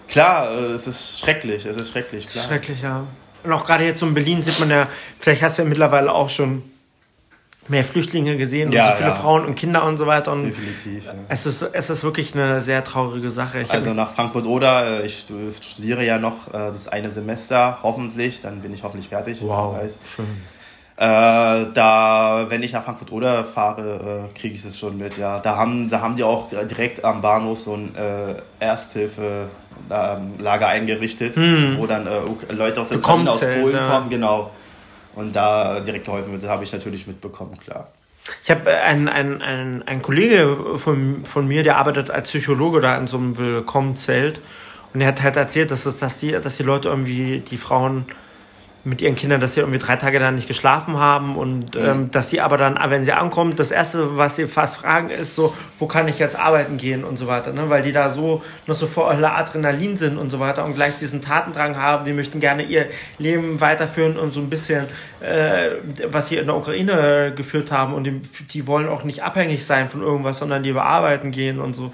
Klar, 0.09 0.51
äh, 0.51 0.73
es 0.73 0.87
ist 0.87 1.21
schrecklich, 1.21 1.65
es 1.65 1.77
ist 1.77 1.91
schrecklich, 1.91 2.27
klar. 2.27 2.45
Schrecklich, 2.47 2.83
ja. 2.83 3.07
Und 3.43 3.53
auch 3.53 3.65
gerade 3.65 3.85
jetzt 3.85 4.01
so 4.01 4.07
in 4.07 4.15
Berlin 4.15 4.43
sieht 4.43 4.59
man 4.61 4.71
ja, 4.71 4.89
vielleicht 5.19 5.43
hast 5.43 5.59
du 5.59 5.63
ja 5.63 5.69
mittlerweile 5.69 6.13
auch 6.13 6.29
schon 6.29 6.63
mehr 7.69 7.85
Flüchtlinge 7.85 8.37
gesehen 8.37 8.73
ja, 8.73 8.85
und 8.85 8.91
so 8.91 8.97
viele 8.97 9.09
ja. 9.09 9.15
Frauen 9.15 9.45
und 9.47 9.55
Kinder 9.55 9.85
und 9.85 9.97
so 9.97 10.07
weiter. 10.07 10.33
Und 10.33 10.47
Definitiv. 10.47 11.07
Ja. 11.07 11.15
Es, 11.29 11.47
ist, 11.47 11.63
es 11.63 11.91
ist 11.91 12.05
wirklich 12.05 12.35
eine 12.35 12.61
sehr 12.61 12.85
traurige 12.85 13.31
Sache. 13.31 13.63
Ich 13.63 13.71
also 13.71 13.95
nach 13.95 14.11
Frankfurt 14.11 14.47
oder 14.47 15.01
äh, 15.01 15.07
ich 15.07 15.25
studiere 15.61 16.05
ja 16.05 16.19
noch 16.19 16.49
äh, 16.49 16.73
das 16.73 16.89
eine 16.89 17.11
Semester, 17.11 17.79
hoffentlich, 17.83 18.41
dann 18.41 18.61
bin 18.61 18.73
ich 18.73 18.83
hoffentlich 18.83 19.09
fertig. 19.09 19.41
Wow, 19.43 19.77
schön. 20.15 20.27
Äh, 20.97 21.67
da, 21.75 22.47
wenn 22.49 22.63
ich 22.63 22.73
nach 22.73 22.85
Frankfurt 22.85 23.11
oder 23.11 23.45
fahre, 23.45 24.29
äh, 24.31 24.39
kriege 24.39 24.55
ich 24.55 24.65
es 24.65 24.79
schon 24.79 24.97
mit, 24.97 25.19
ja. 25.19 25.41
Da 25.41 25.57
haben, 25.57 25.91
da 25.91 26.01
haben 26.01 26.15
die 26.15 26.23
auch 26.23 26.51
direkt 26.51 27.05
am 27.05 27.21
Bahnhof 27.21 27.61
so 27.61 27.75
ein 27.75 27.95
äh, 27.97 28.35
Ersthilfe 28.61 29.49
Lager 30.39 30.69
eingerichtet, 30.69 31.37
hm. 31.37 31.77
wo 31.79 31.87
dann 31.87 32.07
äh, 32.07 32.21
Leute 32.53 32.81
aus 32.81 32.89
der 32.89 32.99
Ukraine, 32.99 33.31
aus 33.31 33.41
Polen 33.41 33.75
ja. 33.75 33.91
kommen, 33.91 34.09
genau. 34.09 34.51
Und 35.15 35.37
da 35.37 35.81
direkt 35.81 36.07
geholfen 36.07 36.33
wird, 36.33 36.43
das 36.43 36.51
habe 36.51 36.65
ich 36.65 36.73
natürlich 36.73 37.07
mitbekommen, 37.07 37.59
klar. 37.59 37.89
Ich 38.43 38.51
habe 38.51 38.71
äh, 38.71 38.75
einen, 38.75 39.09
einen, 39.09 39.83
einen, 39.83 40.03
Kollege 40.03 40.79
von, 40.79 41.25
von 41.25 41.47
mir, 41.47 41.63
der 41.63 41.77
arbeitet 41.77 42.11
als 42.11 42.31
Psychologe 42.31 42.81
da 42.81 42.97
in 42.97 43.07
so 43.07 43.17
einem 43.17 43.37
Willkommenzelt. 43.37 44.41
Und 44.93 45.01
er 45.01 45.09
hat 45.09 45.23
halt 45.23 45.37
erzählt, 45.37 45.71
dass, 45.71 45.87
es, 45.87 45.99
dass, 45.99 46.21
die, 46.21 46.33
dass 46.33 46.57
die 46.57 46.63
Leute 46.63 46.89
irgendwie, 46.89 47.41
die 47.41 47.57
Frauen 47.57 48.07
mit 48.85 49.01
ihren 49.01 49.17
Kindern, 49.17 49.41
dass 49.41 49.55
sie 49.55 49.61
irgendwie 49.61 49.79
drei 49.79 49.97
Tage 49.97 50.19
dann 50.19 50.35
nicht 50.35 50.47
geschlafen 50.47 50.99
haben 50.99 51.37
und 51.37 51.75
mhm. 51.75 51.85
ähm, 51.85 52.11
dass 52.11 52.29
sie 52.29 52.43
aber 52.43 52.59
dann, 52.59 52.79
wenn 52.89 53.05
sie 53.05 53.13
ankommen, 53.13 53.57
das 53.57 53.71
erste, 53.71 54.19
was 54.19 54.37
sie 54.37 54.47
fast 54.47 54.77
fragen, 54.77 55.09
ist 55.09 55.35
so, 55.35 55.55
wo 55.79 55.87
kann 55.87 56.07
ich 56.07 56.19
jetzt 56.19 56.39
arbeiten 56.39 56.77
gehen 56.77 57.03
und 57.03 57.17
so 57.17 57.27
weiter, 57.27 57.53
ne? 57.53 57.71
weil 57.71 57.83
die 57.83 57.93
da 57.93 58.11
so 58.11 58.43
noch 58.67 58.75
so 58.75 58.87
voller 58.87 59.37
Adrenalin 59.37 59.97
sind 59.97 60.19
und 60.19 60.29
so 60.29 60.39
weiter 60.39 60.65
und 60.65 60.75
gleich 60.75 60.99
diesen 60.99 61.23
Tatendrang 61.23 61.77
haben, 61.77 62.05
die 62.05 62.13
möchten 62.13 62.41
gerne 62.41 62.63
ihr 62.63 62.87
Leben 63.19 63.61
weiterführen 63.61 64.19
und 64.19 64.35
so 64.35 64.41
ein 64.41 64.51
bisschen, 64.51 64.85
äh, 65.21 65.71
was 66.11 66.29
sie 66.29 66.37
in 66.37 66.47
der 66.47 66.57
Ukraine 66.57 67.33
geführt 67.35 67.73
haben 67.73 67.95
und 67.95 68.05
die, 68.05 68.21
die 68.53 68.67
wollen 68.67 68.89
auch 68.89 69.05
nicht 69.05 69.23
abhängig 69.23 69.65
sein 69.65 69.89
von 69.89 70.03
irgendwas, 70.03 70.39
sondern 70.39 70.63
die 70.63 70.73
bearbeiten 70.73 71.31
gehen 71.31 71.59
und 71.59 71.75
so. 71.75 71.93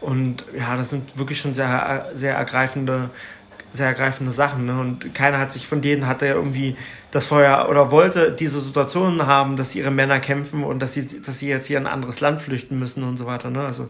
Und 0.00 0.46
ja, 0.58 0.76
das 0.76 0.88
sind 0.88 1.18
wirklich 1.18 1.38
schon 1.38 1.52
sehr, 1.52 2.08
sehr 2.14 2.34
ergreifende 2.34 3.10
sehr 3.72 3.86
ergreifende 3.86 4.32
Sachen. 4.32 4.66
Ne? 4.66 4.78
Und 4.80 5.14
keiner 5.14 5.38
hat 5.38 5.52
sich 5.52 5.66
von 5.66 5.80
denen 5.80 6.06
hatte 6.06 6.26
irgendwie 6.26 6.76
das 7.10 7.26
vorher 7.26 7.68
oder 7.68 7.90
wollte 7.90 8.32
diese 8.32 8.60
Situationen 8.60 9.26
haben, 9.26 9.56
dass 9.56 9.74
ihre 9.74 9.90
Männer 9.90 10.20
kämpfen 10.20 10.64
und 10.64 10.80
dass 10.80 10.94
sie, 10.94 11.22
dass 11.22 11.38
sie 11.38 11.48
jetzt 11.48 11.66
hier 11.66 11.78
in 11.78 11.86
ein 11.86 11.92
anderes 11.92 12.20
Land 12.20 12.42
flüchten 12.42 12.78
müssen 12.78 13.04
und 13.04 13.16
so 13.16 13.26
weiter. 13.26 13.50
Ne? 13.50 13.60
Also 13.60 13.88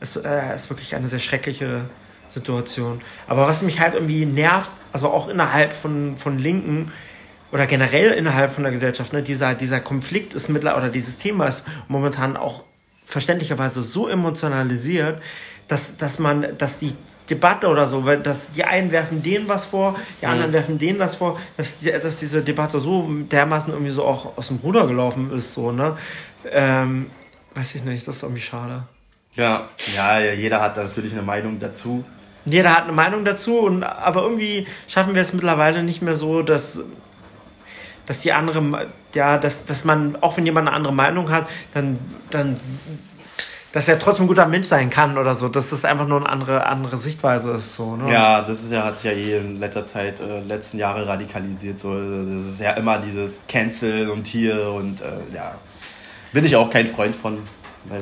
es 0.00 0.16
äh, 0.16 0.54
ist 0.54 0.70
wirklich 0.70 0.94
eine 0.94 1.08
sehr 1.08 1.18
schreckliche 1.18 1.86
Situation. 2.28 3.00
Aber 3.26 3.46
was 3.46 3.62
mich 3.62 3.80
halt 3.80 3.94
irgendwie 3.94 4.26
nervt, 4.26 4.70
also 4.92 5.08
auch 5.08 5.28
innerhalb 5.28 5.74
von, 5.74 6.16
von 6.16 6.38
Linken 6.38 6.92
oder 7.52 7.66
generell 7.66 8.10
innerhalb 8.10 8.52
von 8.52 8.64
der 8.64 8.72
Gesellschaft, 8.72 9.12
ne, 9.12 9.22
dieser, 9.22 9.54
dieser 9.54 9.80
Konflikt 9.80 10.34
ist 10.34 10.48
mittlerweile, 10.48 10.82
oder 10.84 10.90
dieses 10.90 11.18
Thema 11.18 11.46
ist 11.46 11.66
momentan 11.88 12.36
auch 12.36 12.64
verständlicherweise 13.04 13.82
so 13.82 14.08
emotionalisiert, 14.08 15.20
dass, 15.68 15.96
dass 15.96 16.18
man, 16.18 16.56
dass 16.58 16.78
die 16.78 16.94
Debatte 17.30 17.68
oder 17.68 17.86
so, 17.86 18.04
weil 18.04 18.20
das, 18.20 18.52
die 18.52 18.64
einen 18.64 18.90
werfen 18.90 19.22
denen 19.22 19.48
was 19.48 19.64
vor, 19.64 19.96
die 20.20 20.26
anderen 20.26 20.50
mhm. 20.50 20.54
werfen 20.54 20.78
denen 20.78 20.98
das 20.98 21.16
vor, 21.16 21.40
dass, 21.56 21.78
dass 21.80 22.20
diese 22.20 22.42
Debatte 22.42 22.78
so 22.78 23.08
dermaßen 23.30 23.72
irgendwie 23.72 23.92
so 23.92 24.04
auch 24.04 24.36
aus 24.36 24.48
dem 24.48 24.58
Ruder 24.58 24.86
gelaufen 24.86 25.32
ist, 25.32 25.54
so, 25.54 25.72
ne? 25.72 25.96
Ähm, 26.50 27.06
weiß 27.54 27.76
ich 27.76 27.84
nicht, 27.84 28.06
das 28.06 28.16
ist 28.16 28.22
irgendwie 28.22 28.42
schade. 28.42 28.84
Ja, 29.34 29.68
ja, 29.96 30.20
jeder 30.20 30.60
hat 30.60 30.76
natürlich 30.76 31.12
eine 31.12 31.22
Meinung 31.22 31.58
dazu. 31.58 32.04
Jeder 32.44 32.76
hat 32.76 32.84
eine 32.84 32.92
Meinung 32.92 33.24
dazu, 33.24 33.60
und, 33.60 33.82
aber 33.82 34.22
irgendwie 34.22 34.66
schaffen 34.86 35.14
wir 35.14 35.22
es 35.22 35.32
mittlerweile 35.32 35.82
nicht 35.82 36.02
mehr 36.02 36.16
so, 36.16 36.42
dass, 36.42 36.80
dass 38.06 38.20
die 38.20 38.32
andere, 38.32 38.88
ja, 39.14 39.38
dass, 39.38 39.64
dass 39.64 39.84
man, 39.84 40.16
auch 40.20 40.36
wenn 40.36 40.46
jemand 40.46 40.68
eine 40.68 40.76
andere 40.76 40.92
Meinung 40.92 41.30
hat, 41.30 41.46
dann, 41.72 41.98
dann 42.30 42.60
dass 43.74 43.88
er 43.88 43.98
trotzdem 43.98 44.26
ein 44.26 44.28
guter 44.28 44.46
Mensch 44.46 44.68
sein 44.68 44.88
kann 44.88 45.18
oder 45.18 45.34
so, 45.34 45.48
dass 45.48 45.70
das 45.70 45.84
einfach 45.84 46.06
nur 46.06 46.20
eine 46.20 46.28
andere, 46.28 46.64
andere 46.64 46.96
Sichtweise 46.96 47.50
ist. 47.54 47.74
So, 47.74 47.96
ne? 47.96 48.12
Ja, 48.12 48.42
das 48.42 48.62
ist 48.62 48.70
ja, 48.70 48.84
hat 48.84 48.98
sich 48.98 49.10
ja 49.10 49.18
eh 49.18 49.38
in 49.38 49.58
letzter 49.58 49.84
Zeit, 49.84 50.20
äh, 50.20 50.38
letzten 50.38 50.78
Jahre 50.78 51.08
radikalisiert. 51.08 51.80
So. 51.80 51.92
Das 51.92 52.44
ist 52.44 52.60
ja 52.60 52.74
immer 52.74 52.98
dieses 52.98 53.40
Cancel 53.48 54.10
und 54.10 54.28
hier 54.28 54.70
und 54.70 55.00
äh, 55.00 55.06
ja, 55.34 55.56
bin 56.32 56.44
ich 56.44 56.54
auch 56.54 56.70
kein 56.70 56.86
Freund 56.86 57.16
von. 57.16 57.38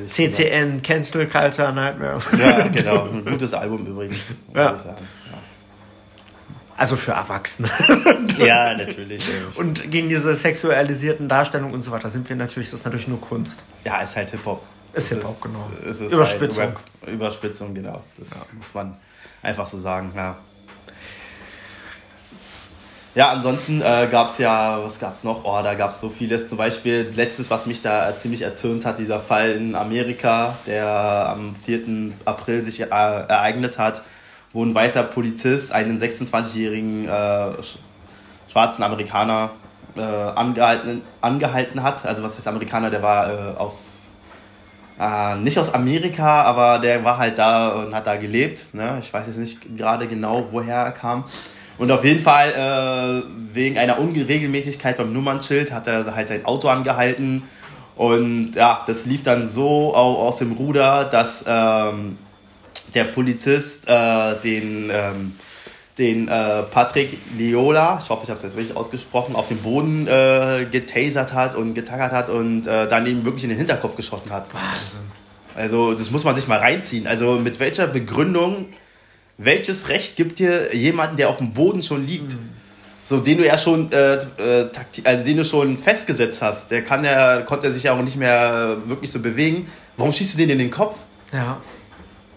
CCN, 0.08 0.82
Cancel 0.82 1.26
Culture 1.26 1.72
Nightmare. 1.72 2.20
Ja, 2.38 2.68
genau. 2.68 3.04
Ein 3.06 3.24
gutes 3.24 3.54
Album 3.54 3.86
übrigens, 3.86 4.18
muss 4.48 4.56
ja. 4.56 4.74
ich 4.74 4.82
sagen. 4.82 5.08
Also 6.82 6.96
für 6.96 7.12
Erwachsene. 7.12 7.70
ja, 8.38 8.74
natürlich. 8.76 9.24
Und 9.54 9.88
gegen 9.88 10.08
diese 10.08 10.34
sexualisierten 10.34 11.28
Darstellungen 11.28 11.72
und 11.72 11.82
so 11.82 11.92
weiter 11.92 12.08
sind 12.08 12.28
wir 12.28 12.34
natürlich, 12.34 12.70
das 12.70 12.80
ist 12.80 12.84
natürlich 12.84 13.06
nur 13.06 13.20
Kunst. 13.20 13.62
Ja, 13.84 14.02
ist 14.02 14.16
halt 14.16 14.30
Hip-Hop. 14.30 14.60
Ist 14.92 15.10
Hip-Hop, 15.10 15.40
genau. 15.40 15.70
Ist 15.88 16.00
Überspitzung. 16.00 16.74
Halt 17.04 17.14
Überspitzung, 17.14 17.72
genau. 17.72 18.02
Das 18.18 18.30
ja. 18.30 18.36
muss 18.58 18.74
man 18.74 18.96
einfach 19.42 19.68
so 19.68 19.78
sagen, 19.78 20.12
ja. 20.16 20.38
Ja, 23.14 23.30
ansonsten 23.30 23.80
äh, 23.80 24.08
gab 24.10 24.30
es 24.30 24.38
ja, 24.38 24.82
was 24.82 24.98
gab 24.98 25.14
es 25.14 25.22
noch? 25.22 25.44
Oh, 25.44 25.60
da 25.62 25.74
gab 25.74 25.90
es 25.90 26.00
so 26.00 26.10
vieles. 26.10 26.48
Zum 26.48 26.58
Beispiel 26.58 27.12
letztens, 27.14 27.48
was 27.48 27.66
mich 27.66 27.80
da 27.80 28.12
ziemlich 28.18 28.42
erzürnt 28.42 28.84
hat, 28.86 28.98
dieser 28.98 29.20
Fall 29.20 29.52
in 29.52 29.76
Amerika, 29.76 30.58
der 30.66 30.88
am 31.28 31.54
4. 31.54 32.12
April 32.24 32.62
sich 32.62 32.80
äh, 32.80 32.86
ereignet 32.86 33.78
hat, 33.78 34.02
wo 34.52 34.64
ein 34.64 34.74
weißer 34.74 35.02
Polizist 35.04 35.72
einen 35.72 36.00
26-jährigen 36.00 37.08
äh, 37.08 37.52
schwarzen 38.50 38.82
Amerikaner 38.82 39.50
äh, 39.96 40.00
angehalten, 40.00 41.02
angehalten 41.20 41.82
hat. 41.82 42.04
Also 42.04 42.22
was 42.22 42.36
heißt 42.36 42.48
Amerikaner, 42.48 42.90
der 42.90 43.02
war 43.02 43.30
äh, 43.30 43.56
aus 43.56 44.02
äh, 45.00 45.36
nicht 45.36 45.58
aus 45.58 45.72
Amerika, 45.72 46.42
aber 46.42 46.78
der 46.78 47.02
war 47.04 47.18
halt 47.18 47.38
da 47.38 47.70
und 47.70 47.94
hat 47.94 48.06
da 48.06 48.16
gelebt. 48.16 48.66
Ne? 48.72 48.98
Ich 49.00 49.12
weiß 49.12 49.26
jetzt 49.26 49.38
nicht 49.38 49.76
gerade 49.76 50.06
genau, 50.06 50.48
woher 50.50 50.76
er 50.76 50.92
kam. 50.92 51.24
Und 51.78 51.90
auf 51.90 52.04
jeden 52.04 52.22
Fall 52.22 52.50
äh, 52.50 53.54
wegen 53.54 53.78
einer 53.78 53.98
Unregelmäßigkeit 53.98 54.96
beim 54.96 55.12
Nummernschild 55.12 55.72
hat 55.72 55.86
er 55.86 56.14
halt 56.14 56.28
sein 56.28 56.44
Auto 56.44 56.68
angehalten. 56.68 57.42
Und 57.96 58.52
ja, 58.54 58.82
das 58.86 59.04
lief 59.06 59.22
dann 59.22 59.48
so 59.48 59.94
aus 59.94 60.36
dem 60.36 60.52
Ruder, 60.52 61.04
dass 61.04 61.44
ähm, 61.46 62.18
der 62.94 63.04
Polizist 63.04 63.88
äh, 63.88 64.34
den 64.42 64.90
ähm, 64.92 65.34
den 65.98 66.28
äh, 66.28 66.62
Patrick 66.62 67.18
Liola, 67.36 68.00
ich 68.02 68.08
hoffe, 68.08 68.22
ich 68.24 68.30
habe 68.30 68.38
es 68.38 68.42
jetzt 68.42 68.56
richtig 68.56 68.76
ausgesprochen, 68.76 69.36
auf 69.36 69.48
den 69.48 69.58
Boden 69.58 70.06
äh, 70.06 70.66
getasert 70.70 71.34
hat 71.34 71.54
und 71.54 71.74
getackert 71.74 72.12
hat 72.12 72.30
und 72.30 72.66
äh, 72.66 72.88
dann 72.88 73.06
eben 73.06 73.24
wirklich 73.24 73.44
in 73.44 73.50
den 73.50 73.58
Hinterkopf 73.58 73.96
geschossen 73.96 74.30
hat. 74.30 74.52
Wahnsinn. 74.54 75.00
Also 75.54 75.92
das 75.92 76.10
muss 76.10 76.24
man 76.24 76.34
sich 76.34 76.48
mal 76.48 76.58
reinziehen. 76.58 77.06
Also 77.06 77.38
mit 77.38 77.60
welcher 77.60 77.86
Begründung, 77.86 78.68
welches 79.36 79.88
Recht 79.88 80.16
gibt 80.16 80.38
dir 80.38 80.74
jemanden, 80.74 81.16
der 81.16 81.28
auf 81.28 81.38
dem 81.38 81.52
Boden 81.52 81.82
schon 81.82 82.06
liegt? 82.06 82.32
Mhm. 82.32 82.50
So, 83.04 83.18
den 83.18 83.36
du 83.36 83.44
ja 83.44 83.58
schon, 83.58 83.90
äh, 83.92 84.14
äh, 84.14 84.70
also 85.04 85.24
den 85.24 85.36
du 85.36 85.44
schon 85.44 85.76
festgesetzt 85.76 86.40
hast, 86.40 86.70
der 86.70 86.82
kann 86.82 87.04
ja, 87.04 87.42
konnte 87.42 87.70
sich 87.72 87.82
ja 87.82 87.92
auch 87.92 88.00
nicht 88.00 88.16
mehr 88.16 88.78
wirklich 88.86 89.10
so 89.10 89.18
bewegen. 89.18 89.70
Warum 89.96 90.12
schießt 90.12 90.34
du 90.34 90.38
den 90.38 90.50
in 90.50 90.58
den 90.58 90.70
Kopf? 90.70 90.96
Ja. 91.32 91.60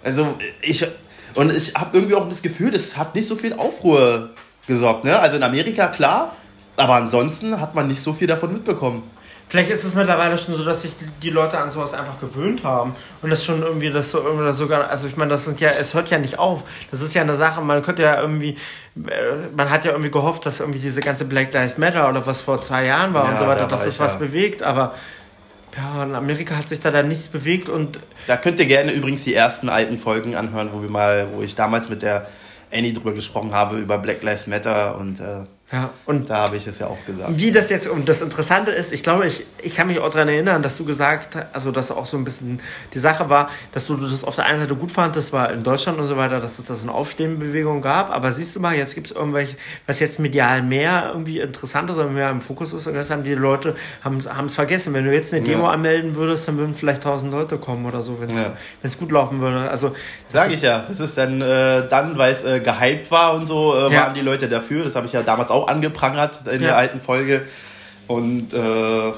Also 0.05 0.35
ich, 0.61 0.85
und 1.33 1.51
ich 1.51 1.73
habe 1.73 1.97
irgendwie 1.97 2.13
auch 2.13 2.29
das 2.29 2.43
Gefühl, 2.43 2.69
das 2.69 2.95
hat 2.95 3.15
nicht 3.15 3.27
so 3.27 3.35
viel 3.35 3.53
Aufruhr 3.53 4.29
gesorgt. 4.67 5.03
Ne? 5.03 5.17
Also 5.19 5.37
in 5.37 5.43
Amerika 5.43 5.87
klar, 5.87 6.35
aber 6.77 6.93
ansonsten 6.93 7.59
hat 7.59 7.73
man 7.73 7.87
nicht 7.87 8.01
so 8.01 8.13
viel 8.13 8.27
davon 8.27 8.53
mitbekommen. 8.53 9.03
Vielleicht 9.47 9.71
ist 9.71 9.83
es 9.83 9.95
mittlerweile 9.95 10.37
schon 10.37 10.55
so, 10.55 10.63
dass 10.63 10.83
sich 10.83 10.93
die 11.21 11.29
Leute 11.29 11.57
an 11.57 11.71
sowas 11.71 11.93
einfach 11.93 12.19
gewöhnt 12.19 12.63
haben 12.63 12.95
und 13.21 13.29
das 13.29 13.45
schon 13.45 13.61
irgendwie 13.61 13.91
das 13.91 14.11
so 14.11 14.21
irgendwie 14.21 14.53
sogar, 14.53 14.89
also 14.89 15.07
ich 15.07 15.17
meine, 15.17 15.29
das 15.29 15.45
sind 15.45 15.59
ja, 15.59 15.69
es 15.69 15.93
hört 15.93 16.09
ja 16.09 16.17
nicht 16.19 16.37
auf. 16.37 16.63
Das 16.91 17.01
ist 17.01 17.13
ja 17.13 17.21
eine 17.21 17.35
Sache, 17.35 17.61
man 17.61 17.81
könnte 17.81 18.03
ja 18.03 18.19
irgendwie, 18.19 18.57
äh, 18.95 19.35
man 19.55 19.69
hat 19.69 19.85
ja 19.85 19.91
irgendwie 19.91 20.11
gehofft, 20.11 20.45
dass 20.45 20.59
irgendwie 20.59 20.79
diese 20.79 20.99
ganze 20.99 21.25
Black 21.25 21.53
Lives 21.53 21.77
Matter 21.77 22.09
oder 22.09 22.25
was 22.25 22.41
vor 22.41 22.61
zwei 22.61 22.85
Jahren 22.85 23.13
war 23.13 23.25
ja, 23.25 23.31
und 23.31 23.39
so 23.39 23.47
weiter, 23.47 23.61
da 23.61 23.67
dass 23.67 23.85
das 23.85 23.99
was 23.99 24.13
ja. 24.13 24.19
bewegt, 24.19 24.63
aber 24.63 24.93
ja, 25.77 26.03
in 26.03 26.15
Amerika 26.15 26.57
hat 26.57 26.69
sich 26.69 26.79
da 26.79 26.91
dann 26.91 27.07
nichts 27.07 27.27
bewegt 27.27 27.69
und. 27.69 27.99
Da 28.27 28.37
könnt 28.37 28.59
ihr 28.59 28.65
gerne 28.65 28.91
übrigens 28.91 29.23
die 29.23 29.33
ersten 29.33 29.69
alten 29.69 29.99
Folgen 29.99 30.35
anhören, 30.35 30.69
wo 30.71 30.81
wir 30.81 30.89
mal, 30.89 31.27
wo 31.33 31.41
ich 31.41 31.55
damals 31.55 31.89
mit 31.89 32.01
der 32.01 32.27
Annie 32.71 32.93
drüber 32.93 33.13
gesprochen 33.13 33.53
habe, 33.53 33.77
über 33.77 33.97
Black 33.97 34.23
Lives 34.23 34.47
Matter 34.47 34.97
und 34.97 35.19
äh, 35.19 35.43
ja, 35.71 35.89
und 36.05 36.29
da 36.29 36.37
habe 36.37 36.57
ich 36.57 36.67
es 36.67 36.77
ja 36.77 36.85
auch 36.85 37.03
gesagt. 37.07 37.27
Wie 37.35 37.51
das 37.51 37.71
jetzt, 37.71 37.87
und 37.87 38.07
das 38.07 38.21
Interessante 38.21 38.69
ist, 38.69 38.93
ich 38.93 39.01
glaube, 39.01 39.25
ich, 39.25 39.47
ich 39.63 39.75
kann 39.75 39.87
mich 39.87 39.99
auch 39.99 40.11
daran 40.11 40.27
erinnern, 40.27 40.61
dass 40.61 40.77
du 40.77 40.85
gesagt 40.85 41.35
hast, 41.35 41.47
also 41.53 41.71
dass 41.71 41.89
auch 41.89 42.05
so 42.05 42.17
ein 42.17 42.23
bisschen 42.23 42.59
die 42.93 42.99
Sache 42.99 43.29
war, 43.31 43.49
dass 43.71 43.87
du 43.87 43.97
das 43.97 44.23
auf 44.23 44.35
der 44.35 44.45
einen 44.45 44.59
Seite 44.59 44.75
gut 44.75 44.91
fandest, 44.91 45.33
war 45.33 45.51
in 45.51 45.63
Deutschland 45.63 45.97
und 45.97 46.07
so 46.07 46.17
weiter, 46.17 46.39
dass 46.39 46.59
es 46.59 46.65
da 46.65 46.75
so 46.75 46.83
eine 46.83 46.93
Aufstehenbewegung 46.93 47.81
gab, 47.81 48.11
aber 48.11 48.31
siehst 48.31 48.55
du 48.55 48.59
mal, 48.59 48.75
jetzt 48.75 48.93
gibt 48.93 49.07
es 49.07 49.13
irgendwelche, 49.13 49.57
was 49.87 49.99
jetzt 49.99 50.19
medial 50.19 50.61
mehr 50.61 51.09
irgendwie 51.11 51.39
interessant 51.39 51.89
ist 51.89 51.97
oder 51.97 52.09
mehr 52.09 52.29
im 52.29 52.41
Fokus 52.41 52.71
ist, 52.71 52.85
und 52.85 52.93
das 52.93 53.09
haben 53.09 53.23
die 53.23 53.33
Leute, 53.33 53.75
haben 54.03 54.17
es 54.19 54.53
vergessen. 54.53 54.93
Wenn 54.93 55.05
du 55.05 55.13
jetzt 55.13 55.33
eine 55.33 55.43
Demo 55.43 55.63
ja. 55.63 55.71
anmelden 55.71 56.13
würdest, 56.13 56.47
dann 56.47 56.57
würden 56.57 56.75
vielleicht 56.75 57.01
tausend 57.01 57.31
Leute 57.31 57.57
kommen 57.57 57.87
oder 57.87 58.03
so, 58.03 58.21
wenn 58.21 58.29
es 58.29 58.37
ja. 58.37 58.99
gut 58.99 59.11
laufen 59.11 59.41
würde. 59.41 59.67
Also, 59.67 59.95
Sag 60.31 60.53
ich 60.53 60.61
ja, 60.61 60.85
das 60.87 60.99
ist 60.99 61.17
dann, 61.17 61.41
äh, 61.41 61.87
dann 61.89 62.19
weil 62.19 62.33
es 62.33 62.43
äh, 62.43 62.59
gehypt 62.59 63.09
war 63.09 63.33
und 63.33 63.47
so, 63.47 63.73
äh, 63.75 63.91
ja. 63.91 64.03
waren 64.03 64.13
die 64.13 64.21
Leute 64.21 64.47
dafür, 64.47 64.83
das 64.83 64.95
habe 64.95 65.07
ich 65.07 65.13
ja 65.13 65.23
damals 65.23 65.49
auch 65.49 65.54
angeprangert 65.63 66.41
in 66.47 66.61
ja. 66.61 66.67
der 66.67 66.77
alten 66.77 67.01
Folge. 67.01 67.47
Und 68.07 68.53
äh, 68.53 68.57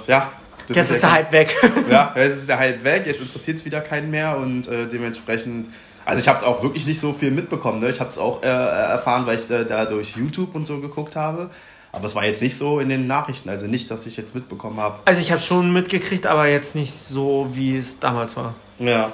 ja. 0.08 0.32
jetzt 0.70 0.92
ist 0.92 1.04
der 1.04 1.12
Hype 1.12 1.32
weg. 1.32 1.56
ja, 1.90 2.14
jetzt 2.16 2.38
ist 2.38 2.50
der 2.50 2.60
Hype 2.60 2.84
weg, 2.84 3.04
jetzt 3.06 3.22
interessiert 3.22 3.58
es 3.58 3.66
wieder 3.66 3.82
keinen 3.82 4.12
mehr 4.12 4.38
und 4.38 4.68
äh, 4.68 4.88
dementsprechend. 4.88 5.70
Also 6.06 6.22
ich 6.22 6.28
habe 6.30 6.38
es 6.38 6.44
auch 6.46 6.64
wirklich 6.64 6.86
nicht 6.86 7.02
so 7.02 7.12
viel 7.12 7.32
mitbekommen. 7.32 7.82
Ne? 7.82 7.90
Ich 7.90 8.00
habe 8.00 8.10
es 8.10 8.18
auch 8.18 8.42
äh, 8.42 8.48
erfahren, 8.48 9.26
weil 9.26 9.38
ich 9.38 9.48
da 9.48 9.86
durch 9.86 10.16
YouTube 10.16 10.56
und 10.56 10.66
so 10.66 10.80
geguckt 10.80 11.18
habe. 11.18 11.50
Aber 11.92 12.06
es 12.06 12.16
war 12.16 12.26
jetzt 12.26 12.42
nicht 12.42 12.56
so 12.56 12.80
in 12.80 12.90
den 12.90 13.08
Nachrichten, 13.08 13.50
also 13.50 13.66
nicht, 13.66 13.90
dass 13.90 14.06
ich 14.06 14.16
jetzt 14.18 14.36
mitbekommen 14.36 14.80
habe. 14.80 15.00
Also 15.06 15.20
ich 15.20 15.32
habe 15.32 15.42
schon 15.42 15.74
mitgekriegt, 15.74 16.28
aber 16.28 16.48
jetzt 16.48 16.76
nicht 16.76 16.94
so, 16.94 17.48
wie 17.52 17.78
es 17.78 18.00
damals 18.00 18.38
war. 18.38 18.54
Ja. 18.80 19.12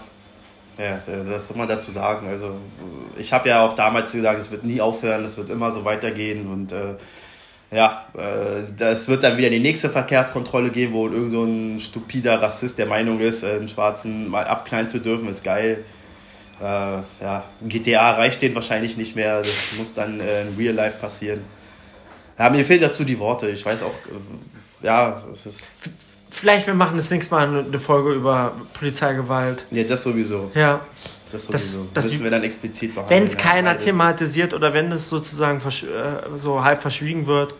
Ja, 0.78 1.00
das 1.06 1.48
soll 1.48 1.58
man 1.58 1.68
dazu 1.68 1.92
sagen. 1.92 2.28
Also 2.28 2.56
ich 3.18 3.32
habe 3.32 3.50
ja 3.50 3.66
auch 3.66 3.74
damals 3.74 4.12
gesagt, 4.12 4.40
es 4.40 4.50
wird 4.50 4.64
nie 4.64 4.82
aufhören, 4.82 5.24
es 5.24 5.38
wird 5.38 5.50
immer 5.50 5.72
so 5.72 5.86
weitergehen 5.86 6.48
und 6.52 6.72
äh, 6.72 6.96
ja, 7.72 8.06
äh, 8.16 9.08
wird 9.08 9.24
dann 9.24 9.38
wieder 9.38 9.50
die 9.50 9.60
nächste 9.60 9.90
Verkehrskontrolle 9.90 10.70
geben, 10.70 10.94
wo 10.94 11.08
irgend 11.08 11.32
so 11.32 11.44
ein 11.44 11.80
stupider 11.80 12.42
Rassist 12.42 12.78
der 12.78 12.86
Meinung 12.86 13.20
ist, 13.20 13.44
äh, 13.44 13.54
einen 13.54 13.70
Schwarzen 13.70 14.30
mal 14.30 14.46
abknallen 14.46 14.90
zu 14.90 15.00
dürfen, 15.00 15.28
ist 15.28 15.44
geil. 15.44 15.84
Äh, 16.60 16.64
ja, 16.64 17.44
GTA 17.68 18.12
reicht 18.12 18.42
denen 18.42 18.56
wahrscheinlich 18.56 18.96
nicht 18.96 19.16
mehr, 19.16 19.42
das 19.42 19.78
muss 19.78 19.94
dann 19.94 20.20
äh, 20.20 20.44
in 20.44 20.56
Real 20.56 20.76
Life 20.76 20.98
passieren. 20.98 21.42
Ja, 22.38 22.50
mir 22.50 22.66
fehlen 22.66 22.82
dazu 22.82 23.04
die 23.04 23.20
Worte. 23.20 23.50
Ich 23.50 23.66
weiß 23.66 23.84
auch, 23.84 23.92
äh, 23.92 24.86
ja, 24.86 25.22
es 25.32 25.46
ist. 25.46 25.90
Vielleicht 26.34 26.66
wir 26.66 26.74
machen 26.74 26.98
das 26.98 27.12
nächste 27.12 27.36
Mal 27.36 27.48
eine 27.48 27.80
Folge 27.80 28.12
über 28.12 28.54
Polizeigewalt. 28.74 29.66
Ja, 29.70 29.84
das 29.84 30.02
sowieso. 30.02 30.50
Ja. 30.56 30.82
Das 31.32 31.46
sowieso. 31.46 31.88
Das, 31.94 32.06
das 32.06 32.06
müssen 32.06 32.24
wir 32.24 32.32
dann 32.32 32.44
explizit 32.44 32.96
behandeln. 32.96 33.22
Wenn 33.22 33.28
es 33.28 33.38
keiner 33.38 33.74
ja, 33.74 33.78
thematisiert 33.78 34.54
oder 34.56 34.74
wenn 34.74 34.92
es 34.92 35.10
sozusagen 35.10 35.60
äh, 35.60 36.38
so 36.38 36.64
halb 36.64 36.82
verschwiegen 36.82 37.28
wird, 37.28 37.54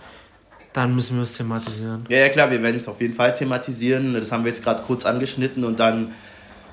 dann 0.74 0.96
müssen 0.96 1.18
wir 1.18 1.24
es 1.24 1.38
thematisieren. 1.38 2.06
Ja, 2.10 2.18
ja, 2.18 2.30
klar, 2.30 2.50
wir 2.50 2.64
werden 2.64 2.82
es 2.82 2.88
auf 2.88 3.00
jeden 3.00 3.14
Fall 3.14 3.36
thematisieren. 3.36 4.16
Das 4.16 4.32
haben 4.32 4.44
wir 4.44 4.52
jetzt 4.52 4.64
gerade 4.64 4.82
kurz 4.82 5.06
angeschnitten 5.06 5.64
und 5.66 5.80
dann 5.80 6.12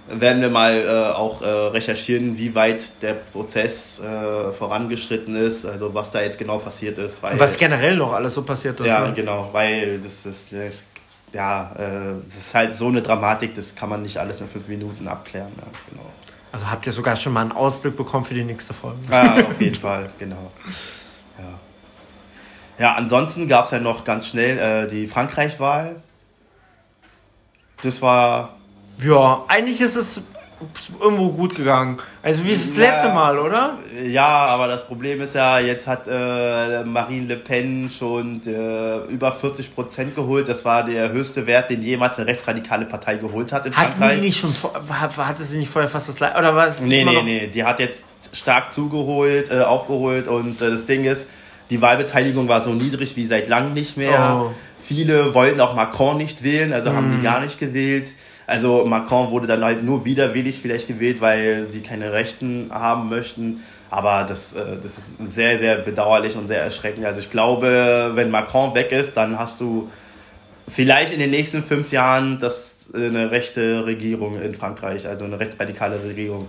werden 0.08 0.40
wir 0.40 0.48
mal 0.48 0.74
äh, 0.74 1.14
auch 1.14 1.42
äh, 1.42 1.46
recherchieren, 1.46 2.36
wie 2.38 2.54
weit 2.54 3.02
der 3.02 3.12
Prozess 3.14 4.00
äh, 4.00 4.52
vorangeschritten 4.52 5.36
ist, 5.36 5.66
also 5.66 5.94
was 5.94 6.10
da 6.10 6.22
jetzt 6.22 6.38
genau 6.38 6.58
passiert 6.58 6.98
ist. 6.98 7.22
Was 7.22 7.58
generell 7.58 7.96
noch 7.96 8.14
alles 8.14 8.34
so 8.34 8.42
passiert 8.42 8.80
ist. 8.80 8.86
Ja, 8.86 9.06
ne? 9.06 9.12
genau, 9.14 9.50
weil 9.52 10.00
das 10.00 10.24
ist, 10.26 10.52
äh, 10.54 10.70
ja, 11.32 11.72
äh, 11.76 12.20
das 12.24 12.34
ist 12.34 12.54
halt 12.54 12.74
so 12.74 12.88
eine 12.88 13.02
Dramatik, 13.02 13.54
das 13.54 13.74
kann 13.74 13.88
man 13.88 14.02
nicht 14.02 14.18
alles 14.18 14.40
in 14.40 14.48
fünf 14.48 14.68
Minuten 14.68 15.08
abklären. 15.08 15.52
Ja, 15.56 15.66
genau. 15.88 16.06
Also 16.52 16.68
habt 16.68 16.86
ihr 16.86 16.92
sogar 16.92 17.14
schon 17.16 17.32
mal 17.32 17.42
einen 17.42 17.52
Ausblick 17.52 17.96
bekommen 17.96 18.24
für 18.24 18.34
die 18.34 18.44
nächste 18.44 18.74
Folge? 18.74 18.98
Ja, 19.10 19.34
auf 19.34 19.60
jeden 19.60 19.76
Fall, 19.80 20.10
genau. 20.18 20.50
Ja, 21.38 21.60
ja 22.78 22.94
ansonsten 22.94 23.46
gab 23.46 23.66
es 23.66 23.70
ja 23.70 23.78
noch 23.78 24.04
ganz 24.04 24.28
schnell 24.28 24.58
äh, 24.58 24.88
die 24.88 25.06
Frankreich-Wahl. 25.06 26.02
Das 27.82 28.02
war 28.02 28.56
ja, 29.02 29.44
eigentlich 29.48 29.80
ist 29.80 29.96
es 29.96 30.22
irgendwo 31.00 31.30
gut 31.30 31.54
gegangen. 31.54 31.98
Also 32.22 32.44
wie 32.44 32.50
das 32.50 32.76
letzte 32.76 33.08
Mal, 33.08 33.38
oder? 33.38 33.78
Ja, 34.06 34.46
aber 34.46 34.68
das 34.68 34.86
Problem 34.86 35.20
ist 35.20 35.34
ja, 35.34 35.58
jetzt 35.58 35.86
hat 35.86 36.06
äh, 36.06 36.84
Marine 36.84 37.26
Le 37.26 37.36
Pen 37.36 37.90
schon 37.90 38.42
äh, 38.46 39.10
über 39.10 39.32
40 39.32 39.74
Prozent 39.74 40.14
geholt. 40.14 40.48
Das 40.48 40.64
war 40.64 40.84
der 40.84 41.10
höchste 41.10 41.46
Wert, 41.46 41.70
den 41.70 41.82
jemals 41.82 42.18
eine 42.18 42.26
rechtsradikale 42.26 42.84
Partei 42.86 43.16
geholt 43.16 43.52
hat 43.52 43.66
in 43.66 43.74
hat 43.74 43.94
Frankreich. 43.94 44.16
Die 44.16 44.20
nicht 44.20 44.40
schon, 44.40 44.52
hatte 45.16 45.42
sie 45.42 45.58
nicht 45.58 45.70
vorher 45.70 45.88
fast 45.88 46.08
das 46.08 46.16
gleiche? 46.16 46.38
Oder 46.38 46.54
war 46.54 46.66
es 46.66 46.80
Nee, 46.80 47.04
nee, 47.04 47.22
nee. 47.22 47.46
Die 47.46 47.64
hat 47.64 47.80
jetzt 47.80 48.02
stark 48.32 48.74
zugeholt, 48.74 49.50
äh, 49.50 49.62
aufgeholt 49.62 50.28
und 50.28 50.60
äh, 50.60 50.70
das 50.70 50.86
Ding 50.86 51.04
ist, 51.04 51.26
die 51.70 51.80
Wahlbeteiligung 51.80 52.48
war 52.48 52.62
so 52.62 52.70
niedrig 52.70 53.16
wie 53.16 53.26
seit 53.26 53.48
langem 53.48 53.74
nicht 53.74 53.96
mehr. 53.96 54.42
Oh. 54.44 54.50
Viele 54.82 55.34
wollten 55.34 55.60
auch 55.60 55.74
Macron 55.74 56.18
nicht 56.18 56.42
wählen, 56.42 56.72
also 56.72 56.90
mm. 56.90 56.96
haben 56.96 57.08
sie 57.10 57.16
hm. 57.16 57.22
gar 57.22 57.40
nicht 57.40 57.58
gewählt. 57.60 58.08
Also 58.50 58.84
Macron 58.84 59.30
wurde 59.30 59.46
dann 59.46 59.62
halt 59.62 59.84
nur 59.84 60.04
widerwillig 60.04 60.58
vielleicht 60.60 60.88
gewählt, 60.88 61.20
weil 61.20 61.70
sie 61.70 61.82
keine 61.82 62.12
Rechten 62.12 62.68
haben 62.72 63.08
möchten. 63.08 63.62
Aber 63.90 64.26
das, 64.28 64.54
äh, 64.54 64.76
das 64.82 64.98
ist 64.98 65.12
sehr, 65.24 65.56
sehr 65.56 65.76
bedauerlich 65.76 66.34
und 66.34 66.48
sehr 66.48 66.60
erschreckend. 66.60 67.06
Also 67.06 67.20
ich 67.20 67.30
glaube, 67.30 68.10
wenn 68.16 68.28
Macron 68.32 68.74
weg 68.74 68.90
ist, 68.90 69.16
dann 69.16 69.38
hast 69.38 69.60
du 69.60 69.88
vielleicht 70.66 71.12
in 71.12 71.20
den 71.20 71.30
nächsten 71.30 71.62
fünf 71.62 71.92
Jahren 71.92 72.40
das, 72.40 72.88
äh, 72.92 73.06
eine 73.06 73.30
rechte 73.30 73.86
Regierung 73.86 74.42
in 74.42 74.52
Frankreich, 74.52 75.06
also 75.06 75.26
eine 75.26 75.38
rechtsradikale 75.38 76.02
Regierung. 76.02 76.48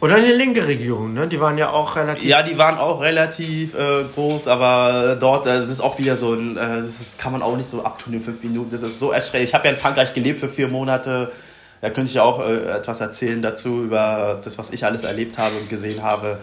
Oder 0.00 0.14
eine 0.14 0.32
linke 0.32 0.64
Regierung, 0.66 1.12
ne? 1.12 1.26
Die 1.26 1.40
waren 1.40 1.58
ja 1.58 1.70
auch 1.70 1.96
relativ. 1.96 2.24
Ja, 2.24 2.42
die 2.42 2.56
waren 2.56 2.78
auch 2.78 3.00
relativ 3.00 3.74
äh, 3.74 4.04
groß, 4.14 4.46
aber 4.46 5.16
dort, 5.18 5.46
äh, 5.46 5.58
das 5.58 5.68
ist 5.68 5.80
auch 5.80 5.98
wieder 5.98 6.16
so 6.16 6.34
ein, 6.34 6.56
äh, 6.56 6.82
das 6.82 7.18
kann 7.18 7.32
man 7.32 7.42
auch 7.42 7.56
nicht 7.56 7.68
so 7.68 7.82
abtun 7.82 8.12
in 8.12 8.20
fünf 8.20 8.42
Minuten. 8.44 8.70
Das 8.70 8.82
ist 8.82 9.00
so 9.00 9.10
erschreckend. 9.10 9.48
Ich 9.48 9.54
habe 9.54 9.66
ja 9.66 9.72
in 9.72 9.80
Frankreich 9.80 10.14
gelebt 10.14 10.38
für 10.38 10.48
vier 10.48 10.68
Monate. 10.68 11.32
Da 11.80 11.90
könnte 11.90 12.08
ich 12.08 12.14
ja 12.14 12.22
auch 12.22 12.40
äh, 12.40 12.76
etwas 12.76 13.00
erzählen 13.00 13.42
dazu, 13.42 13.82
über 13.82 14.40
das, 14.42 14.56
was 14.56 14.70
ich 14.70 14.84
alles 14.84 15.02
erlebt 15.02 15.36
habe 15.36 15.56
und 15.56 15.68
gesehen 15.68 16.02
habe. 16.02 16.38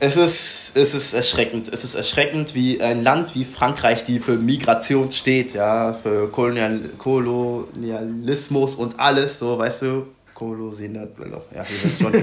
Es 0.00 0.16
ist, 0.16 0.76
es 0.76 0.92
ist 0.92 1.14
erschreckend. 1.14 1.72
Es 1.72 1.82
ist 1.82 1.94
erschreckend, 1.94 2.54
wie 2.54 2.82
ein 2.82 3.02
Land 3.02 3.34
wie 3.34 3.46
Frankreich, 3.46 4.04
die 4.04 4.20
für 4.20 4.36
Migration 4.36 5.10
steht, 5.12 5.54
ja, 5.54 5.94
für 5.94 6.30
Kolonial 6.30 6.90
Kolonialismus 6.98 8.74
und 8.74 9.00
alles, 9.00 9.38
so, 9.38 9.58
weißt 9.58 9.82
du, 9.82 10.06
Kolosinat, 10.34 11.10
ja, 11.54 11.62
ihr 11.62 11.84
wisst 11.84 12.00
schon, 12.00 12.14
äh, 12.14 12.20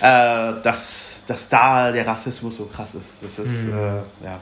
dass, 0.00 1.22
dass 1.26 1.48
da 1.48 1.90
der 1.90 2.06
Rassismus 2.06 2.56
so 2.56 2.66
krass 2.66 2.94
ist. 2.94 3.14
Das 3.20 3.38
ist, 3.38 3.64
mhm. 3.64 3.72
äh, 3.72 4.24
ja. 4.24 4.40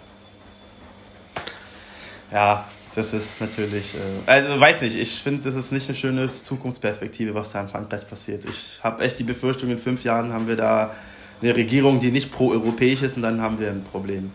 Ja, 2.31 2.69
das 2.95 3.15
ist 3.15 3.41
natürlich, 3.41 3.95
äh, 3.95 3.99
also 4.27 4.61
weiß 4.61 4.83
nicht, 4.83 4.97
ich 4.97 5.15
finde, 5.15 5.45
das 5.45 5.55
ist 5.55 5.73
nicht 5.73 5.89
eine 5.89 5.97
schöne 5.97 6.29
Zukunftsperspektive, 6.29 7.35
was 7.35 7.53
da 7.53 7.63
in 7.63 7.69
Frankreich 7.69 8.09
passiert. 8.09 8.45
Ich 8.45 8.79
habe 8.83 9.03
echt 9.03 9.19
die 9.19 9.25
Befürchtung, 9.25 9.71
in 9.71 9.79
fünf 9.79 10.05
Jahren 10.05 10.33
haben 10.33 10.47
wir 10.47 10.57
da 10.57 10.95
eine 11.41 11.55
Regierung, 11.55 12.01
die 12.01 12.11
nicht 12.11 12.33
pro-europäisch 12.33 13.03
ist 13.03 13.17
und 13.17 13.23
dann 13.23 13.41
haben 13.41 13.59
wir 13.59 13.71
ein 13.71 13.85
Problem. 13.85 14.33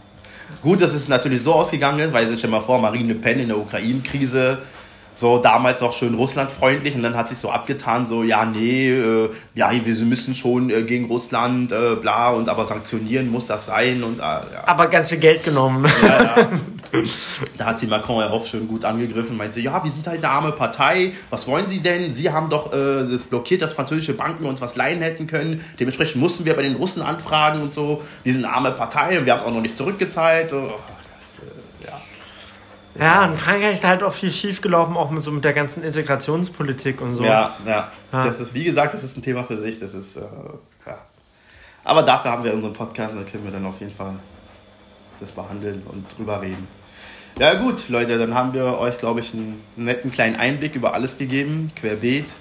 Gut, 0.61 0.81
dass 0.81 0.93
es 0.93 1.07
natürlich 1.07 1.41
so 1.41 1.53
ausgegangen 1.53 1.99
ist, 1.99 2.13
weil 2.13 2.25
stell 2.25 2.37
dir 2.37 2.47
mal 2.47 2.61
vor, 2.61 2.79
Marine 2.79 3.13
Le 3.13 3.19
Pen 3.19 3.39
in 3.39 3.47
der 3.47 3.57
Ukraine-Krise 3.57 4.59
so 5.15 5.37
damals 5.37 5.81
noch 5.81 5.93
schön 5.93 6.15
russlandfreundlich 6.15 6.95
und 6.95 7.03
dann 7.03 7.15
hat 7.15 7.29
sich 7.29 7.37
so 7.37 7.51
abgetan, 7.51 8.05
so 8.05 8.23
ja, 8.23 8.45
nee, 8.45 8.89
äh, 8.89 9.29
ja, 9.53 9.71
wir 9.71 10.05
müssen 10.05 10.35
schon 10.35 10.69
äh, 10.69 10.83
gegen 10.83 11.05
Russland, 11.05 11.71
äh, 11.71 11.95
bla, 11.95 12.31
und 12.31 12.49
aber 12.49 12.65
sanktionieren 12.65 13.29
muss 13.29 13.45
das 13.45 13.67
sein 13.67 14.03
und 14.03 14.19
äh, 14.19 14.21
ja. 14.21 14.43
Aber 14.65 14.87
ganz 14.87 15.09
viel 15.09 15.19
Geld 15.19 15.43
genommen. 15.43 15.85
Ja, 16.01 16.23
ja. 16.23 16.49
da 17.57 17.65
hat 17.65 17.79
sie 17.79 17.87
Macron 17.87 18.21
ja 18.21 18.29
auch 18.29 18.45
schön 18.45 18.67
gut 18.67 18.85
angegriffen, 18.85 19.37
meinte, 19.37 19.59
ja, 19.59 19.83
wir 19.83 19.91
sind 19.91 20.05
halt 20.07 20.23
eine 20.23 20.33
arme 20.33 20.51
Partei, 20.51 21.13
was 21.29 21.47
wollen 21.47 21.69
Sie 21.69 21.79
denn? 21.79 22.13
Sie 22.13 22.31
haben 22.31 22.49
doch 22.49 22.73
äh, 22.73 23.05
das 23.09 23.23
blockiert, 23.23 23.61
dass 23.61 23.73
französische 23.73 24.13
Banken 24.13 24.45
uns 24.45 24.61
was 24.61 24.75
leihen 24.75 25.01
hätten 25.01 25.27
können, 25.27 25.63
dementsprechend 25.79 26.21
mussten 26.21 26.45
wir 26.45 26.55
bei 26.55 26.63
den 26.63 26.75
Russen 26.75 27.01
anfragen 27.01 27.61
und 27.61 27.73
so, 27.73 28.01
wir 28.23 28.33
sind 28.33 28.45
eine 28.45 28.53
arme 28.53 28.71
Partei 28.71 29.19
und 29.19 29.25
wir 29.25 29.33
haben 29.33 29.39
es 29.39 29.45
auch 29.45 29.53
noch 29.53 29.61
nicht 29.61 29.77
zurückgezahlt, 29.77 30.49
so. 30.49 30.73
Ja, 32.95 33.25
in 33.25 33.37
Frankreich 33.37 33.73
ist 33.73 33.83
halt 33.83 34.03
auch 34.03 34.13
viel 34.13 34.29
schief 34.29 34.61
gelaufen, 34.61 34.95
auch 34.95 35.09
mit 35.09 35.23
so 35.23 35.31
mit 35.31 35.43
der 35.43 35.53
ganzen 35.53 35.83
Integrationspolitik 35.83 37.01
und 37.01 37.15
so. 37.15 37.23
Ja, 37.23 37.55
ja, 37.65 37.91
ja. 38.11 38.25
Das 38.25 38.39
ist, 38.39 38.53
wie 38.53 38.63
gesagt, 38.63 38.93
das 38.93 39.03
ist 39.03 39.17
ein 39.17 39.21
Thema 39.21 39.43
für 39.43 39.57
sich. 39.57 39.79
Das 39.79 39.93
ist, 39.93 40.15
äh, 40.17 40.21
ja. 40.85 40.97
Aber 41.83 42.03
dafür 42.03 42.31
haben 42.31 42.43
wir 42.43 42.53
unseren 42.53 42.73
Podcast 42.73 43.13
und 43.13 43.23
da 43.23 43.29
können 43.29 43.43
wir 43.43 43.51
dann 43.51 43.65
auf 43.65 43.79
jeden 43.79 43.93
Fall 43.93 44.15
das 45.19 45.31
behandeln 45.31 45.81
und 45.85 46.17
drüber 46.17 46.41
reden. 46.41 46.67
Ja 47.39 47.55
gut, 47.55 47.89
Leute, 47.89 48.19
dann 48.19 48.35
haben 48.35 48.53
wir 48.53 48.77
euch, 48.77 48.97
glaube 48.99 49.21
ich, 49.21 49.33
einen 49.33 49.59
netten 49.75 50.11
kleinen 50.11 50.35
Einblick 50.35 50.75
über 50.75 50.93
alles 50.93 51.17
gegeben, 51.17 51.71
querbeet. 51.75 52.33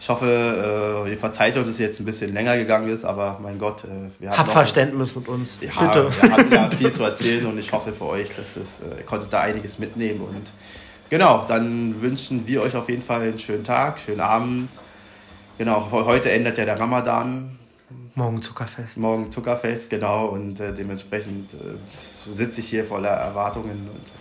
Ich 0.00 0.08
hoffe, 0.08 1.04
äh, 1.06 1.10
ihr 1.10 1.18
verzeiht 1.18 1.58
uns, 1.58 1.66
dass 1.66 1.74
es 1.74 1.78
jetzt 1.78 2.00
ein 2.00 2.06
bisschen 2.06 2.32
länger 2.32 2.56
gegangen 2.56 2.88
ist, 2.88 3.04
aber 3.04 3.38
mein 3.42 3.58
Gott, 3.58 3.84
äh, 3.84 4.08
wir 4.18 4.30
haben. 4.30 4.38
Habt 4.38 4.50
Verständnis 4.50 5.14
mit 5.14 5.28
uns. 5.28 5.58
Ja, 5.60 5.88
Bitte. 5.88 6.10
wir 6.22 6.32
hatten 6.32 6.52
ja 6.52 6.70
viel 6.70 6.90
zu 6.90 7.02
erzählen 7.02 7.44
und 7.44 7.58
ich 7.58 7.70
hoffe 7.70 7.92
für 7.92 8.06
euch, 8.06 8.32
dass 8.32 8.56
es, 8.56 8.80
äh, 8.80 9.00
ihr 9.00 9.04
konntet 9.04 9.30
da 9.30 9.40
einiges 9.40 9.78
mitnehmen. 9.78 10.22
Und 10.22 10.52
genau, 11.10 11.44
dann 11.46 12.00
wünschen 12.00 12.46
wir 12.46 12.62
euch 12.62 12.74
auf 12.74 12.88
jeden 12.88 13.02
Fall 13.02 13.20
einen 13.20 13.38
schönen 13.38 13.62
Tag, 13.62 14.00
schönen 14.00 14.22
Abend. 14.22 14.70
Genau, 15.58 15.88
heute 15.90 16.30
endet 16.30 16.56
ja 16.56 16.64
der 16.64 16.80
Ramadan. 16.80 17.58
Morgen 18.14 18.40
Zuckerfest. 18.40 18.96
Morgen 18.96 19.30
Zuckerfest, 19.30 19.90
genau. 19.90 20.28
Und 20.28 20.60
äh, 20.60 20.72
dementsprechend 20.72 21.52
äh, 21.52 21.56
sitze 22.30 22.60
ich 22.60 22.70
hier 22.70 22.86
voller 22.86 23.10
Erwartungen 23.10 23.86
und 23.92 24.12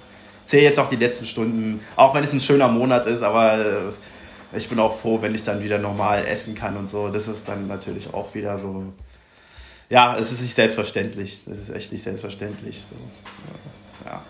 zähle 0.45 0.63
jetzt 0.63 0.79
auch 0.79 0.89
die 0.89 0.97
letzten 0.97 1.25
Stunden, 1.25 1.79
auch 1.95 2.13
wenn 2.15 2.25
es 2.25 2.33
ein 2.33 2.41
schöner 2.41 2.67
Monat 2.67 3.05
ist, 3.05 3.21
aber 3.21 3.59
äh, 3.59 3.93
ich 4.53 4.67
bin 4.69 4.79
auch 4.79 4.95
froh, 4.95 5.21
wenn 5.21 5.35
ich 5.35 5.43
dann 5.43 5.63
wieder 5.63 5.77
normal 5.77 6.25
essen 6.25 6.55
kann 6.55 6.75
und 6.77 6.89
so. 6.89 7.09
Das 7.09 7.27
ist 7.27 7.47
dann 7.47 7.67
natürlich 7.67 8.13
auch 8.13 8.33
wieder 8.33 8.57
so. 8.57 8.91
Ja, 9.89 10.15
es 10.17 10.31
ist 10.31 10.41
nicht 10.41 10.55
selbstverständlich. 10.55 11.41
Es 11.49 11.59
ist 11.59 11.69
echt 11.69 11.91
nicht 11.91 12.03
selbstverständlich. 12.03 12.83
So. 12.89 12.95
Ja. 14.05 14.21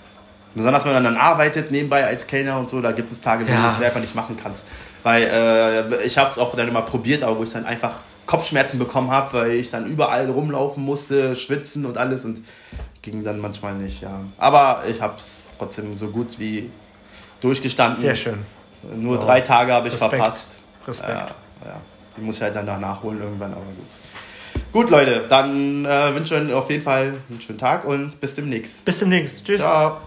Besonders 0.55 0.85
wenn 0.85 0.93
man 0.93 1.03
dann 1.03 1.17
arbeitet 1.17 1.71
nebenbei 1.71 2.05
als 2.05 2.27
Kellner 2.27 2.57
und 2.57 2.69
so, 2.69 2.81
da 2.81 2.91
gibt 2.91 3.11
es 3.11 3.21
Tage, 3.21 3.47
wo 3.47 3.51
ja. 3.51 3.61
du 3.61 3.67
es 3.67 3.81
einfach 3.81 3.99
nicht 4.01 4.15
machen 4.15 4.35
kannst. 4.41 4.65
Weil 5.03 5.23
äh, 5.23 6.03
ich 6.05 6.17
habe 6.17 6.29
es 6.29 6.37
auch 6.37 6.55
dann 6.55 6.67
immer 6.67 6.81
probiert, 6.81 7.23
aber 7.23 7.37
wo 7.37 7.43
ich 7.43 7.51
dann 7.51 7.65
einfach 7.65 7.93
Kopfschmerzen 8.25 8.77
bekommen 8.77 9.11
habe, 9.11 9.33
weil 9.37 9.51
ich 9.51 9.69
dann 9.69 9.85
überall 9.85 10.29
rumlaufen 10.29 10.83
musste, 10.83 11.35
schwitzen 11.35 11.85
und 11.85 11.97
alles 11.97 12.25
und 12.25 12.41
ging 13.01 13.23
dann 13.23 13.39
manchmal 13.39 13.75
nicht, 13.75 14.01
ja. 14.01 14.21
Aber 14.37 14.83
ich 14.87 15.01
habe 15.01 15.15
es 15.17 15.39
trotzdem 15.57 15.95
so 15.95 16.09
gut 16.09 16.37
wie 16.39 16.69
durchgestanden. 17.41 18.01
Sehr 18.01 18.15
schön. 18.15 18.45
Nur 18.95 19.17
wow. 19.17 19.25
drei 19.25 19.41
Tage 19.41 19.73
habe 19.73 19.87
ich 19.87 19.93
Respekt. 19.93 20.11
verpasst. 20.11 20.59
Respekt. 20.87 21.09
Ja, 21.09 21.27
ja. 21.65 21.81
Die 22.15 22.21
muss 22.21 22.37
ich 22.37 22.41
halt 22.41 22.55
dann 22.55 22.65
nachholen 22.65 23.21
irgendwann, 23.21 23.51
aber 23.51 23.61
gut. 23.61 23.87
Gut, 24.71 24.89
Leute, 24.89 25.25
dann 25.27 25.85
äh, 25.85 26.13
wünsche 26.13 26.35
ich 26.35 26.49
euch 26.49 26.53
auf 26.53 26.69
jeden 26.69 26.83
Fall 26.83 27.13
einen 27.29 27.41
schönen 27.41 27.57
Tag 27.57 27.85
und 27.85 28.19
bis 28.19 28.35
demnächst. 28.35 28.85
Bis 28.85 28.99
demnächst. 28.99 29.45
Tschüss. 29.45 29.59
Ciao. 29.59 29.97